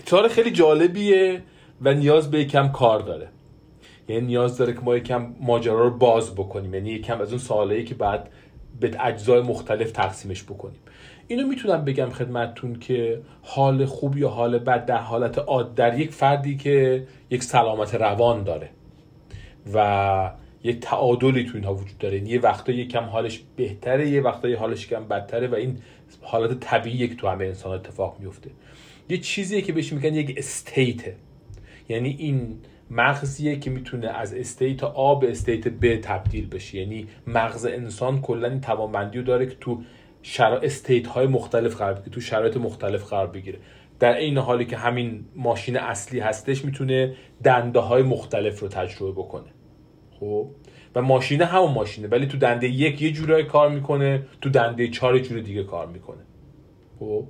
سال 0.06 0.28
خیلی 0.28 0.52
جالبیه 0.52 1.44
و 1.82 1.94
نیاز 1.94 2.32
به 2.32 2.46
کم 2.46 2.72
کار 2.72 3.00
داره. 3.00 3.30
یعنی 4.08 4.26
نیاز 4.26 4.58
داره 4.58 4.74
که 4.74 4.80
ما 4.80 4.98
یکم 4.98 5.36
ماجرا 5.40 5.84
رو 5.84 5.98
باز 5.98 6.36
بکنیم. 6.36 6.74
یعنی 6.74 6.90
یکم 6.90 7.22
از 7.22 7.30
اون 7.30 7.38
سوالی 7.38 7.84
که 7.84 7.96
بعد 7.96 8.30
به 8.80 8.92
اجزای 9.00 9.42
مختلف 9.42 9.92
تقسیمش 9.92 10.44
بکنیم. 10.44 10.80
اینو 11.28 11.48
می‌تونم 11.48 11.86
بگم 11.86 12.10
خدمتتون 12.10 12.80
که 12.80 13.22
حال 13.42 13.86
خوب 13.86 14.18
یا 14.18 14.30
حال 14.30 14.60
بد 14.60 14.86
در 14.86 14.98
حالت 14.98 15.38
عاد 15.38 15.76
در 15.76 16.00
یک 16.00 16.12
فردی 16.12 16.58
که 16.58 17.08
یک 17.30 17.44
سلامت 17.44 17.96
روان 17.96 18.44
داره 18.44 18.70
و 19.74 20.32
یک 20.64 20.80
تعادلی 20.80 21.44
تو 21.44 21.52
اینها 21.56 21.74
وجود 21.74 21.98
داره. 21.98 22.18
یعنی 22.18 22.30
یه 22.30 22.40
وقتا 22.40 22.72
یکم 22.72 23.04
حالش 23.04 23.42
بهتره 23.56 24.10
یه 24.10 24.22
وقتا 24.22 24.50
یه 24.50 24.58
حالش 24.58 24.88
کم 24.88 25.08
بدتره 25.08 25.48
و 25.48 25.56
این 25.56 25.78
حالت 26.22 26.60
طبیعی 26.60 27.08
که 27.08 27.16
تو 27.16 27.28
همه 27.28 27.46
انسان 27.46 27.72
اتفاق 27.72 28.20
میفته. 28.20 28.50
یه 29.10 29.18
چیزیه 29.18 29.62
که 29.62 29.74
بهش 29.74 29.94
میگن 29.94 30.14
یک 30.14 30.38
state 30.38 31.03
ه 31.03 31.16
یعنی 31.90 32.16
این 32.20 32.58
مغزیه 32.92 33.60
که 33.60 33.70
می‌تونه 33.70 34.08
از 34.08 34.34
state 34.34 34.84
آ 34.84 35.16
به 35.16 35.32
state 35.32 35.68
ب 35.68 36.02
تبدیل 36.02 36.48
بشه. 36.48 36.78
یعنی 36.78 37.08
مغز 37.28 37.66
انسان 37.66 38.22
کلا 38.22 38.48
این 38.48 38.62
توانمندی 38.62 39.18
رو 39.18 39.24
داره 39.24 39.46
که 39.46 39.56
تو 39.62 39.82
شرا... 40.22 40.58
استیت 40.58 41.08
های 41.08 41.28
مختلف 41.28 41.76
قرار 41.76 41.94
بگیره 41.94 42.10
تو 42.10 42.22
شرایط 42.22 42.58
مختلف 42.58 43.10
قرار 43.10 43.28
بگیره. 43.28 43.60
در 44.00 44.14
این 44.18 44.38
حالی 44.38 44.66
که 44.66 44.78
همین 44.78 45.26
ماشین 45.36 45.78
اصلی 45.78 46.20
هستش 46.20 46.66
می‌تونه 46.66 47.16
دنده 47.44 47.80
های 47.80 48.04
مختلف 48.04 48.60
رو 48.60 48.68
تجربه 48.68 49.12
بکنه. 49.12 49.50
خب؟ 50.20 50.48
و 50.96 51.02
ماشینه 51.02 51.46
همون 51.46 51.72
ماشینه 51.72 52.08
ولی 52.08 52.26
تو 52.26 52.38
دنده 52.38 52.68
یک 52.68 53.02
یه 53.02 53.12
جورایی 53.12 53.46
کار 53.46 53.70
می‌کنه 53.70 54.26
تو 54.42 54.50
دنده 54.50 54.88
چهار 54.88 55.16
یه 55.16 55.22
جور 55.22 55.40
دیگه 55.40 55.64
کار 55.64 55.88
می‌کنه. 55.88 56.22
خب؟ 57.00 57.28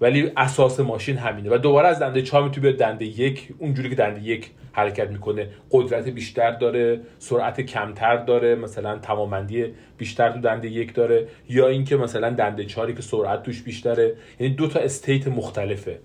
ولی 0.00 0.30
اساس 0.36 0.80
ماشین 0.80 1.16
همینه. 1.16 1.50
و 1.54 1.58
دوباره 1.58 1.88
از 1.88 1.98
دنده 1.98 2.22
چهار 2.22 2.42
می‌تونی 2.44 2.66
بیاد 2.66 2.78
دنده 2.78 3.04
یک 3.04 3.54
اونجوری 3.58 3.88
که 3.88 3.94
دنده 3.94 4.22
یک 4.22 4.50
حرکت 4.72 5.10
می‌کنه 5.10 5.48
قدرت 5.70 6.08
بیشتر 6.08 6.50
داره 6.50 7.00
سرعت 7.18 7.60
کمتر 7.60 8.16
داره 8.16 8.54
مثلا 8.54 8.98
تمامندی 8.98 9.64
بیشتر 9.98 10.32
تو 10.32 10.40
دنده 10.40 10.68
یک 10.68 10.94
داره 10.94 11.28
یا 11.48 11.68
اینکه 11.68 11.96
مثلا 11.96 12.30
دنده 12.30 12.64
چهاری 12.64 12.94
که 12.94 13.02
سرعت 13.02 13.42
توش 13.42 13.62
بیشتره. 13.62 14.14
یعنی 14.40 14.54
دو 14.54 14.68
تا 14.68 14.80
استیت 14.80 15.28
مختلفه 15.28 15.98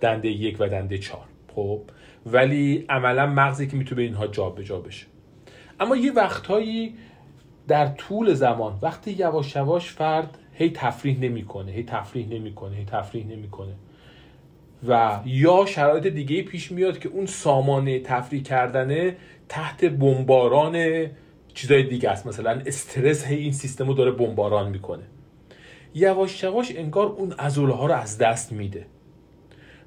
دنده 0.00 0.28
یک 0.28 0.56
و 0.60 0.68
دنده 0.68 0.98
چهار. 0.98 1.24
خب؟ 1.54 1.82
ولی 2.26 2.84
عملا 2.88 3.26
مغزی 3.26 3.66
که 3.66 3.76
می‌تونه 3.76 4.02
اینها 4.02 4.26
جابجا 4.26 4.80
بشه. 4.80 5.06
اما 5.80 5.96
یه 5.96 6.12
وقتهایی 6.12 6.94
در 7.68 7.86
طول 7.86 8.34
زمان 8.34 8.78
وقتی 8.82 9.10
یواش 9.12 9.56
یواش 9.56 9.90
فرد 9.90 10.38
هی 10.60 10.70
تفریح 10.70 11.20
نمی‌کنه 11.20 11.72
هی 11.72 11.82
تفریح 11.82 12.28
نمی‌کنه 12.28 12.76
هی 12.76 12.84
تفریح 12.84 13.26
نمی‌کنه. 13.26 13.72
و 14.88 15.20
یا 15.26 15.66
شرایط 15.66 16.06
دیگه 16.06 16.42
پیش 16.42 16.72
میاد 16.72 16.98
که 16.98 17.08
اون 17.08 17.26
سامانه 17.26 18.00
تفریح 18.00 18.42
کردنه 18.42 19.16
تحت 19.48 19.84
بمباران 19.84 21.06
چیزای 21.54 21.82
دیگه 21.82 22.10
است. 22.10 22.26
مثلا 22.26 22.62
استرس 22.66 23.24
هی 23.24 23.36
این 23.36 23.52
سیستم 23.52 23.88
رو 23.88 23.94
داره 23.94 24.10
بمباران 24.10 24.70
می‌کنه. 24.70 25.02
یواش 25.94 26.42
یواش 26.42 26.72
انگار 26.76 27.06
اون 27.06 27.34
ازوله 27.38 27.74
ها 27.74 27.86
رو 27.86 27.94
از 27.94 28.18
دست 28.18 28.52
میده. 28.52 28.86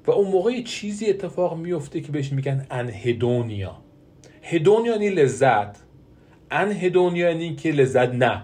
و 0.06 0.10
اون 0.10 0.30
موقع 0.30 0.62
چیزی 0.62 1.06
اتفاق 1.06 1.56
میفته 1.56 2.00
که 2.00 2.12
بهش 2.12 2.32
میگن 2.32 2.66
انهدونیا. 2.70 3.76
هدونیا 4.42 4.92
یعنی 4.92 5.10
لذت. 5.10 5.84
انهدونیا 6.50 7.30
یعنی 7.30 7.54
که 7.54 7.70
لذت 7.72 8.14
نه. 8.14 8.42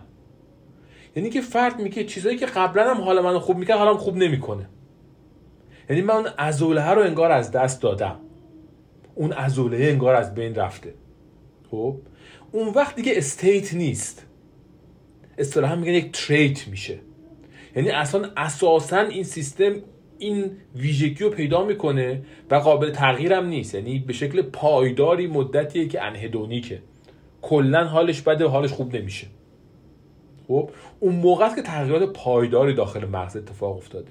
یعنی 1.16 1.30
که 1.30 1.40
فرد 1.40 1.80
میگه 1.80 2.04
چیزایی 2.04 2.36
که 2.36 2.46
قبلا 2.46 2.94
هم 2.94 3.00
حال 3.00 3.20
منو 3.20 3.38
خوب 3.38 3.56
می‌کرد 3.56 3.78
حالم 3.78 3.96
خوب 3.96 4.16
نمی‌کنه. 4.16 4.68
یعنی 5.90 6.02
من 6.02 6.14
اون 6.14 6.28
ازوله 6.38 6.90
رو 6.90 7.02
انگار 7.02 7.32
از 7.32 7.52
دست 7.52 7.82
دادم. 7.82 8.16
اون 9.14 9.32
ازوله 9.32 9.76
انگار 9.76 10.14
از 10.14 10.34
بین 10.34 10.54
رفته. 10.54 10.94
خب؟ 11.70 11.96
اون 12.52 12.68
وقت 12.68 12.96
دیگه 12.96 13.12
استیت 13.16 13.74
نیست. 13.74 14.26
اصطلاحا 15.38 15.76
میگن 15.76 15.92
یک 15.92 16.12
تریت 16.12 16.68
میشه. 16.68 16.98
یعنی 17.76 17.90
اصلا 17.90 18.28
اساسا 18.36 19.00
این 19.00 19.24
سیستم 19.24 19.72
این 20.18 20.50
ویژگی 20.76 21.24
رو 21.24 21.30
پیدا 21.30 21.64
می‌کنه 21.64 22.22
و 22.50 22.54
قابل 22.54 22.90
تغییرم 22.90 23.46
نیست. 23.46 23.74
یعنی 23.74 23.98
به 23.98 24.12
شکل 24.12 24.42
پایداری 24.42 25.26
مدتیه 25.26 25.88
که 25.88 26.02
انهدونیکه. 26.02 26.82
کلا 27.42 27.84
حالش 27.84 28.20
بده 28.20 28.44
و 28.44 28.48
حالش 28.48 28.70
خوب 28.72 28.96
نمیشه. 28.96 29.26
خب 30.50 30.70
اون 31.00 31.14
موقع 31.14 31.44
است 31.44 31.56
که 31.56 31.62
تغییرات 31.62 32.12
پایداری 32.12 32.74
داخل 32.74 33.04
مغز 33.04 33.36
اتفاق 33.36 33.76
افتاده. 33.76 34.10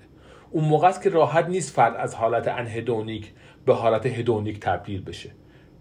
اون 0.52 0.65
موقع 0.65 0.88
است 0.88 1.04
که 1.04 1.10
راحت 1.10 1.45
نیست 1.45 1.75
فرد 1.75 1.95
از 1.95 2.15
حالت 2.15 2.47
انهدونیک 2.47 3.32
به 3.65 3.73
حالت 3.73 4.06
هدونیک 4.06 4.60
تبدیل 4.60 5.02
بشه. 5.02 5.30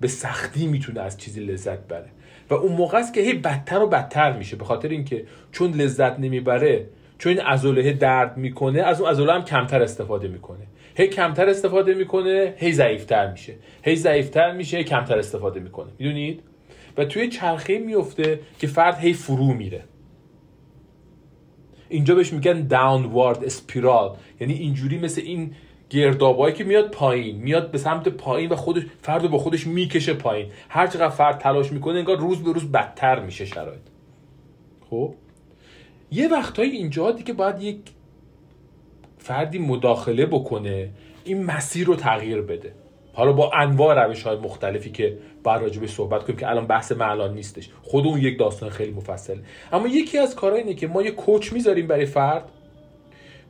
به 0.01 0.09
سختی 0.09 0.67
می‌تونه 0.67 1.01
از 1.01 1.19
چیزی 1.19 1.41
لذت 1.41 1.79
بره 1.79 2.09
و 2.51 2.55
اون 2.55 2.73
موقع 2.73 2.99
است 2.99 3.15
که 3.15 3.21
هی 3.21 3.33
بدتر 3.33 3.83
و 3.83 3.87
بدتر 3.87 4.33
میشه. 4.33 4.57
به 4.57 4.65
خاطر 4.65 4.89
اینکه 4.89 5.25
چون 5.53 5.71
لذت 5.71 6.19
نمی‌بره 6.19 6.87
چون 7.19 7.33
این 7.33 7.43
ازوله 7.47 7.93
درد 7.93 8.37
می‌کنه 8.37 8.83
از 8.83 9.01
اون 9.01 9.11
ازوله 9.11 9.33
هم 9.33 9.45
کمتر 9.45 9.83
استفاده 9.83 10.29
می‌کنه. 10.29 10.67
هی 10.97 11.07
کمتر 11.07 11.49
استفاده 11.49 11.95
می‌کنه 11.95 12.55
هی 12.57 12.73
ضعیفتر 12.73 13.31
میشه. 13.31 13.55
هی 13.83 13.97
ضعیفتر 13.97 14.53
میشه 14.53 14.77
هی 14.77 14.85
کمتر 14.85 15.19
استفاده 15.19 15.61
می‌کنه. 15.61 15.89
می‌دونید؟ 15.99 16.43
و 16.97 17.05
توی 17.05 17.29
چرخه 17.29 17.79
میفته 17.79 18.41
که 18.59 18.67
فرد 18.67 18.99
هی 18.99 19.13
فرو 19.13 19.55
میره. 19.55 19.83
اینجا 21.89 22.15
بهش 22.15 22.33
میگن 22.33 22.67
داونوارد 22.67 23.45
اسپیرال 23.45 24.17
یعنی 24.41 24.53
اینجوری 24.53 24.99
مثل 24.99 25.21
این 25.21 25.55
گردابایی 25.91 26.55
که 26.55 26.65
میاد 26.65 26.91
پایین. 26.91 27.37
میاد 27.37 27.71
به 27.71 27.79
سمت 27.79 28.09
پایین 28.09 28.51
و 28.51 28.57
خودش 28.57 28.83
فرد 29.03 29.23
رو 29.23 29.29
با 29.29 29.39
خودش 29.39 29.67
می‌کشه 29.67 30.15
پایین. 30.15 30.51
هر 30.69 30.87
چقدر 30.87 31.09
فرد 31.09 31.39
تلاش 31.39 31.73
می‌کنه 31.73 31.99
انگار 31.99 32.17
روز 32.17 32.43
به 32.43 32.53
روز 32.53 32.73
بدتر 32.73 33.21
میشه 33.21 33.45
شرایط. 33.45 33.81
خب؟ 34.91 35.15
یه 36.13 36.29
وقتهایی 36.29 36.71
اینجا 36.71 37.13
دیگه 37.13 37.33
باید 37.33 37.63
یک 37.63 37.79
فردی 39.19 39.59
مداخله 39.59 40.27
بکنه 40.27 40.91
این 41.25 41.45
مسیر 41.45 41.87
رو 41.87 41.97
تغییر 41.97 42.43
بده. 42.43 42.73
حالا 43.19 43.33
با 43.33 43.51
انواع 43.53 44.05
روش 44.05 44.23
های 44.23 44.37
مختلفی 44.37 44.91
که 44.91 45.19
باید 45.43 45.63
راجبه 45.63 45.87
صحبت 45.87 46.25
کنیم 46.25 46.39
که 46.39 46.49
الان 46.49 46.67
بحث 46.67 46.93
من 46.93 47.09
الان 47.09 47.35
نیستش. 47.35 47.69
خود 47.83 48.07
اون 48.07 48.21
یک 48.21 48.39
داستان 48.39 48.71
خیلی 48.71 48.93
مفصل. 48.93 49.37
اما 49.73 49.89
یکی 49.89 50.19
از 50.19 50.35
کارها 50.35 50.57
اینه 50.57 50.75
که 50.75 50.87
ما 50.87 51.03
یه 51.03 51.11
کوچ 51.11 51.53
می‌ذاریم 51.53 51.87
برای 51.87 52.07
فرد. 52.07 52.49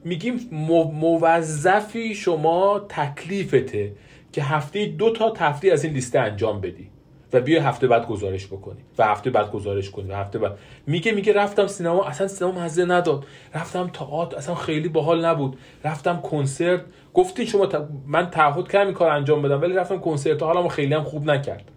میگیم 0.04 0.48
موظفی 0.92 2.14
شما 2.14 2.86
تکلیفته 2.88 3.92
که 4.32 4.42
هفته 4.42 4.86
دو 4.86 5.12
تا 5.12 5.30
تفریح 5.30 5.72
از 5.72 5.84
این 5.84 5.92
لیسته 5.92 6.18
انجام 6.20 6.60
بدی. 6.60 6.90
و 7.32 7.40
بیا 7.40 7.62
هفته 7.62 7.86
بعد 7.86 8.06
گزارش 8.06 8.46
بکنی 8.46 8.78
و 8.98 9.04
هفته 9.04 9.30
بعد 9.30 9.50
گزارش 9.50 9.90
کنی 9.90 10.10
و 10.10 10.14
هفته 10.14 10.38
بعد. 10.38 10.58
میگه 10.86 11.12
میگه 11.12 11.32
رفتم 11.32 11.66
سینما 11.66 12.04
اصلا 12.04 12.28
سینما 12.28 12.60
مزه 12.60 12.84
نداد. 12.84 13.24
رفتم 13.54 13.88
تئاتر 13.88 14.36
اصلا 14.36 14.54
خیلی 14.54 14.88
باحال 14.88 15.24
نبود. 15.24 15.58
رفتم 15.84 16.16
کنسرت. 16.16 16.80
گفتین 17.14 17.46
شما 17.46 17.68
من 18.06 18.30
تعهد 18.30 18.68
کردم 18.68 18.92
کار 18.92 19.10
انجام 19.10 19.42
بدم 19.42 19.60
ولی 19.60 19.74
رفتم 19.74 19.98
کنسرت. 19.98 20.42
حالمو 20.42 20.68
خیلی 20.68 20.94
هم 20.94 21.02
خوب 21.02 21.30
نکرد. 21.30 21.70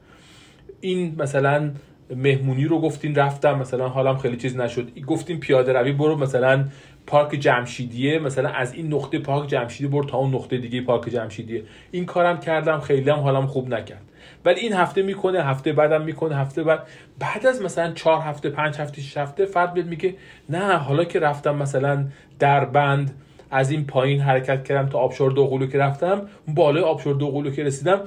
این 0.81 1.15
مثلا 1.19 1.71
مهمونی 2.15 2.65
رو 2.65 2.81
گفتین 2.81 3.15
رفتم 3.15 3.59
مثلا 3.59 3.89
حالم 3.89 4.17
خیلی 4.17 4.37
چیز 4.37 4.57
نشد. 4.57 4.99
گفتین 4.99 5.39
پیاده 5.39 5.73
روی 5.73 5.91
برو 5.91 6.17
مثلا 6.17 6.65
پارک 7.07 7.31
جمشیدیه 7.31 8.19
مثلا 8.19 8.49
از 8.49 8.73
این 8.73 8.93
نقطه 8.93 9.19
پارک 9.19 9.49
جمشیدی 9.49 9.89
برو 9.89 10.03
تا 10.03 10.17
اون 10.17 10.35
نقطه 10.35 10.57
دیگه 10.57 10.81
پارک 10.81 11.09
جمشیدیه. 11.09 11.63
این 11.91 12.05
کارم 12.05 12.39
کردم 12.39 12.79
خیلی 12.79 13.09
هم 13.09 13.19
حالم 13.19 13.47
خوب 13.47 13.73
نکرد. 13.73 14.01
ولی 14.45 14.59
این 14.59 14.73
هفته 14.73 15.01
می‌کنه 15.01 15.43
هفته 15.43 15.73
بعدم 15.73 16.01
می‌کنه 16.01 16.35
هفته 16.35 16.63
بعد. 16.63 16.87
بعد 17.19 17.45
از 17.45 17.61
مثلا 17.61 17.91
چهار 17.91 18.21
هفته 18.21 18.49
پنج 18.49 18.77
هفته 18.77 19.01
شش 19.01 19.17
هفته 19.17 19.45
فرد 19.45 19.73
بیاد 19.73 19.87
میگه 19.87 20.15
نه 20.49 20.77
حالا 20.77 21.03
که 21.03 21.19
رفتم 21.19 21.55
مثلا 21.55 22.05
در 22.39 22.65
بند 22.65 23.13
از 23.51 23.71
این 23.71 23.85
پایین 23.85 24.21
حرکت 24.21 24.63
کردم 24.63 24.89
تا 24.89 24.99
آبشار 24.99 25.31
دوقلو 25.31 25.67
که 25.67 25.77
رفتم 25.77 26.21
بالای 26.47 26.83
آبشار 26.83 27.13
دوقلو 27.13 27.51
که 27.51 27.63
رسیدم 27.63 28.01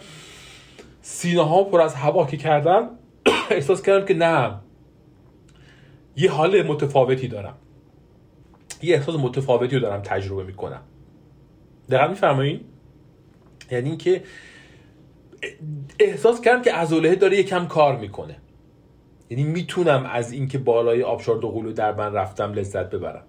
سینه 1.03 1.43
ها 1.43 1.65
پر 1.65 1.81
از 1.81 1.95
هوا 1.95 2.27
که 2.27 2.37
کردم 2.37 2.91
احساس 3.51 3.83
کردم 3.83 4.07
که 4.07 4.15
نه 4.15 4.55
یه 6.17 6.31
حال 6.31 6.63
متفاوتی 6.63 7.29
دارم. 7.29 7.55
یه 8.83 8.97
احساس 8.97 9.15
متفاوتی 9.15 9.75
رو 9.75 9.81
دارم 9.81 10.03
تجربه 10.03 10.45
می‌کنم. 10.45 10.81
دقیقا 11.91 12.09
میفرمایین 12.09 12.61
یعنی 13.71 13.89
اینکه 13.89 14.23
احساس 15.99 16.41
کردم 16.41 16.63
که 16.63 16.73
عضله 16.73 17.15
داره 17.15 17.39
یکم 17.39 17.67
کار 17.67 17.97
می‌کنه. 17.99 18.37
یعنی 19.31 19.45
می‌تونم 19.45 20.07
از 20.13 20.33
اینکه 20.33 20.59
بالای 20.59 21.03
آبشار 21.03 21.39
دوقلو 21.39 21.73
در 21.73 21.95
من 21.95 22.13
رفتم 22.13 22.53
لذت 22.53 22.91
ببرم. 22.91 23.25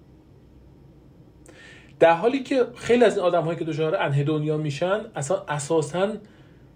در 2.00 2.14
حالی 2.14 2.44
که 2.44 2.68
خیلی 2.76 3.04
از 3.04 3.18
این 3.18 3.26
آدم 3.26 3.44
هایی 3.44 3.60
که 3.60 3.66
دچار 3.66 3.96
انهدونیا 3.96 4.58
میشن 4.58 5.02
اصلا 5.16 5.44
اساسا 5.48 6.14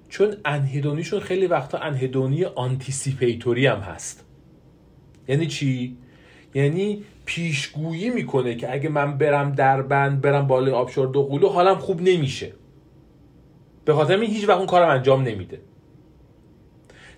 چون 0.09 0.36
انهدونیشون 0.45 1.20
خیلی 1.20 1.47
وقتا 1.47 1.78
انهدونی 1.78 2.45
آنتیسیپیتوری 2.45 3.67
هم 3.67 3.80
هست. 3.80 4.26
یعنی 5.28 5.47
چی؟ 5.47 5.97
یعنی 6.53 7.03
پیشگویی 7.30 8.09
می‌کنه 8.09 8.55
که 8.55 8.73
اگه 8.73 8.89
من 8.89 9.17
برم 9.17 9.51
در 9.51 9.82
بند 9.82 10.21
برم 10.21 10.47
بالای 10.47 10.73
آبشار 10.73 11.07
دوقلو 11.07 11.49
حالم 11.49 11.75
خوب 11.75 12.01
نمیشه. 12.01 12.53
به 13.86 13.93
خاطر 13.93 14.17
این 14.17 14.32
هیچ 14.32 14.49
وقت 14.49 14.57
اون 14.57 14.67
کارم 14.67 14.89
انجام 14.89 15.23
نمیده. 15.23 15.61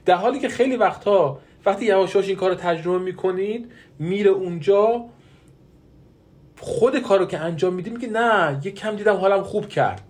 در 0.05 0.16
حالی 0.16 0.39
که 0.39 0.49
خیلی 0.49 0.76
وقتها 0.76 1.39
وقتی 1.66 1.86
یواش 1.86 2.16
این 2.16 2.36
کار 2.36 2.49
رو 2.49 2.55
تجربه 2.55 2.99
می‌کنید 2.99 3.72
میره 3.99 4.30
اونجا 4.30 5.05
خود 6.59 6.99
کارو 6.99 7.26
که 7.26 7.39
انجام 7.39 7.74
میده 7.74 7.91
میگه 7.91 8.07
نه 8.07 8.62
یه 8.64 8.72
کم 8.72 8.95
دیدم 8.95 9.16
حالم 9.16 9.43
خوب 9.43 9.68
کرد. 9.68 10.01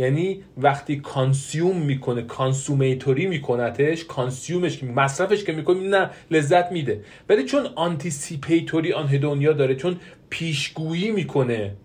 یعنی 0.00 0.42
وقتی 0.56 0.96
consume 0.96 1.76
می‌کنه 1.76 2.22
consummatory 2.22 3.26
میکنتش 3.26 4.04
consume 4.04 4.66
ش 4.66 4.84
مصرفش 4.84 5.44
که 5.44 5.52
می‌کنه 5.52 5.80
نه 5.80 6.10
لذت 6.30 6.72
میده. 6.72 7.04
ولی 7.28 7.44
چون 7.44 7.66
anticipatory 7.66 8.92
anhedonia 8.92 9.52
داره 9.52 9.74
چون 9.74 9.96
پیشگویی 10.30 11.10
می‌کنه 11.10 11.76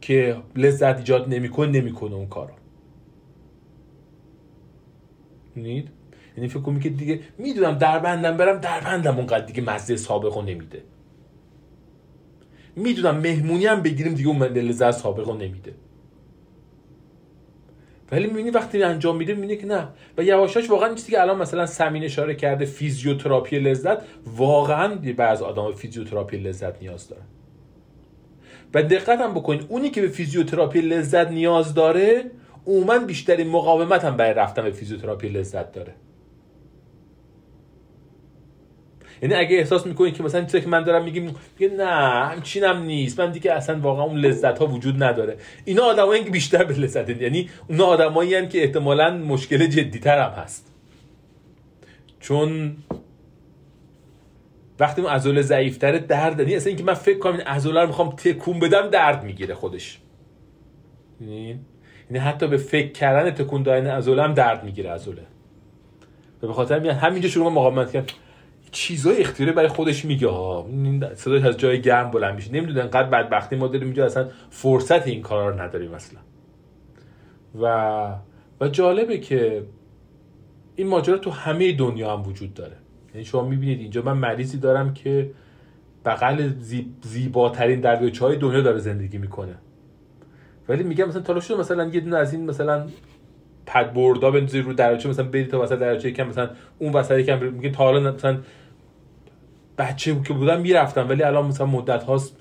که 0.00 0.36
لذت 0.56 0.98
ایجاد 0.98 1.28
نمی‌کنه 1.28 1.70
نمی‌کنه 1.70 2.14
اون 2.14 2.26
کارو. 2.26 2.54
نید 5.56 5.88
یعنی 6.36 6.48
فکر 6.48 6.78
که 6.78 6.88
دیگه 6.88 7.20
می‌دونم 7.38 7.78
دربندم 7.78 8.36
برم 8.36 8.58
دربندم 8.58 9.16
اونقدر 9.16 9.44
دیگه 9.44 9.62
مزه 9.62 9.96
سابقو 9.96 10.42
نمیده. 10.42 10.82
می‌دونم 12.76 13.16
مهمونی 13.16 13.66
هم 13.66 13.82
بگیریم 13.82 14.14
دیگه 14.14 14.28
اون 14.28 14.42
لذت 14.42 14.90
سابقو 14.90 15.34
نمیده. 15.34 15.74
ولی 18.12 18.26
می‌بینی 18.26 18.50
وقتی 18.50 18.82
انجام 18.82 19.16
میده 19.16 19.34
می‌بینی 19.34 19.56
که 19.56 19.66
نه. 19.66 19.88
و 20.18 20.22
یواش 20.22 20.46
یواش 20.46 20.70
واقعا 20.70 20.94
چیزی 20.94 21.12
که 21.12 21.20
الان 21.20 21.38
مثلا 21.38 21.66
سمین 21.66 22.04
اشاره 22.04 22.34
کرده 22.34 22.64
فیزیوتراپی 22.64 23.58
لذت 23.58 23.98
واقعا 24.36 24.94
بعض 25.16 25.42
آدم 25.42 25.72
فیزیوتراپی 25.72 26.36
لذت 26.36 26.82
نیاز 26.82 27.08
داره 27.08 27.22
و 28.74 28.82
دقت 28.82 29.20
هم 29.20 29.34
بکنید 29.34 29.66
اونی 29.68 29.90
که 29.90 30.00
به 30.00 30.08
فیزیوتراپی 30.08 30.80
لذت 30.80 31.30
نیاز 31.30 31.74
داره 31.74 32.24
عموما 32.66 32.98
بیشترین 32.98 33.48
مقاومت 33.48 34.04
هم 34.04 34.16
برای 34.16 34.34
رفتن 34.34 34.62
به 34.62 34.70
فیزیوتراپی 34.70 35.28
لذت 35.28 35.72
داره. 35.72 35.94
یعنی 39.22 39.34
اگه 39.34 39.56
احساس 39.56 39.86
می‌کنید 39.86 40.14
که 40.14 40.22
مثلا 40.22 40.44
چیزی 40.44 40.60
که 40.60 40.68
من 40.68 40.84
دارم 40.84 41.04
میگم 41.04 41.22
میگه 41.58 41.74
نه 41.76 41.84
همچینم 42.26 42.82
نیست. 42.82 43.20
من 43.20 43.30
دیگه 43.30 43.52
اصلا 43.52 43.80
واقعا 43.80 44.04
اون 44.04 44.18
لذت 44.18 44.58
ها 44.58 44.66
وجود 44.66 45.02
نداره. 45.02 45.36
اینا 45.64 45.82
آدمایی 45.82 46.24
که 46.24 46.30
بیشتر 46.30 46.64
به 46.64 46.74
لذت 46.74 47.22
یعنی 47.22 47.50
اون 47.68 47.80
آدمایی 47.80 48.48
که 48.48 48.62
احتمالا 48.62 49.16
مشکل 49.16 49.66
جدیتر 49.66 50.18
هم 50.18 50.42
هست. 50.42 50.74
چون 52.20 52.76
وقتی 54.80 55.02
اون 55.02 55.10
عضله 55.10 55.42
ضعیفتر 55.42 55.98
درد 55.98 56.40
یعنی 56.40 56.56
اصلا 56.56 56.68
اینکه 56.68 56.84
من 56.84 56.94
فکر 56.94 57.18
کنم 57.18 57.32
این 57.32 57.42
عضله 57.42 57.80
رو 57.80 57.86
می‌خوام 57.86 58.10
تکون 58.10 58.58
بدم 58.58 58.88
درد 58.88 59.24
می‌گیره 59.24 59.54
خودش. 59.54 59.98
یعنی؟ 61.20 61.60
یعنی 62.10 62.18
حتی 62.18 62.46
به 62.46 62.56
فکر 62.56 62.92
کردن 62.92 63.30
تکون 63.30 63.62
دادن 63.62 63.86
عضله 63.86 64.22
هم 64.22 64.34
درد 64.34 64.64
می‌گیره 64.64 64.90
عضله. 64.90 65.22
به 66.40 66.52
خاطر 66.52 66.78
میاد 66.78 66.96
همینجا 66.96 67.28
شروع 67.28 67.52
مقاومت 67.52 67.92
کرد 67.92 68.12
چیزای 68.70 69.16
اختیاری 69.16 69.52
برای 69.52 69.68
خودش 69.68 70.04
میگه 70.04 70.28
ها 70.28 70.66
صداش 71.14 71.44
از 71.44 71.56
جای 71.56 71.82
گرم 71.82 72.10
بلند 72.10 72.34
میشه. 72.34 72.52
نمی‌دونن 72.52 72.80
انقدر 72.80 73.08
بدبختی 73.08 73.56
ما 73.56 73.66
داریم 73.66 73.84
اینجا 73.84 74.04
اصلا 74.04 74.28
فرصت 74.50 75.06
این 75.06 75.22
کارا 75.22 75.48
رو 75.48 75.60
نداریم 75.60 75.94
اصلا. 75.94 76.20
و 77.62 78.14
و 78.60 78.68
جالبه 78.68 79.18
که 79.18 79.62
این 80.76 80.86
ماجرا 80.86 81.18
تو 81.18 81.30
همه 81.30 81.72
دنیا 81.72 82.16
هم 82.16 82.28
وجود 82.28 82.54
داره. 82.54 82.76
یعنی 83.14 83.24
شما 83.24 83.42
می‌بینید 83.48 83.80
اینجا 83.80 84.02
من 84.02 84.12
مریضی 84.12 84.58
دارم 84.58 84.94
که 84.94 85.30
بغل 86.04 86.50
زیباترین 87.02 87.80
دریاچه 87.80 88.24
های 88.24 88.36
دنیا 88.36 88.60
داره 88.60 88.78
زندگی 88.78 89.18
می‌کنه. 89.18 89.54
ولی 90.68 90.82
میگم 90.82 91.08
مثلا 91.08 91.40
شده 91.40 91.60
مثلا 91.60 91.84
یه 91.84 92.00
دونه 92.00 92.16
از 92.16 92.32
این 92.34 92.50
مثلا 92.50 92.86
پد 93.68 93.92
بردا 93.92 94.30
بندازی 94.30 94.60
رو 94.60 94.72
دریاچه 94.72 95.08
مثلا 95.08 95.24
برید 95.24 95.50
تا 95.50 95.62
وسط 95.62 95.78
دریاچه 95.78 96.08
یکم 96.08 96.28
مثلا 96.28 96.50
اون 96.78 96.92
وسط 96.92 97.18
یکم 97.18 97.44
میگه 97.44 97.70
تا 97.70 97.84
حالا 97.84 98.12
مثلا 98.12 98.38
بچه 99.78 100.22
که 100.26 100.32
بودم 100.32 100.60
می‌رفتم 100.60 101.08
ولی 101.08 101.22
الان 101.22 101.46
مثلا 101.46 101.66
مدت 101.66 102.02
هاست 102.02 102.36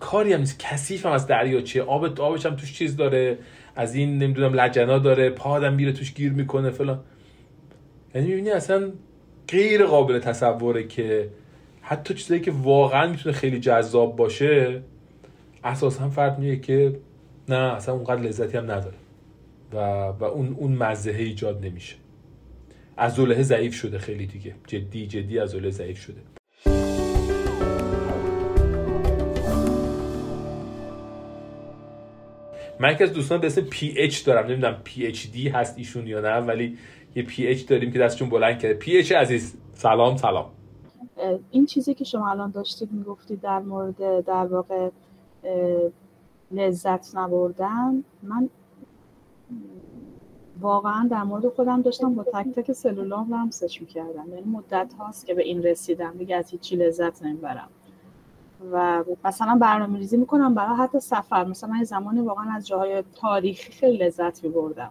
کاری 0.00 0.32
هم 0.32 0.40
نیست. 0.40 0.58
کثیف 0.58 1.06
هم 1.06 1.12
از 1.12 1.26
دریاچه 1.26 1.82
آب 1.82 2.20
آبش 2.20 2.46
هم 2.46 2.56
توش 2.56 2.72
چیز 2.72 2.96
داره. 2.96 3.38
از 3.76 3.94
این 3.94 4.18
نمی‌دونم 4.18 4.54
لجنا 4.54 4.98
داره. 4.98 5.30
پادم 5.30 5.74
میره 5.74 5.92
توش 5.92 6.14
گیر 6.14 6.32
می‌کنه 6.32 6.70
فلان. 6.70 7.00
یعنی 8.14 8.28
می‌بینی 8.28 8.50
اصلا 8.50 8.92
غیر 9.48 9.86
قابل 9.86 10.18
تصوره 10.18 10.86
که 10.86 11.28
حتی 11.80 12.14
چیزایی 12.14 12.40
که 12.40 12.52
واقعا 12.62 13.06
می‌تونه 13.06 13.34
خیلی 13.34 13.60
جذاب 13.60 14.16
باشه 14.16 14.82
اساسا 15.64 16.08
فرد 16.08 16.38
میگه 16.38 16.56
که 16.56 16.96
نه 17.48 17.56
اصلا 17.56 17.94
اونقدر 17.94 18.22
لذتی 18.22 18.58
هم 18.58 18.64
نداره. 18.64 18.94
و, 19.72 19.76
و 20.20 20.24
اون 20.24 20.56
اون 20.58 20.72
مزه 20.72 21.10
ایجاد 21.10 21.64
نمیشه. 21.66 21.96
عضله 22.98 23.42
ضعیف 23.42 23.74
شده 23.74 23.98
خیلی 23.98 24.26
دیگه. 24.26 24.54
جدی 24.66 25.06
جدی 25.06 25.38
عضله 25.38 25.70
ضعیف 25.70 25.98
شده. 25.98 26.20
من 32.80 32.92
یکی 32.92 33.04
از 33.04 33.12
دوستان 33.12 33.40
به 33.40 33.46
اسم 33.46 33.60
پی 33.60 33.94
اچ 33.96 34.24
دارم. 34.24 34.46
نمی‌دونم 34.46 34.80
پی 34.84 35.06
اچ 35.06 35.30
دی 35.30 35.48
هست 35.48 35.78
ایشون 35.78 36.06
یا 36.06 36.20
نه 36.20 36.46
ولی 36.46 36.78
یه 37.14 37.22
PH 37.22 37.66
داریم 37.66 37.92
که 37.92 37.98
دستشون 37.98 38.28
بلند 38.28 38.58
کرده. 38.58 38.74
PH 38.74 39.12
عزیز 39.12 39.56
سلام 39.72 40.16
سلام. 40.16 40.50
این 41.50 41.66
چیزی 41.66 41.94
که 41.94 42.04
شما 42.04 42.30
الان 42.30 42.50
داشتید 42.50 42.92
می‌گفتید 42.92 43.40
در 43.40 43.58
مورد 43.58 44.24
در 44.24 44.46
واقع 44.46 44.90
لذت 46.50 47.16
نبردن 47.16 48.04
من 48.22 48.50
واقعا 50.60 51.08
در 51.10 51.22
مورد 51.22 51.48
خودم 51.48 51.82
داشتم 51.82 52.14
با 52.14 52.24
تک 52.24 52.46
تک 52.48 52.72
سلولام 52.72 53.34
لمسش 53.34 53.80
می‌کردم. 53.80 54.28
یعنی 54.28 54.50
مدت 54.50 54.94
هاست 54.98 55.26
که 55.26 55.34
به 55.34 55.42
این 55.42 55.62
رسیدم. 55.62 56.14
دیگه 56.18 56.36
از 56.36 56.50
هیچی 56.50 56.76
لذت 56.76 57.22
نمی‌برم. 57.22 57.68
و 58.72 59.04
مثلا 59.24 59.58
برنامه 59.60 59.98
ریزی 59.98 60.16
می‌کنم 60.16 60.54
برای 60.54 60.76
حتی 60.76 61.00
سفر. 61.00 61.44
مثلا 61.44 61.70
من 61.70 61.84
زمانی 61.84 62.20
واقعا 62.20 62.52
از 62.52 62.66
جاهای 62.66 63.04
تاریخی 63.14 63.72
خیلی 63.72 63.96
لذت 63.96 64.44
میبردم. 64.44 64.90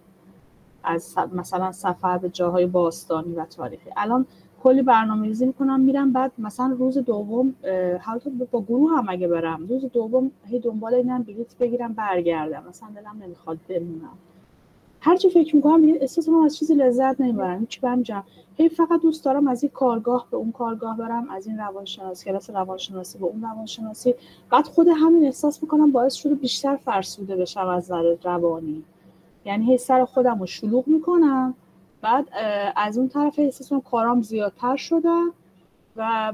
از 0.83 1.15
مثلا 1.33 1.71
سفر 1.71 2.17
به 2.17 2.29
جاهای 2.29 2.65
باستانی 2.65 3.33
و 3.33 3.45
تاریخی. 3.45 3.89
الان 3.97 4.25
کلی 4.63 4.81
برنامه 4.81 5.27
ریزی 5.27 5.45
می‌کنم 5.45 5.79
میرم 5.79 6.13
بعد 6.13 6.31
مثلا 6.37 6.75
روز 6.79 6.97
دوم 6.97 7.55
حتی 7.99 8.29
با 8.51 8.61
گروه 8.61 8.91
هم 8.91 9.05
اگه 9.09 9.27
برم 9.27 9.67
روز 9.67 9.85
دوم 9.85 10.31
هی 10.45 10.59
دنبال 10.59 10.93
اینم 10.93 11.23
بلیت 11.23 11.57
بگیرم 11.57 11.93
برگردم. 11.93 12.63
مثلا 12.69 12.89
دلم 12.95 13.23
نمی‌خواد 13.23 13.57
بمونم. 13.69 14.17
هر 15.05 15.15
چی 15.15 15.29
فکر 15.29 15.55
می‌کنم 15.55 15.81
دیگه 15.81 15.97
احساس 16.01 16.29
از 16.45 16.57
چیزی 16.57 16.73
لذت 16.73 17.21
نمی‌برم. 17.21 17.59
هیچ 17.59 17.81
برم 17.81 18.01
جمع 18.01 18.23
هی 18.57 18.69
فقط 18.69 19.01
دوست 19.01 19.25
دارم 19.25 19.47
از 19.47 19.63
این 19.63 19.71
کارگاه 19.71 20.27
به 20.31 20.37
اون 20.37 20.51
کارگاه 20.51 20.97
برم 20.97 21.29
از 21.29 21.47
این 21.47 21.57
روانشناسی 21.57 22.25
کلاس 22.25 22.49
روانشناسی 22.49 23.17
به 23.17 23.25
اون 23.25 23.41
روانشناسی. 23.41 24.15
بعد 24.49 24.65
خود 24.65 24.87
همین 24.87 25.25
احساس 25.25 25.63
می‌کنم 25.63 25.91
باعث 25.91 26.13
شده 26.13 26.35
بیشتر 26.35 26.75
فرسوده 26.75 27.35
بشم 27.35 27.67
از 27.67 27.83
نظر 27.83 28.15
روانی. 28.23 28.83
یعنی 29.45 29.65
هی 29.65 29.77
سر 29.77 30.05
خودم 30.05 30.39
رو 30.39 30.45
شلوغ 30.45 30.87
می‌کنم. 30.87 31.53
بعد 32.01 32.25
از 32.75 32.97
اون 32.97 33.07
طرف 33.07 33.39
احساس 33.39 33.83
کارام 33.91 34.21
زیادتر 34.21 34.75
شده 34.75 35.09
و 35.95 36.33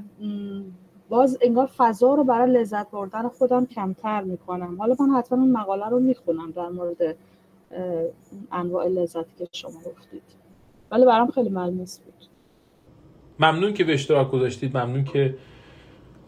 باز 1.10 1.38
انگار 1.42 1.66
فضا 1.78 2.16
رو 2.16 2.24
برای 2.24 2.52
لذت 2.52 2.92
بردن 2.92 3.28
خودم 3.28 3.66
کمتر 3.66 4.22
می‌کنم. 4.22 4.76
حالا 4.80 4.96
من 5.00 5.10
حتما 5.10 5.40
اون 5.40 5.52
مقاله 5.52 5.90
رو 5.90 6.00
می‌خونم 6.00 6.52
در 6.52 6.70
مورد 6.70 7.16
انواع 8.52 8.88
لذتی 8.88 9.32
که 9.38 9.48
شما 9.52 9.80
گفتید. 9.80 10.24
ولی 10.92 11.06
برام 11.06 11.32
خیلی 11.32 11.50
ملموس 11.50 12.00
بود. 12.00 12.14
ممنون 13.40 13.74
که 13.74 13.84
به 13.84 13.94
اشتراک 13.94 14.32
گذاشتید. 14.32 14.78
ممنون 14.78 15.04
که 15.04 15.36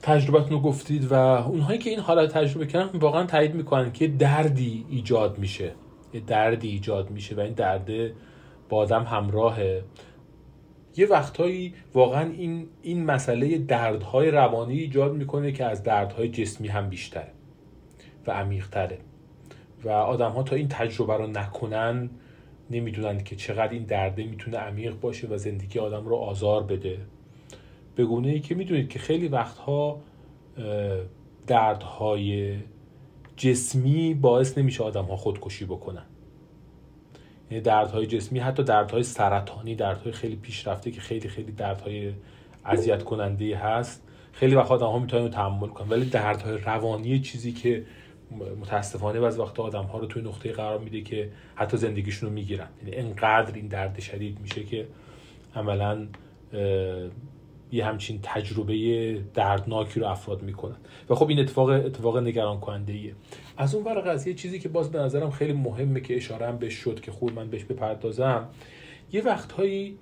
تجربتون 0.02 0.50
رو 0.50 0.60
گفتید 0.60 1.12
و 1.12 1.14
اونهایی 1.14 1.80
که 1.80 1.90
این 1.90 2.00
حالت 2.00 2.32
تجربه 2.32 2.68
کردن 2.68 3.00
واقعا 3.00 3.26
تایید 3.26 3.56
می‌کنن 3.56 3.92
که 3.92 4.08
دردی 4.08 4.86
ایجاد 4.90 5.38
میشه. 5.38 5.76
یه 6.14 6.22
دردی 6.22 6.70
ایجاد 6.70 7.12
میشه 7.12 7.36
و 7.36 7.40
این 7.40 7.54
درده 7.54 8.14
با 8.70 8.78
آدم 8.78 9.04
همراهه. 9.04 9.84
یه 10.98 11.08
وقتهایی 11.08 11.74
واقعا 11.94 12.30
این 12.30 12.68
این 12.82 13.06
مسئله 13.06 13.58
دردهای 13.58 14.32
روانی 14.32 14.80
ایجاد 14.80 15.14
می‌کنه 15.14 15.52
که 15.52 15.66
از 15.66 15.84
دردهای 15.84 16.30
جسمی 16.30 16.68
هم 16.68 16.90
بیشتره 16.90 17.32
و 18.28 18.32
عمیقتره. 18.32 19.00
و 19.86 19.90
آدم 19.90 20.32
ها 20.32 20.44
تا 20.44 20.56
این 20.56 20.68
تجربه 20.68 21.18
رو 21.18 21.28
نکنن 21.28 22.10
نمی‌دونن 22.72 23.24
که 23.24 23.36
چقدر 23.36 23.74
این 23.74 23.84
درده 23.84 24.24
می‌تونه 24.24 24.58
عمیق 24.58 25.00
باشه 25.00 25.28
و 25.28 25.38
زندگی 25.38 25.80
آدم 25.80 26.06
رو 26.06 26.16
آزار 26.16 26.64
بده. 26.64 26.98
به 27.96 28.06
گونه 28.06 28.28
ای 28.30 28.40
که 28.40 28.56
می‌دونید 28.56 28.90
که 28.90 29.00
خیلی 29.00 29.28
وقتها 29.28 30.00
دردهای 31.48 32.58
جسمی 33.38 34.14
باعث 34.14 34.58
نمیشه 34.58 34.84
آدم 34.84 35.06
ها 35.06 35.16
خودکشی 35.16 35.66
بکنن. 35.66 36.06
یعنی 37.52 37.64
دردهای 37.64 38.06
جسمی 38.06 38.40
حتی 38.40 38.64
دردهای 38.64 39.04
سرطانی 39.04 39.76
دردهای 39.76 40.12
خیلی 40.12 40.36
پیشرفته 40.36 40.92
که 40.92 41.02
خیلی 41.02 41.30
خیلی 41.30 41.52
دردهای 41.52 42.14
اذیت 42.66 43.04
کننده 43.04 43.58
هست. 43.58 44.04
خیلی 44.32 44.56
وقت 44.56 44.72
آدم 44.72 44.86
ها 44.88 45.00
می‌تونن 45.00 45.30
تحمل 45.30 45.68
کنن. 45.68 45.90
ولی 45.90 46.06
دردهای 46.06 46.58
روانی 46.58 47.20
چیزی 47.20 47.52
که 47.52 47.86
متاسفانه 48.62 49.20
بعضی 49.20 49.42
وقت 49.42 49.60
آدم 49.60 49.84
ها 49.84 49.98
رو 49.98 50.06
توی 50.06 50.22
نقطه 50.22 50.52
قرار 50.52 50.80
میده 50.80 51.02
که 51.02 51.30
حتی 51.56 51.78
زندگیشون 51.78 52.30
رو 52.30 52.36
می‌گیرن. 52.36 52.68
یعنی 52.84 52.96
انقدر 52.96 53.56
این 53.56 53.68
درد 53.68 54.00
شدید 54.00 54.40
میشه 54.40 54.64
که 54.64 54.88
عملا 55.56 56.08
یه 57.72 57.86
همچین 57.86 58.20
تجربه 58.24 59.22
دردناکی 59.34 60.00
رو 60.00 60.08
افراد 60.08 60.42
می‌کنن. 60.42 60.76
و 61.10 61.16
خب 61.16 61.30
این 61.30 61.40
اتفاق 61.40 61.70
اتفاق 61.70 62.18
نگران 62.18 62.60
کننده 62.60 62.94
ایه 62.94 63.16
از 63.58 63.76
اون 63.76 63.84
ور 63.84 64.02
قضیه 64.02 64.34
چیزی 64.34 64.60
که 64.60 64.70
باز 64.70 64.92
به 64.92 65.00
نظرم 65.00 65.32
خیلی 65.32 65.54
مهمه 65.54 66.02
که 66.02 66.16
اشاره 66.16 66.48
هم 66.48 66.58
بهش 66.58 66.74
شد 66.74 67.00
که 67.00 67.12
خوب 67.12 67.34
من 67.34 67.50
بهش 67.50 67.64
بپردازم 67.64 68.50
یه 69.12 69.22
وقتهایی 69.22 69.98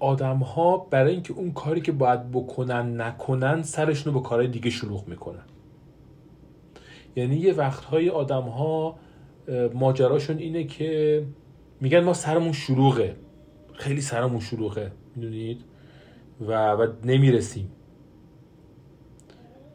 آدم 0.00 0.36
ها 0.36 0.78
برای 0.78 1.12
اینکه 1.12 1.32
اون 1.32 1.52
کاری 1.52 1.80
که 1.80 1.92
باید 1.92 2.30
بکنن 2.30 3.00
نکنن 3.00 3.62
سرشون 3.62 4.14
رو 4.14 4.20
به 4.20 4.28
کارهای 4.28 4.48
دیگه 4.48 4.70
شلوغ 4.70 5.08
می‌کنن. 5.08 5.44
یعنی 7.16 7.36
یه 7.36 7.52
وقتهای 7.52 8.08
آدم 8.08 8.42
ها 8.42 8.98
ماجراشون 9.74 10.38
اینه 10.38 10.64
که 10.64 11.22
میگن 11.80 12.00
ما 12.00 12.12
سرمون 12.12 12.52
شلوغه. 12.52 13.16
خیلی 13.74 14.00
سرمون 14.00 14.40
شلوغه 14.40 14.92
می‌دونید؟ 15.16 15.60
و, 16.40 16.72
و 16.72 16.86
نمی‌رسیم. 17.04 17.70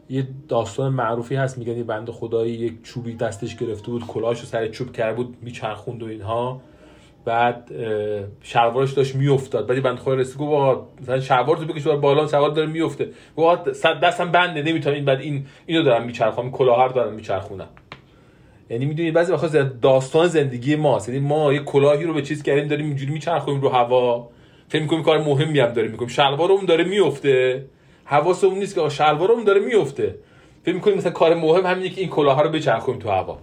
یه 0.10 0.28
داستان 0.48 0.94
معروفی 0.94 1.36
هست 1.36 1.58
میگن 1.58 1.78
یه 1.78 1.84
بند 1.84 2.10
خدایی 2.10 2.54
یک 2.54 2.84
چوبی 2.84 3.16
دستش 3.16 3.56
گرفته 3.56 3.92
بود 3.92 4.08
کلاهش 4.08 4.46
سر 4.46 4.68
چوب 4.68 4.92
کرده 4.92 5.16
بود 5.16 5.38
میچرخوند 5.42 6.04
و 6.04 6.06
اینها. 6.06 6.62
بعد 7.26 7.72
شلوارش 8.42 8.94
داشت 8.94 9.16
میافتاد. 9.16 9.68
بعد 9.68 9.84
بند 9.84 9.98
خدا 9.98 10.14
رسید 10.14 10.38
گفت 10.38 10.80
مثلا 11.02 11.20
شلوارتو 11.20 11.66
بکش 11.66 11.88
بالا 11.88 12.28
شلوار 12.28 12.50
داره 12.50 12.68
میفته. 12.68 13.10
گفت 13.38 13.84
دستم 13.84 14.32
بنده 14.32 14.62
نمی‌تونم. 14.62 14.96
این 14.96 15.06
بعد 15.06 15.22
این 15.22 15.46
اینو 15.66 15.84
دارم 15.84 16.06
میچرخونم 16.06 16.52
کلاه 16.52 16.88
رو 16.88 16.94
دارم 16.94 17.14
میچرخونم. 17.14 17.68
یعنی 18.70 18.86
می‌دونید 18.86 19.14
بعضی 19.14 19.34
وقتا 19.34 19.64
داستان 19.64 20.28
زندگی 20.28 20.76
ماست. 20.76 21.10
یعنی 21.10 21.22
ما 21.22 21.54
یه 21.54 21.60
کلاهی 21.60 22.04
رو 22.04 22.14
به 22.14 22.22
چیز 22.22 22.44
کردیم 22.44 22.68
داریم 22.68 22.86
اینجوری 22.86 23.12
میچرخونیم 23.12 23.62
رو 23.62 23.70
هوا. 23.70 24.30
فکر 24.70 24.82
می‌کنیم 24.82 25.04
کار 25.04 25.18
مهمی 25.18 25.60
هم 25.60 25.74
داریم 25.74 25.92
می‌کنیم. 25.92 26.10
شلوارمون 26.10 26.66
داره 26.66 26.84
میفته 26.84 27.66
حواسمون 28.06 28.60
نیست 28.60 28.76
که 28.76 28.90
شلوارمون 28.90 29.44
داره 29.44 29.60
میفته 29.60 30.16
فکر 30.64 30.76
می‌کنیم 30.76 30.98
مثلا 30.98 31.12
کار 31.12 31.36
مهم 31.36 31.66
همینه 31.66 31.90
که 31.90 32.02
این 32.02 32.10
کلاه 32.10 32.44
رو 32.44 32.50
بچرخونیم 32.50 33.00
تو 33.00 33.10
هوا. 33.10 33.40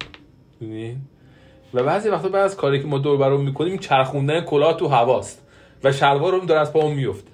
و 1.74 1.82
بعضی 1.82 2.08
وقتا 2.08 2.28
بعد 2.28 2.44
از 2.44 2.56
کاری 2.56 2.80
که 2.80 2.86
ما 2.86 2.98
دور 2.98 3.16
برام 3.16 3.44
می‌کنیم 3.44 3.78
چرخوندن 3.78 4.40
کلاه 4.40 4.76
تو 4.76 4.88
هواست 4.88 5.46
و 5.84 5.92
شلوارمون 5.92 6.46
داره 6.46 6.60
از 6.60 6.72
پامون 6.72 6.94
میفته 6.94 7.30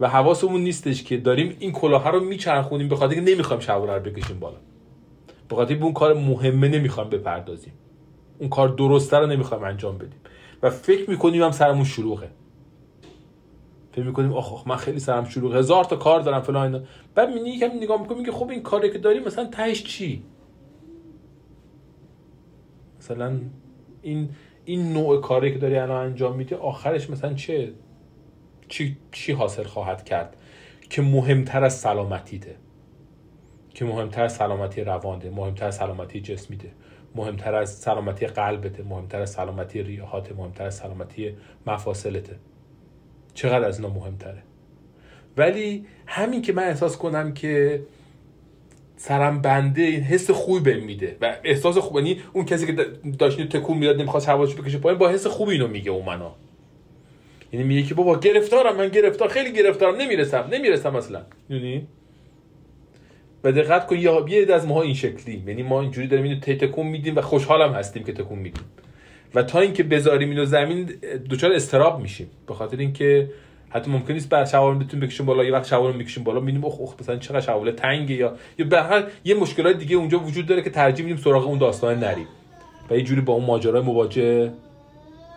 و 0.00 0.08
حواسمون 0.08 0.60
نیستش 0.60 1.02
که 1.02 1.16
داریم 1.16 1.56
این 1.58 1.72
کلاه 1.72 2.10
رو 2.10 2.20
میچرخونیم 2.20 2.88
به 2.88 2.96
خاطر 2.96 3.14
که 3.14 3.20
نمی‌خوایم 3.20 3.60
شلوار 3.60 3.98
رو 3.98 4.10
بکشیم 4.10 4.38
بالا. 4.38 4.56
به 5.48 5.56
خاطر 5.56 5.82
اون 5.82 5.92
کار 5.92 6.14
مهمه 6.14 6.68
نمی‌خوایم 6.68 7.10
بپردازیم. 7.10 7.72
اون 8.38 8.48
کار 8.48 8.68
درسته 8.68 9.18
رو 9.18 9.26
نمی‌خوایم 9.26 9.64
انجام 9.64 9.98
بدیم. 9.98 10.20
و 10.62 10.70
فکر 10.70 11.10
می‌کنیم 11.10 11.42
هم 11.42 11.50
سرمون 11.50 11.84
شلوغه. 11.84 12.30
فکر 13.92 14.04
می‌کنیم 14.04 14.32
آخ 14.32 14.66
من 14.66 14.76
خیلی 14.76 14.98
سرم 14.98 15.24
شلوغ 15.24 15.54
هزار 15.56 15.84
تا 15.84 15.96
کار 15.96 16.20
دارم 16.20 16.40
فلان 16.40 16.84
بعد 17.14 17.30
می 17.30 17.56
نگاه 17.80 18.00
می‌کنیم 18.00 18.24
که 18.24 18.32
خب 18.32 18.50
این 18.50 18.62
کاری 18.62 18.90
که 18.90 18.98
داریم 18.98 19.24
مثلا 19.24 19.44
تهش 19.44 19.84
چی؟ 19.84 20.22
مثلا 23.10 23.40
این 24.02 24.28
این 24.64 24.92
نوع 24.92 25.20
کاری 25.20 25.52
که 25.52 25.58
داری 25.58 25.76
الان 25.76 26.06
انجام 26.06 26.36
میدی 26.36 26.54
آخرش 26.54 27.10
مثلا 27.10 27.34
چه 27.34 27.72
چی, 28.68 28.96
چی 29.12 29.32
حاصل 29.32 29.62
خواهد 29.62 30.04
کرد 30.04 30.36
که 30.90 31.02
مهمتر 31.02 31.64
از 31.64 31.74
سلامتیته؟ 31.78 32.56
که 33.74 33.84
مهمتر 33.84 34.24
از 34.24 34.32
سلامتی 34.32 34.84
روانده 34.84 35.30
مهمتر 35.30 35.66
از 35.66 35.76
سلامتی 35.76 36.20
جسمیده 36.20 36.70
مهمتر 37.14 37.54
از 37.54 37.70
سلامتی 37.70 38.26
قلبته 38.26 38.82
مهمتر 38.82 39.20
از 39.20 39.30
سلامتی 39.30 39.82
ریاحات 39.82 40.32
مهمتر 40.32 40.64
از 40.64 40.74
سلامتی 40.74 41.36
مفاصلته. 41.66 42.36
چقدر 43.34 43.68
از 43.68 43.80
اینا 43.80 43.94
مهمتره؟ 43.94 44.42
ولی 45.36 45.86
همین 46.06 46.42
که 46.42 46.52
من 46.52 46.62
احساس 46.62 46.96
کنم 46.96 47.34
که 47.34 47.82
سرم 48.96 49.42
بنده 49.42 49.82
این 49.82 50.00
حس 50.00 50.30
خوبی 50.30 50.60
بهم 50.60 50.84
میده 50.84 51.16
و 51.20 51.36
احساس 51.44 51.78
خوب 51.78 51.96
یعنی 51.96 52.20
اون 52.32 52.44
کسی 52.44 52.66
که 52.66 52.86
داشت 53.18 53.48
تکون 53.48 53.78
می‌داد 53.78 53.96
نمی‌خواست 53.96 54.28
حواسش 54.28 54.54
بکشه 54.54 54.78
پایین 54.78 54.98
با 54.98 55.08
حس 55.08 55.26
خوبی 55.26 55.52
اینو 55.52 55.68
میگه 55.68 55.90
اون 55.90 56.04
منو 56.06 56.30
یعنی 57.52 57.66
میگه 57.66 57.82
که 57.82 57.94
بابا 57.94 58.18
گرفتارم 58.18 58.76
من 58.76 58.88
گرفتار 58.88 59.28
خیلی 59.28 59.52
گرفتارم 59.52 59.96
نمی‌رسم 59.96 60.48
نمی‌رسم 60.52 60.96
اصلا. 60.96 61.22
می‌دونی؟ 61.48 61.86
و 63.44 63.52
دقت 63.52 63.86
کن 63.86 63.96
یه 63.96 64.10
یه 64.28 64.54
از 64.54 64.66
ماها 64.66 64.82
این 64.82 64.94
شکلی 64.94 65.42
یعنی 65.46 65.62
ما 65.62 65.80
اینجوری 65.80 66.06
داریم 66.06 66.24
اینو 66.24 66.40
تکون 66.40 66.86
میدیم 66.86 67.16
و 67.16 67.20
خوشحالم 67.20 67.72
هستیم 67.72 68.04
که 68.04 68.12
تکون 68.12 68.38
میدیم. 68.38 68.64
و 69.34 69.42
تا 69.42 69.60
اینکه 69.60 69.82
بذاریم 69.82 70.30
اینو 70.30 70.44
زمین 70.44 70.90
دچار 71.30 71.52
استراب 71.52 72.00
میشیم. 72.00 72.30
به 72.46 72.54
خاطر 72.54 72.76
اینکه 72.76 73.30
حتی 73.76 73.90
ممکن 73.90 74.12
نیست 74.12 74.28
بعد 74.28 74.46
شوال 74.46 74.74
بتون 74.74 75.00
بکشیم 75.00 75.26
بالا 75.26 75.44
یه 75.44 75.52
وقت 75.52 75.66
شوال 75.66 75.96
می‌کشیم 75.96 76.24
بالا 76.24 76.40
می‌بینیم 76.40 76.64
اخ 76.64 76.80
اخ 76.80 76.94
مثلا 77.00 77.16
چقدر 77.16 77.40
شوال 77.40 77.70
تنگه 77.70 78.14
یا 78.14 78.36
یا 78.58 78.66
به 78.66 78.82
هر 78.82 79.04
یه 79.24 79.34
مشکلات 79.34 79.78
دیگه 79.78 79.96
اونجا 79.96 80.18
وجود 80.18 80.46
داره 80.46 80.62
که 80.62 80.70
ترجیح 80.70 81.06
میدیم 81.06 81.22
سراغ 81.22 81.46
اون 81.46 81.58
داستان 81.58 81.98
نریم. 81.98 82.26
و 82.90 82.96
یه 82.96 83.02
جوری 83.02 83.20
با 83.20 83.32
اون 83.32 83.44
ماجرای 83.44 83.82
مواجه 83.82 84.52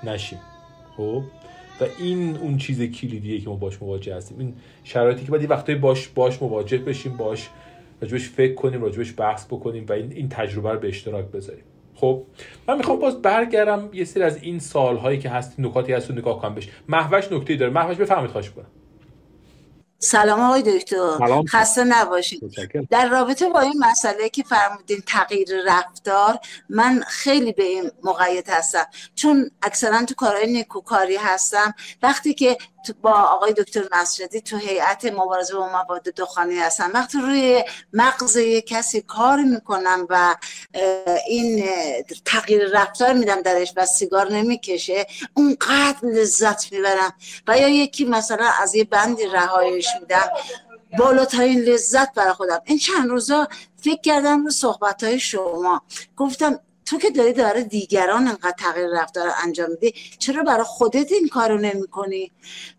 نشیم. 0.03 0.39
خب؟ 0.97 1.23
و 1.81 1.85
این 1.99 2.37
اون 2.37 2.57
چیز 2.57 2.81
کلیدیه 2.81 3.39
که 3.39 3.49
ما 3.49 3.55
باش 3.55 3.81
مواجه 3.81 4.15
هستیم. 4.15 4.39
این 4.39 4.53
شرایطی 4.83 5.25
که 5.25 5.31
بعد 5.31 5.41
یه 5.41 5.47
وقتایی 5.47 5.77
باش 5.77 6.07
باش 6.07 6.41
مواجه 6.41 6.77
بشیم 6.77 7.17
باش 7.17 7.49
راجبش 8.01 8.29
فکر 8.29 8.53
کنیم 8.53 8.81
راجبش 8.81 9.13
بحث 9.17 9.45
بکنیم 9.45 9.85
و 9.89 9.93
این 9.93 10.11
این 10.11 10.29
تجربه 10.29 10.71
رو 10.71 10.79
به 10.79 10.87
اشتراک 10.87 11.25
بذاریم. 11.25 11.63
خب 11.99 12.23
من 12.67 12.77
می‌خوام 12.77 12.99
باز 12.99 13.21
برگردم 13.21 13.89
یه 13.93 14.05
سری 14.05 14.23
از 14.23 14.37
این 14.43 14.59
سالهایی 14.59 15.19
که 15.19 15.29
هست 15.29 15.59
نکاتی 15.59 15.93
هست 15.93 16.09
رو 16.09 16.15
نگاه 16.15 16.41
کنم 16.41 16.55
بهش. 16.55 16.69
محوش 16.87 17.31
نکته 17.31 17.55
داره. 17.55 17.71
محوش 17.71 17.97
بفهمید 17.97 18.31
خواهش 18.31 18.49
کنم 18.49 18.65
سلام 20.01 20.39
آقای 20.39 20.61
دکتر. 20.61 21.45
خسته 21.47 21.83
نباشید. 21.83 22.41
در 22.89 23.09
رابطه 23.09 23.49
با 23.49 23.59
این 23.59 23.73
مسئله 23.79 24.29
که 24.29 24.43
فرمودین 24.43 25.01
تغییر 25.07 25.49
رفتار 25.67 26.39
من 26.69 27.03
خیلی 27.07 27.51
به 27.51 27.63
این 27.63 27.91
موقعیت 28.03 28.49
هستم. 28.49 28.85
چون 29.15 29.51
اکثرا 29.61 30.05
تو 30.05 30.15
کارهای 30.15 30.51
نیکوکاری 30.51 31.15
هستم. 31.15 31.73
وقتی 32.03 32.33
که 32.33 32.57
با 33.01 33.11
آقای 33.11 33.53
دکتر 33.53 33.83
نصرتی 33.91 34.41
تو 34.41 34.57
هیئت 34.57 35.05
مبارزه 35.05 35.53
با 35.53 35.67
مواد 35.69 36.03
دخانی 36.03 36.59
هستم. 36.59 36.91
وقتی 36.93 37.17
روی 37.17 37.63
مغز 37.93 38.37
کسی 38.67 39.01
کار 39.01 39.43
می‌کنم 39.43 40.07
و 40.09 40.35
این 41.27 41.69
تغییر 42.25 42.67
رفتار 42.67 43.13
میدم 43.13 43.41
درش 43.41 43.73
و 43.75 43.85
سیگار 43.85 44.31
نمی‌کشه 44.31 45.07
اونقدر 45.33 45.99
لذت 46.03 46.71
می‌برم. 46.71 47.13
و 47.47 47.57
یا 47.57 47.67
یکی 47.67 48.05
مثلا 48.05 48.45
از 48.61 48.75
یه 48.75 48.83
بندی 48.83 49.25
رهایش 49.25 49.87
میدم 49.99 50.29
بالاترین 50.97 51.59
لذت 51.59 52.13
برای 52.13 52.33
خودم. 52.33 52.61
این 52.65 52.77
چند 52.77 53.09
روزا 53.09 53.47
فکر 53.83 54.01
کردم 54.01 54.45
رو 54.45 54.51
صحبت 54.51 55.03
های 55.03 55.19
شما. 55.19 55.81
گفتم 56.17 56.59
تو 56.89 56.97
که 56.97 57.09
داری 57.09 57.33
داره 57.33 57.63
دیگران 57.63 58.27
انقدر 58.27 58.55
تغییر 58.59 58.87
رفتار 59.01 59.31
انجام 59.43 59.69
میدی 59.69 59.93
چرا 60.19 60.43
برای 60.43 60.63
خودت 60.63 61.11
این 61.11 61.27
کارو 61.27 61.57
نمی 61.57 61.87
کنی 61.87 62.31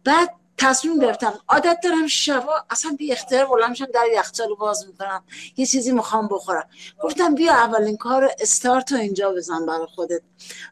بعد 0.05 0.31
تصمیم 0.59 0.99
گرفتم 0.99 1.35
عادت 1.49 1.79
دارم 1.85 2.07
شبا 2.07 2.65
اصلا 2.71 2.97
بی 2.99 3.13
اختیار 3.13 3.47
بلند 3.47 3.71
میشم 3.71 3.85
در 3.85 4.05
یخچال 4.13 4.55
باز 4.55 4.87
می‌کنم 4.87 5.25
یه 5.57 5.67
چیزی 5.67 5.93
می‌خوام 5.93 6.29
بخورم. 6.29 6.69
گفتم 7.03 7.35
بیا 7.35 7.53
اولین 7.53 7.97
کار 7.97 8.31
استارت 8.41 8.93
رو 8.93 8.99
اینجا 8.99 9.33
بزن 9.33 9.67
برای 9.67 9.87
خودت. 9.87 10.23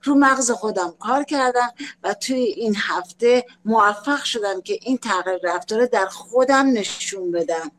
رو 0.02 0.14
مغز 0.14 0.50
خودم 0.50 0.94
کار 1.00 1.24
کردم 1.24 1.72
و 2.02 2.14
توی 2.14 2.36
این 2.36 2.76
هفته 2.76 3.46
موفق 3.64 4.24
شدم 4.24 4.60
که 4.60 4.78
این 4.82 4.98
تغییر 4.98 5.40
رفتار 5.42 5.86
در 5.86 6.06
خودم 6.06 6.66
نشون 6.66 7.30
بدم. 7.30 7.70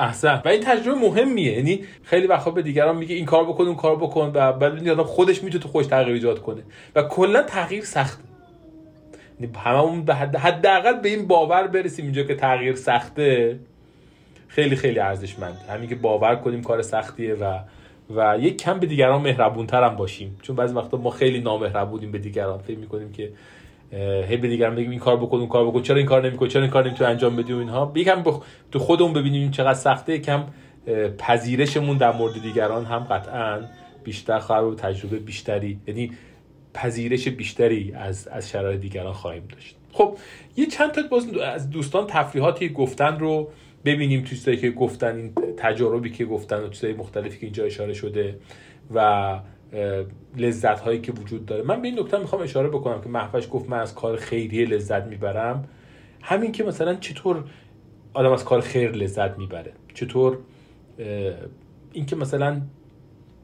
احسن. 0.00 0.42
و 0.44 0.48
این 0.48 0.60
تجربه 0.60 0.98
مهمیه. 0.98 1.52
یعنی 1.52 1.84
خیلی 2.02 2.26
وقتا 2.26 2.50
به 2.50 2.62
دیگران 2.62 2.96
میگه 2.96 3.14
این 3.14 3.24
کار 3.24 3.44
بکن 3.44 3.64
اون 3.64 3.76
کار 3.76 3.96
بکن 3.96 4.30
و 4.34 4.52
بعد 4.52 4.88
آدم 4.88 5.02
خودش 5.02 5.42
می‌تونه 5.42 5.62
تو 5.62 5.68
خوش 5.68 5.86
تغییر 5.86 6.14
ایجاد 6.14 6.42
کنه. 6.42 6.62
و 6.94 7.02
کلا 7.02 7.42
تغییر 7.42 7.84
سخته. 7.84 8.24
یعنی 9.40 9.52
هممون 9.56 10.04
به 10.04 10.14
حد 10.14 10.36
حداقل 10.36 11.00
به 11.00 11.08
این 11.08 11.26
باور 11.26 11.66
برسیم 11.66 12.04
اینجا 12.04 12.22
که 12.22 12.34
تغییر 12.34 12.74
سخته. 12.74 13.58
خیلی 14.48 14.76
خیلی 14.76 14.98
ارزشمند 14.98 15.58
همین 15.68 15.88
که 15.88 15.94
باور 15.94 16.36
کنیم 16.36 16.62
کار 16.62 16.82
سختیه 16.82 17.34
و 17.34 17.58
و 18.16 18.38
یک 18.40 18.62
کم 18.62 18.78
به 18.78 18.86
دیگران 18.86 19.22
مهربونتر 19.22 19.82
هم 19.82 19.96
باشیم. 19.96 20.38
چون 20.42 20.56
بعضی 20.56 20.74
وقتا 20.74 20.96
ما 20.96 21.10
خیلی 21.10 21.40
نامهربونیم 21.40 22.12
به 22.12 22.18
دیگران. 22.18 22.58
فکر 22.58 22.78
می‌کنیم 22.78 23.12
که 23.12 23.32
هی 23.92 24.36
به 24.36 24.48
دیگران 24.48 24.74
بگیم 24.74 24.90
این 24.90 24.98
کار 24.98 25.16
بکن 25.16 25.38
اون 25.38 25.48
کار 25.48 25.66
بکن. 25.66 25.82
چرا 25.82 25.96
این 25.96 26.06
کار 26.06 26.28
نمی‌کنی؟ 26.28 26.48
چرا 26.48 26.62
این 26.62 26.70
کار 26.70 26.86
نمی‌تونی 26.86 27.10
انجام 27.10 27.36
بدی 27.36 27.52
و 27.52 27.56
اینها؟ 27.56 27.92
یکم 27.96 28.22
بخ... 28.22 28.40
تو 28.72 28.78
خودمون 28.78 29.12
ببینیم 29.12 29.50
چقدر 29.50 29.78
سخته 29.78 30.18
کم 30.18 30.44
پذیرشمون 31.18 31.96
در 31.96 32.12
مورد 32.12 32.42
دیگران 32.42 32.84
هم 32.84 32.98
قطعا 32.98 33.60
بیشتر 34.04 34.38
خواهد 34.38 34.64
و 34.64 34.74
تجربه 34.74 35.18
بیشتری 35.18 35.78
یعنی 35.86 36.12
پذیرش 36.74 37.28
بیشتری 37.28 37.92
از 37.92 38.28
از 38.28 38.50
شرایط 38.50 38.80
دیگران 38.80 39.12
خواهیم 39.12 39.42
داشت. 39.52 39.76
خب 39.92 40.18
یه 40.56 40.66
چند 40.66 40.90
تا 40.90 41.02
باز 41.10 41.34
از 41.34 41.70
دوستان 41.70 42.06
تفریحاتی 42.06 42.68
گفتن 42.68 43.18
رو 43.18 43.48
ببینیم 43.84 44.24
چیزایی 44.24 44.56
که 44.56 44.70
گفتن 44.70 45.16
این 45.16 45.32
تجاربی 45.56 46.10
که 46.10 46.24
گفتن 46.24 46.64
و 46.64 46.68
چیزای 46.68 46.92
مختلفی 46.92 47.38
که 47.38 47.46
اینجا 47.46 47.64
اشاره 47.64 47.92
شده 47.92 48.38
و 48.94 49.38
لذت 50.36 50.80
هایی 50.80 51.00
که 51.00 51.12
وجود 51.12 51.46
داره. 51.46 51.62
من 51.62 51.82
به 51.82 51.88
این 51.88 51.98
نکته 52.00 52.18
می‌خوام 52.18 52.42
اشاره 52.42 52.68
بکنم 52.68 53.00
که 53.00 53.08
محفش 53.08 53.48
گفت 53.50 53.70
من 53.70 53.78
از 53.78 53.94
کار 53.94 54.16
خیریه 54.16 54.66
لذت 54.66 55.04
می‌برم. 55.06 55.68
همین 56.22 56.52
که 56.52 56.64
مثلا 56.64 56.94
چطور 56.94 57.44
آدم 58.14 58.32
از 58.32 58.44
کار 58.44 58.60
خیر 58.60 58.90
لذت 58.90 59.38
می‌بره؟ 59.38 59.72
چطور 59.94 60.38
اینکه 61.92 62.16
مثلا 62.16 62.60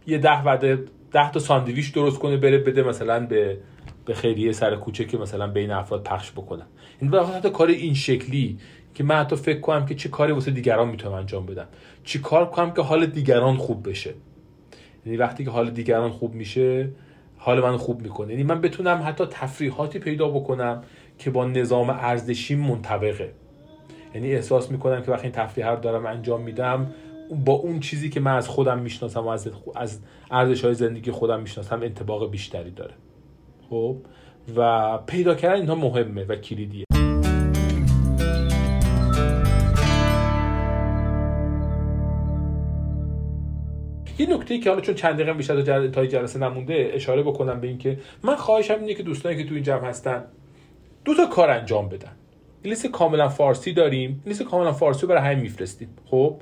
یه 0.07 0.19
ده 0.19 0.43
وعده 0.43 0.85
ده 1.13 1.31
تا 1.31 1.41
ساندویچ 1.41 1.95
درست 1.95 2.19
کنه 2.19 2.37
بره 2.37 2.59
بده 2.59 2.83
مثلا 2.83 3.27
به 3.27 3.59
به 4.05 4.15
خیریه 4.15 4.53
سر 4.53 4.77
کوچه 4.77 5.05
که 5.05 5.19
مثلا 5.19 5.47
بین 5.47 5.71
افراد 5.71 6.03
پخش 6.03 6.33
بکنم 6.33 6.67
این 7.01 7.15
حتی 7.15 7.51
کار 7.51 7.69
این 7.69 7.95
شکلی 7.95 8.59
که 8.95 9.05
من 9.05 9.15
حتی 9.15 9.37
فکر 9.37 9.61
کنم 9.61 9.87
که 9.87 9.95
چه 9.95 10.09
کاری 10.09 10.33
واسه 10.33 10.51
دیگران 10.51 10.89
می‌تونم 10.89 11.15
انجام 11.15 11.47
بدم. 11.47 11.67
چی 12.05 12.19
کار 12.19 12.51
کنم 12.51 12.71
که 12.71 12.83
حال 12.83 13.07
دیگران 13.07 13.57
خوب 13.57 13.89
بشه. 13.89 14.15
یعنی 15.07 15.19
وقتی 15.19 15.45
که 15.45 15.51
حال 15.51 15.71
دیگران 15.71 16.11
خوب 16.11 16.35
میشه 16.35 16.89
حال 17.37 17.61
من 17.61 17.77
خوب 17.77 18.03
می‌کنه. 18.03 18.31
یعنی 18.31 18.43
من 18.43 18.61
بتونم 18.61 19.03
حتی 19.07 19.25
تفریحاتی 19.31 19.99
پیدا 19.99 20.29
بکنم 20.29 20.83
که 21.19 21.31
با 21.31 21.45
نظام 21.45 21.91
ارزشی 21.91 22.55
منطبقه. 22.55 23.33
یعنی 24.15 24.35
احساس 24.35 24.71
می‌کنم 24.71 25.03
که 25.03 25.11
وقتی 25.11 25.23
این 25.23 25.33
تفریح 25.33 25.69
رو 25.69 25.81
دارم 25.81 26.07
انجام 26.07 26.43
میدم 26.43 26.91
با 27.45 27.53
اون 27.53 27.81
چیزی 27.81 28.11
که 28.11 28.21
من 28.21 28.37
از 28.37 28.49
خودم 28.49 28.79
می‌شناسم 28.79 29.25
و 29.25 29.29
از 29.29 29.51
از 29.75 30.01
ارزش 30.31 30.65
های 30.65 30.75
زندگی 30.75 31.11
خودم 31.11 31.41
می‌شناسم 31.41 31.83
انتباق 31.83 32.31
بیشتری 32.31 32.71
داره. 32.71 32.95
خب؟ 33.71 33.97
و 34.57 34.99
پیدا 34.99 35.35
کردن 35.35 35.61
اینها 35.61 35.75
مهمه 35.75 36.25
و 36.25 36.37
کلیدیه. 36.37 36.86
یه 44.19 44.35
نکته 44.35 44.59
که 44.59 44.71
حالا 44.71 44.81
چون 44.81 44.95
چند 44.95 45.15
دقیقه 45.15 45.33
بیشتر 45.33 45.89
تا 45.89 46.07
جلسه 46.07 46.39
نمونده 46.39 46.91
اشاره 46.93 47.23
بکنم 47.23 47.61
به 47.61 47.67
اینکه 47.67 47.99
من 48.23 48.37
خواهشم 48.37 48.75
اینه 48.81 48.95
که 48.95 49.03
دوستانی 49.03 49.37
که 49.37 49.45
تو 49.45 49.55
این 49.55 49.63
جمع 49.63 49.85
هستن 49.85 50.25
دو 51.05 51.15
تا 51.15 51.27
کار 51.27 51.51
انجام 51.51 51.89
بدن. 51.89 52.13
لیست 52.65 52.87
کاملا 52.87 53.29
فارسی 53.29 53.73
داریم 53.73 54.23
لیست 54.27 54.43
کاملا 54.43 54.73
فارسی 54.73 55.03
رو 55.03 55.09
برای 55.09 55.23
همین 55.23 55.39
میفرستیم 55.39 55.89
خب؟ 56.07 56.41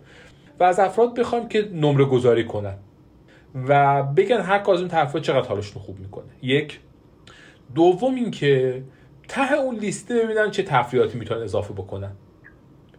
و 0.61 0.65
از 0.65 0.79
افراد 0.79 1.21
بخوام 1.21 1.49
که 1.49 1.69
نمره 1.73 2.05
گذاری 2.05 2.45
کنن 2.45 2.75
و 3.69 4.03
بگن 4.03 4.41
هر 4.41 4.59
کار 4.59 4.75
از 4.75 4.81
اون 4.81 4.91
طرفا 4.91 5.21
چقدر 5.21 5.49
حالشون 5.49 5.83
خوب 5.83 5.99
می‌کنه. 5.99 6.25
یک. 6.43 6.81
دوم 7.75 8.15
اینکه 8.15 8.83
ته 9.29 9.53
اون 9.53 9.77
لیسته 9.77 10.15
ببینن 10.15 10.51
چه 10.51 10.63
تفریحاتی 10.63 11.19
می‌تونن 11.19 11.43
اضافه 11.43 11.75
بکنن. 11.75 12.13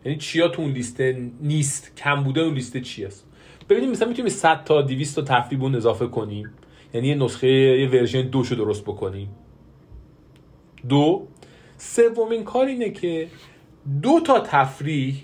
یعنی 0.05 0.17
چیا 0.17 0.47
تو 0.47 0.61
اون 0.61 0.71
لیسته 0.71 1.21
نیست 1.41 1.95
کم 1.97 2.23
بوده 2.23 2.41
اون 2.41 2.53
لیسته 2.53 2.81
چی 2.81 3.05
است 3.05 3.27
ببینیم 3.69 3.91
مثلا 3.91 4.07
می‌تونیم 4.07 4.29
100 4.29 4.63
تا 4.63 4.81
200 4.81 5.15
تا 5.15 5.21
تفریح 5.21 5.61
اون 5.61 5.75
اضافه 5.75 6.07
کنیم. 6.07 6.49
یعنی 6.93 7.07
یه 7.07 7.15
نسخه 7.15 7.47
یه 7.47 7.89
ورژن 7.89 8.21
دوشو 8.21 8.55
درست 8.55 8.83
بکنیم. 8.83 9.35
دو 10.89 11.27
سومین 11.77 12.43
کار 12.43 12.65
اینه 12.65 12.89
که 12.89 13.27
دو 14.01 14.19
تا 14.19 14.39
تفریح 14.39 15.15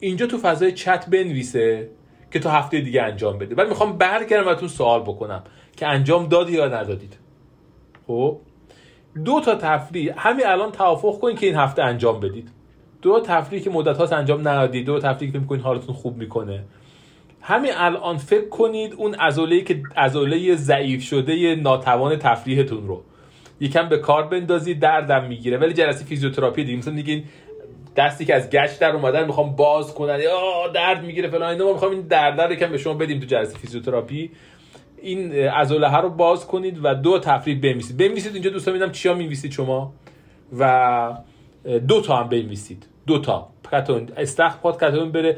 اینجا 0.00 0.26
تو 0.26 0.38
فضای 0.38 0.72
چت 0.72 1.10
بنویسه 1.10 1.90
که 2.30 2.38
تا 2.38 2.50
هفته 2.50 2.80
دیگه 2.80 3.02
انجام 3.02 3.38
بده. 3.38 3.54
بعد 3.54 3.68
می‌خوام 3.68 3.98
برگردم 3.98 4.44
براتون 4.44 4.68
سوال 4.68 5.00
بکنم 5.00 5.44
که 5.76 5.86
انجام 5.86 6.26
دادی 6.26 6.52
یا 6.52 6.66
ندادید. 6.66 7.18
خب؟ 8.06 8.38
دو 9.24 9.40
تا 9.40 9.54
تفریح 9.54 10.12
همین 10.16 10.46
الان 10.46 10.72
توافق 10.72 11.18
کنید 11.18 11.38
که 11.38 11.46
این 11.46 11.54
هفته 11.54 11.82
انجام 11.82 12.20
بدید. 12.20 12.48
دو 13.02 13.20
تفریح 13.20 13.62
که 13.62 13.70
مدت 13.70 13.96
هاست 13.96 14.12
انجام 14.12 14.40
ندادید 14.48 14.86
دو 14.86 14.98
تفریح 14.98 15.32
که 15.32 15.38
می‌کنید 15.38 15.62
حالتون 15.62 15.94
خوب 15.94 16.16
می‌کنه. 16.16 16.64
همین 17.40 17.72
الان 17.74 18.16
فکر 18.16 18.48
کنید 18.48 18.94
اون 18.94 19.14
عضله 19.14 19.60
که 19.60 19.82
عضله 19.96 20.54
ضعیف 20.54 21.02
شده 21.02 21.54
ناتوان 21.54 22.16
تفریحتون 22.16 22.86
رو 22.86 23.02
یکم 23.60 23.88
به 23.88 23.98
کار 23.98 24.26
بندازید 24.26 24.80
دردم 24.80 25.24
می‌گیره. 25.24 25.58
ولی 25.58 25.72
جلسه 25.72 26.04
فیزیوتراپی 26.04 26.64
دیگه 26.64 26.78
مثلا 26.78 26.94
میگین 26.94 27.24
دستی 27.96 28.24
که 28.24 28.34
از 28.34 28.50
گچ 28.50 28.78
در 28.78 28.92
اومدن 28.92 29.26
می‌خوام 29.26 29.56
باز 29.56 29.94
کنن. 29.94 30.20
یا 30.20 30.68
درد 30.74 31.04
می‌گیره 31.04 31.28
فلان 31.28 31.48
اینا 31.48 31.64
ما 31.64 31.72
می‌خوام 31.72 31.90
این 31.90 32.00
درد 32.00 32.40
رو 32.40 32.52
یکم 32.52 32.70
به 32.70 32.78
شما 32.78 32.94
بدیم 32.94 33.20
تو 33.20 33.26
جلسه 33.26 33.58
فیزیوتراپی. 33.58 34.30
این 35.02 35.32
عضله 35.32 35.88
ها 35.88 36.00
رو 36.00 36.10
باز 36.10 36.46
کنید 36.46 36.80
و 36.82 36.94
دو 36.94 37.18
تفریح 37.18 37.60
بنویسید. 37.60 37.96
بنویسید 37.96 38.34
اینجا 38.34 38.50
دوستان 38.50 38.74
میدم 38.74 38.92
چیا 38.92 39.14
میویسید 39.14 39.52
شما؟ 39.52 39.92
و 40.58 41.14
دو 41.88 42.00
تا 42.00 42.16
هم 42.16 42.28
بنویسید. 42.28 42.86
دو 43.06 43.18
تا. 43.18 43.48
کتون 43.72 44.08
استخر 44.16 44.58
پاد 44.62 44.84
کتون 44.84 45.12
بره. 45.12 45.36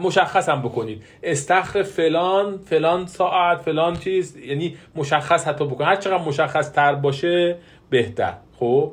مشخص 0.00 0.48
هم 0.48 0.62
بکنید. 0.62 1.02
استخر 1.22 1.82
فلان 1.82 2.58
فلان 2.58 3.06
ساعت 3.06 3.60
فلان 3.60 3.96
چیز 3.96 4.36
یعنی 4.36 4.76
مشخص 4.94 5.48
حتی 5.48 5.64
بکن 5.64 5.84
هر 5.84 5.96
چقدر 5.96 6.22
مشخص 6.22 6.72
تر 6.72 6.94
باشه 6.94 7.56
بهتر. 7.90 8.32
خب؟ 8.58 8.92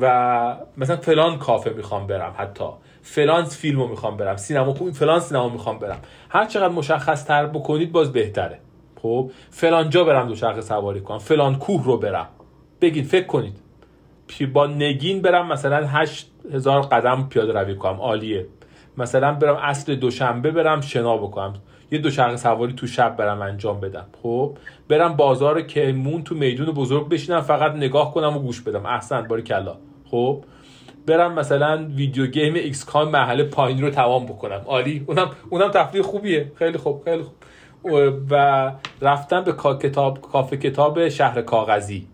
و 0.00 0.56
مثلا 0.76 0.96
فلان 0.96 1.38
کافه 1.38 1.70
می‌خوام 1.70 2.06
برم 2.06 2.34
حتی. 2.38 2.64
فلان 3.02 3.44
فیلمو 3.44 3.86
می‌خوام 3.86 4.16
برم. 4.16 4.36
سینما 4.36 4.74
فلان 4.74 5.20
سینما 5.20 5.48
می‌خوام 5.48 5.78
برم. 5.78 5.98
هر 6.28 6.44
چقدر 6.44 6.68
مشخص 6.68 7.24
تر 7.24 7.46
بکنید 7.46 7.92
باز 7.92 8.12
بهتره. 8.12 8.58
خب؟ 9.02 9.30
فلان 9.50 9.90
جا 9.90 10.04
برم 10.04 10.28
دوچرخه 10.28 10.60
سواری 10.60 11.00
کنم. 11.00 11.18
فلان 11.18 11.58
کوه 11.58 11.84
رو 11.84 11.96
برم. 11.96 12.28
بگید 12.80 13.04
فکر 13.06 13.26
کنید. 13.26 13.67
با 14.54 14.66
نگین 14.66 15.22
برم 15.22 15.48
مثلا 15.48 15.86
هشت 15.86 16.30
هزار 16.52 16.82
قدم 16.82 17.26
پیاده 17.30 17.52
روی 17.52 17.74
کنم. 17.74 18.00
عالیه. 18.00 18.46
مثلا 18.98 19.32
برم 19.32 19.56
اصل 19.56 19.94
دوشنبه 19.94 20.50
برم 20.50 20.80
شنا 20.80 21.16
بکنم. 21.16 21.54
یه 21.90 21.98
دوچرخه 21.98 22.36
سواری 22.36 22.72
تو 22.72 22.86
شب 22.86 23.16
برم 23.16 23.42
انجام 23.42 23.80
بدم. 23.80 24.06
خب؟ 24.22 24.56
برم 24.88 25.16
بازار 25.16 25.62
کمون 25.62 26.24
تو 26.24 26.34
میدون 26.34 26.66
بزرگ 26.66 27.08
بشینم 27.08 27.40
فقط 27.40 27.72
نگاه 27.72 28.14
کنم 28.14 28.36
و 28.36 28.40
گوش 28.40 28.60
بدم. 28.60 28.86
احسن 28.86 29.22
باریکلا. 29.22 29.76
خب؟ 30.10 30.44
برم 31.06 31.34
مثلا 31.34 31.86
video 31.94 32.26
game 32.26 32.54
XCOM 32.54 33.10
محل 33.10 33.42
پایین 33.42 33.82
رو 33.82 33.90
تمام 33.90 34.26
بکنم. 34.26 34.62
عالی. 34.66 35.04
اونم 35.06 35.30
اونم 35.50 35.70
تفریح 35.70 36.02
خوبیه. 36.02 36.52
خیلی 36.54 36.78
خوب 36.78 37.02
خیلی 37.04 37.22
خوب. 37.22 37.34
و 38.30 38.72
رفتم 39.02 39.44
به 39.44 39.54
کتاب 39.80 40.20
کافه 40.20 40.56
کتاب 40.56 41.08
شهر 41.08 41.42
کاغذی. 41.42 42.06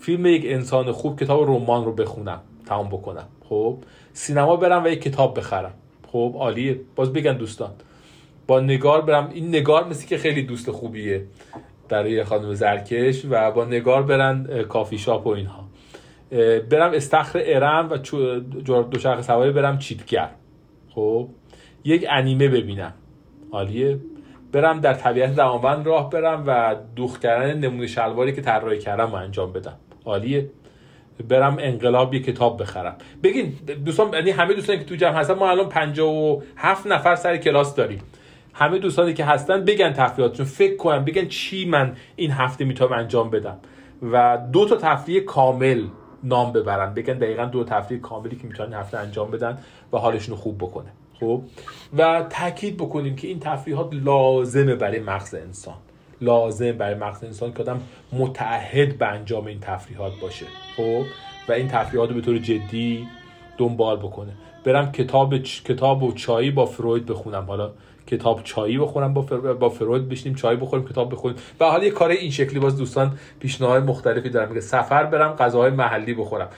فیلم 0.00 0.26
یک 0.26 0.42
انسان 0.46 0.92
خوب 0.92 1.20
کتاب 1.20 1.48
رمان 1.48 1.84
رو 1.84 1.92
بخونم 1.92 2.40
تمام 2.66 2.88
بکنم. 2.88 3.28
خب؟ 3.48 3.76
سینما 4.12 4.56
برم 4.56 4.84
و 4.84 4.88
یک 4.88 5.02
کتاب 5.02 5.38
بخرم. 5.38 5.74
خب؟ 6.12 6.34
عالیه 6.38 6.80
باز 6.96 7.12
بگن 7.12 7.36
دوستان. 7.36 7.70
با 8.46 8.60
نگار 8.60 9.00
برم. 9.00 9.30
این 9.34 9.48
نگار 9.48 9.88
مثل 9.88 10.06
که 10.06 10.18
خیلی 10.18 10.42
دوست 10.42 10.70
خوبیه 10.70 11.24
برای 11.88 12.24
خانم 12.24 12.54
زرکش 12.54 13.22
و 13.30 13.50
با 13.50 13.64
نگار 13.64 14.02
برن 14.02 14.62
کافی 14.62 14.98
شاپ 14.98 15.26
و 15.26 15.30
اینها. 15.30 15.64
برم 16.70 16.92
استخر 16.94 17.42
ارم 17.44 17.90
و 17.90 17.96
دوچرخه 18.82 19.22
سواری 19.22 19.52
برم 19.52 19.78
چیتگر 19.78 20.30
خب؟ 20.94 21.28
یک 21.84 22.06
انیمه 22.10 22.48
ببینم. 22.48 22.94
عالیه. 23.52 23.98
برم 24.52 24.80
در 24.80 24.94
طبیعت 24.94 25.34
دماوند 25.34 25.86
راه 25.86 26.10
برم 26.10 26.44
و 26.46 26.76
دوخت 26.96 27.22
کردن 27.22 27.58
نمونه 27.58 27.86
شلواری 27.86 28.32
که 28.32 28.42
طراحی 28.42 28.78
کردم 28.78 29.12
و 29.12 29.14
انجام 29.14 29.52
بدم. 29.52 29.76
عالیه. 30.06 30.50
برم 31.28 31.56
انقلاب 31.60 32.14
یه 32.14 32.22
کتاب 32.22 32.62
بخرم. 32.62 32.96
بگین 33.22 33.52
دوستان 33.84 34.12
یعنی 34.12 34.30
همه 34.30 34.54
دوستانی 34.54 34.78
که 34.78 34.84
تو 34.84 34.94
جمع 34.94 35.14
هستن 35.14 35.34
ما 35.34 35.50
الان 35.50 35.68
57 35.68 36.86
نفر 36.86 37.14
سر 37.14 37.36
کلاس 37.36 37.74
داریم. 37.74 38.02
همه 38.52 38.78
دوستانی 38.78 39.14
که 39.14 39.24
هستن 39.24 39.64
بگن 39.64 39.92
تفریحاتشون. 39.92 40.46
فکر 40.46 40.76
کنن 40.76 41.04
بگن 41.04 41.28
چی 41.28 41.66
من 41.68 41.96
این 42.16 42.30
هفته 42.30 42.64
می‌تونم 42.64 42.92
انجام 42.92 43.30
بدم. 43.30 43.58
و 44.02 44.38
دو 44.52 44.64
تا 44.66 44.76
تفریح 44.76 45.20
کامل 45.20 45.84
نام 46.22 46.52
ببرن. 46.52 46.94
بگن 46.94 47.18
دقیقا 47.18 47.44
دو 47.44 47.64
تفریح 47.64 48.00
کاملی 48.00 48.36
که 48.36 48.46
می‌تونن 48.46 48.72
هفته 48.72 48.98
انجام 48.98 49.30
بدن 49.30 49.58
و 49.92 49.98
حالشون 49.98 50.36
خوب 50.36 50.58
بکنه. 50.58 50.88
خب؟ 51.20 51.42
و 51.98 52.26
تاکید 52.30 52.76
بکنیم 52.76 53.16
که 53.16 53.28
این 53.28 53.40
تفریحات 53.40 53.88
لازمه 53.92 54.74
برای 54.74 55.00
مغز 55.00 55.34
انسان. 55.34 55.74
لازم 56.20 56.72
برای 56.72 56.94
مغز 56.94 57.24
انسان 57.24 57.52
که 57.52 57.62
آدم 57.62 57.80
متعهد 58.12 58.98
به 58.98 59.06
انجام 59.06 59.46
این 59.46 59.60
تفریحات 59.60 60.12
باشه. 60.22 60.46
خب؟ 60.76 61.02
و 61.48 61.52
این 61.52 61.68
تفریحات 61.68 62.08
رو 62.08 62.14
به 62.14 62.20
طور 62.20 62.38
جدی 62.38 63.06
دنبال 63.58 63.96
بکنه. 63.96 64.32
برم 64.64 64.92
کتاب 64.92 65.38
کتاب 65.42 66.02
و 66.02 66.12
چایی 66.12 66.50
با 66.50 66.66
فروید 66.66 67.06
بخونم. 67.06 67.44
حالا 67.44 67.70
کتاب 68.06 68.42
چایی 68.42 68.78
بخورم 68.78 69.14
با, 69.14 69.22
فر... 69.22 69.36
با 69.36 69.68
فروید 69.68 70.08
بشینیم 70.08 70.38
چای 70.38 70.56
بخوریم 70.56 70.88
کتاب 70.88 71.12
بخوریم 71.12 71.36
و 71.60 71.64
حالا 71.64 71.84
یه 71.84 71.90
کار 71.90 72.10
این 72.10 72.30
شکلی 72.30 72.58
باز 72.58 72.76
دوستان 72.76 73.18
پیشنهاد 73.40 73.84
مختلفی 73.84 74.30
دارم. 74.30 74.48
میگه 74.48 74.60
سفر 74.60 75.04
برم 75.04 75.32
غذاهای 75.32 75.70
محلی 75.70 76.14
بخورم. 76.14 76.48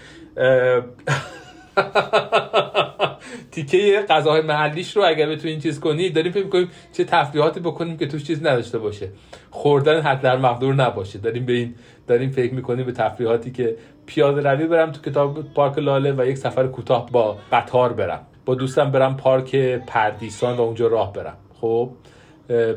تیکه 3.51 4.05
غذاهای 4.09 4.43
محلیش 4.43 4.97
رو 4.97 5.05
اگر 5.07 5.29
بتونین 5.29 5.61
چیز 5.61 5.81
کنی 5.81 6.11
داریم 6.11 6.33
فکر 6.33 6.45
می‌کنیم 6.45 6.71
چه 6.93 7.05
تفریحاتی 7.05 7.61
بکنیم 7.61 7.97
که 7.97 8.07
توش 8.07 8.25
چیز 8.25 8.47
نداشته 8.47 8.79
باشه. 8.79 9.09
خوردن 9.51 10.01
حد 10.01 10.21
در 10.21 10.37
مقدور 10.37 10.75
نباشه. 10.75 11.19
داریم 11.19 11.47
به 11.47 11.53
این 11.53 11.75
داریم 12.07 12.31
فکر 12.31 12.55
می‌کنیم 12.55 12.87
به 12.87 12.93
تفریحاتی 12.93 13.51
که 13.51 13.77
پیاده 14.07 14.51
روی 14.51 14.67
برم 14.67 14.93
تو 14.93 15.11
کتاب 15.11 15.55
پارک 15.55 15.79
لاله 15.79 16.13
و 16.13 16.27
یک 16.27 16.39
سفر 16.39 16.67
کوتاه 16.67 17.11
با 17.11 17.37
قطار 17.53 17.93
برم. 17.93 18.27
با 18.45 18.55
دوستم 18.55 18.91
برم 18.91 19.17
پارک 19.17 19.57
پردیسان 19.87 20.57
و 20.57 20.61
اونجا 20.61 20.87
راه 20.87 21.13
برم. 21.13 21.37
خب؟ 21.61 21.91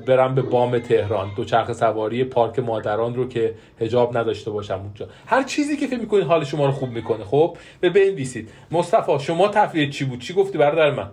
برم 0.07 0.35
به 0.35 0.41
بام 0.41 0.79
تهران. 0.79 1.31
دو 1.37 1.45
چرخ 1.45 1.73
سواری 1.73 2.23
پارک 2.23 2.59
مادران 2.59 3.15
رو 3.15 3.27
که 3.27 3.55
هجاب 3.79 4.17
نداشته 4.17 4.51
باشم 4.51 4.79
اونجا. 4.83 5.07
هر 5.25 5.43
چیزی 5.43 5.77
که 5.77 5.87
فکر 5.87 5.99
می‌کنید 5.99 6.23
حال 6.23 6.43
شما 6.43 6.65
رو 6.65 6.71
خوب 6.71 6.89
می‌کنه. 6.89 7.23
خب؟ 7.23 7.57
به 7.79 7.89
بنویسید. 7.89 8.49
مصطفی 8.71 9.19
شما 9.19 9.47
تفریح 9.47 9.89
چی 9.89 10.05
بود؟ 10.05 10.19
چی 10.19 10.33
گفتی 10.33 10.57
برادر 10.57 10.91
من؟ 10.91 11.09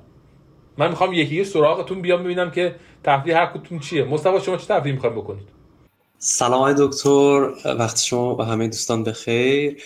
من 0.79 0.89
می‌خوام 0.89 1.13
یکی 1.13 1.45
سراغتون 1.45 2.03
بیام 2.03 2.23
ببینم 2.23 2.51
که 2.51 2.75
تفریح 3.05 3.37
هر 3.37 3.47
کدوم 3.47 3.79
چیه. 3.79 4.05
مصطفی 4.05 4.41
شما 4.41 4.57
چه 4.57 4.67
تفریح 4.67 4.95
می‌خوایم 4.95 5.17
بکنید؟ 5.17 5.49
سلام 6.19 6.73
دکتر. 6.73 7.51
وقت 7.79 7.99
شما 7.99 8.37
و 8.37 8.43
همه 8.43 8.67
دوستان 8.67 9.05
بخیر 9.05 9.83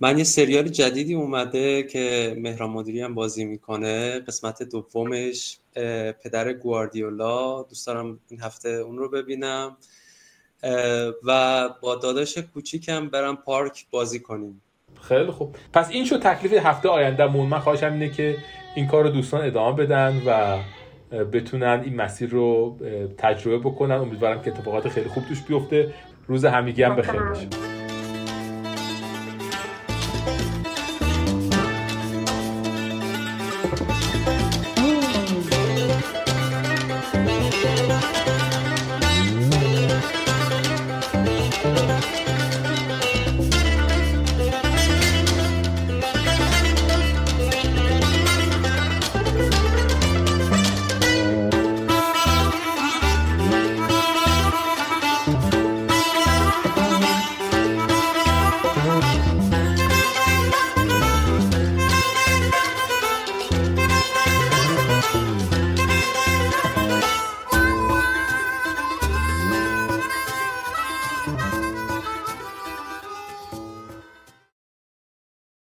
من 0.00 0.18
یه 0.18 0.24
سریال 0.24 0.68
جدیدی 0.68 1.14
اومده 1.14 1.82
که 1.82 2.36
مهران 2.38 2.70
مدیری 2.70 3.00
هم 3.00 3.14
بازی 3.14 3.44
می‌کنه 3.44 4.20
قسمت 4.20 4.62
دومش 4.62 5.58
پدر 6.24 6.52
گواردیولا. 6.52 7.62
دوست 7.62 7.86
دارم 7.86 8.18
این 8.28 8.40
هفته 8.40 8.68
اون 8.68 8.98
رو 8.98 9.08
ببینم. 9.08 9.76
و 11.24 11.68
با 11.80 11.94
داداش 11.94 12.38
کوچیکم 12.38 13.08
برم 13.08 13.36
پارک 13.36 13.86
بازی 13.90 14.20
کنیم. 14.20 14.62
خیلی 15.02 15.30
خوب. 15.30 15.56
پس 15.72 15.90
این 15.90 16.04
شد 16.04 16.22
تکلیف 16.22 16.52
هفته 16.52 16.88
آینده 16.88 17.26
مون 17.26 17.46
من 17.46 17.58
خواهشم 17.58 17.92
اینه 17.92 18.10
که 18.10 18.36
این 18.76 18.86
کار 18.86 19.04
رو 19.04 19.10
دوستان 19.10 19.46
ادامه 19.46 19.76
بدن 19.76 20.22
و 20.26 20.58
بتونن 21.24 21.82
این 21.84 21.96
مسیر 21.96 22.30
رو 22.30 22.78
تجربه 23.18 23.58
بکنن. 23.58 23.94
امیدوارم 23.94 24.42
که 24.42 24.50
اتفاقات 24.50 24.88
خیلی 24.88 25.08
خوب 25.08 25.24
توش 25.28 25.42
بیفته. 25.42 25.94
روز 26.26 26.44
همگی 26.44 26.82
هم 26.82 26.96
بخیر 26.96 27.20
باشه. 27.20 27.75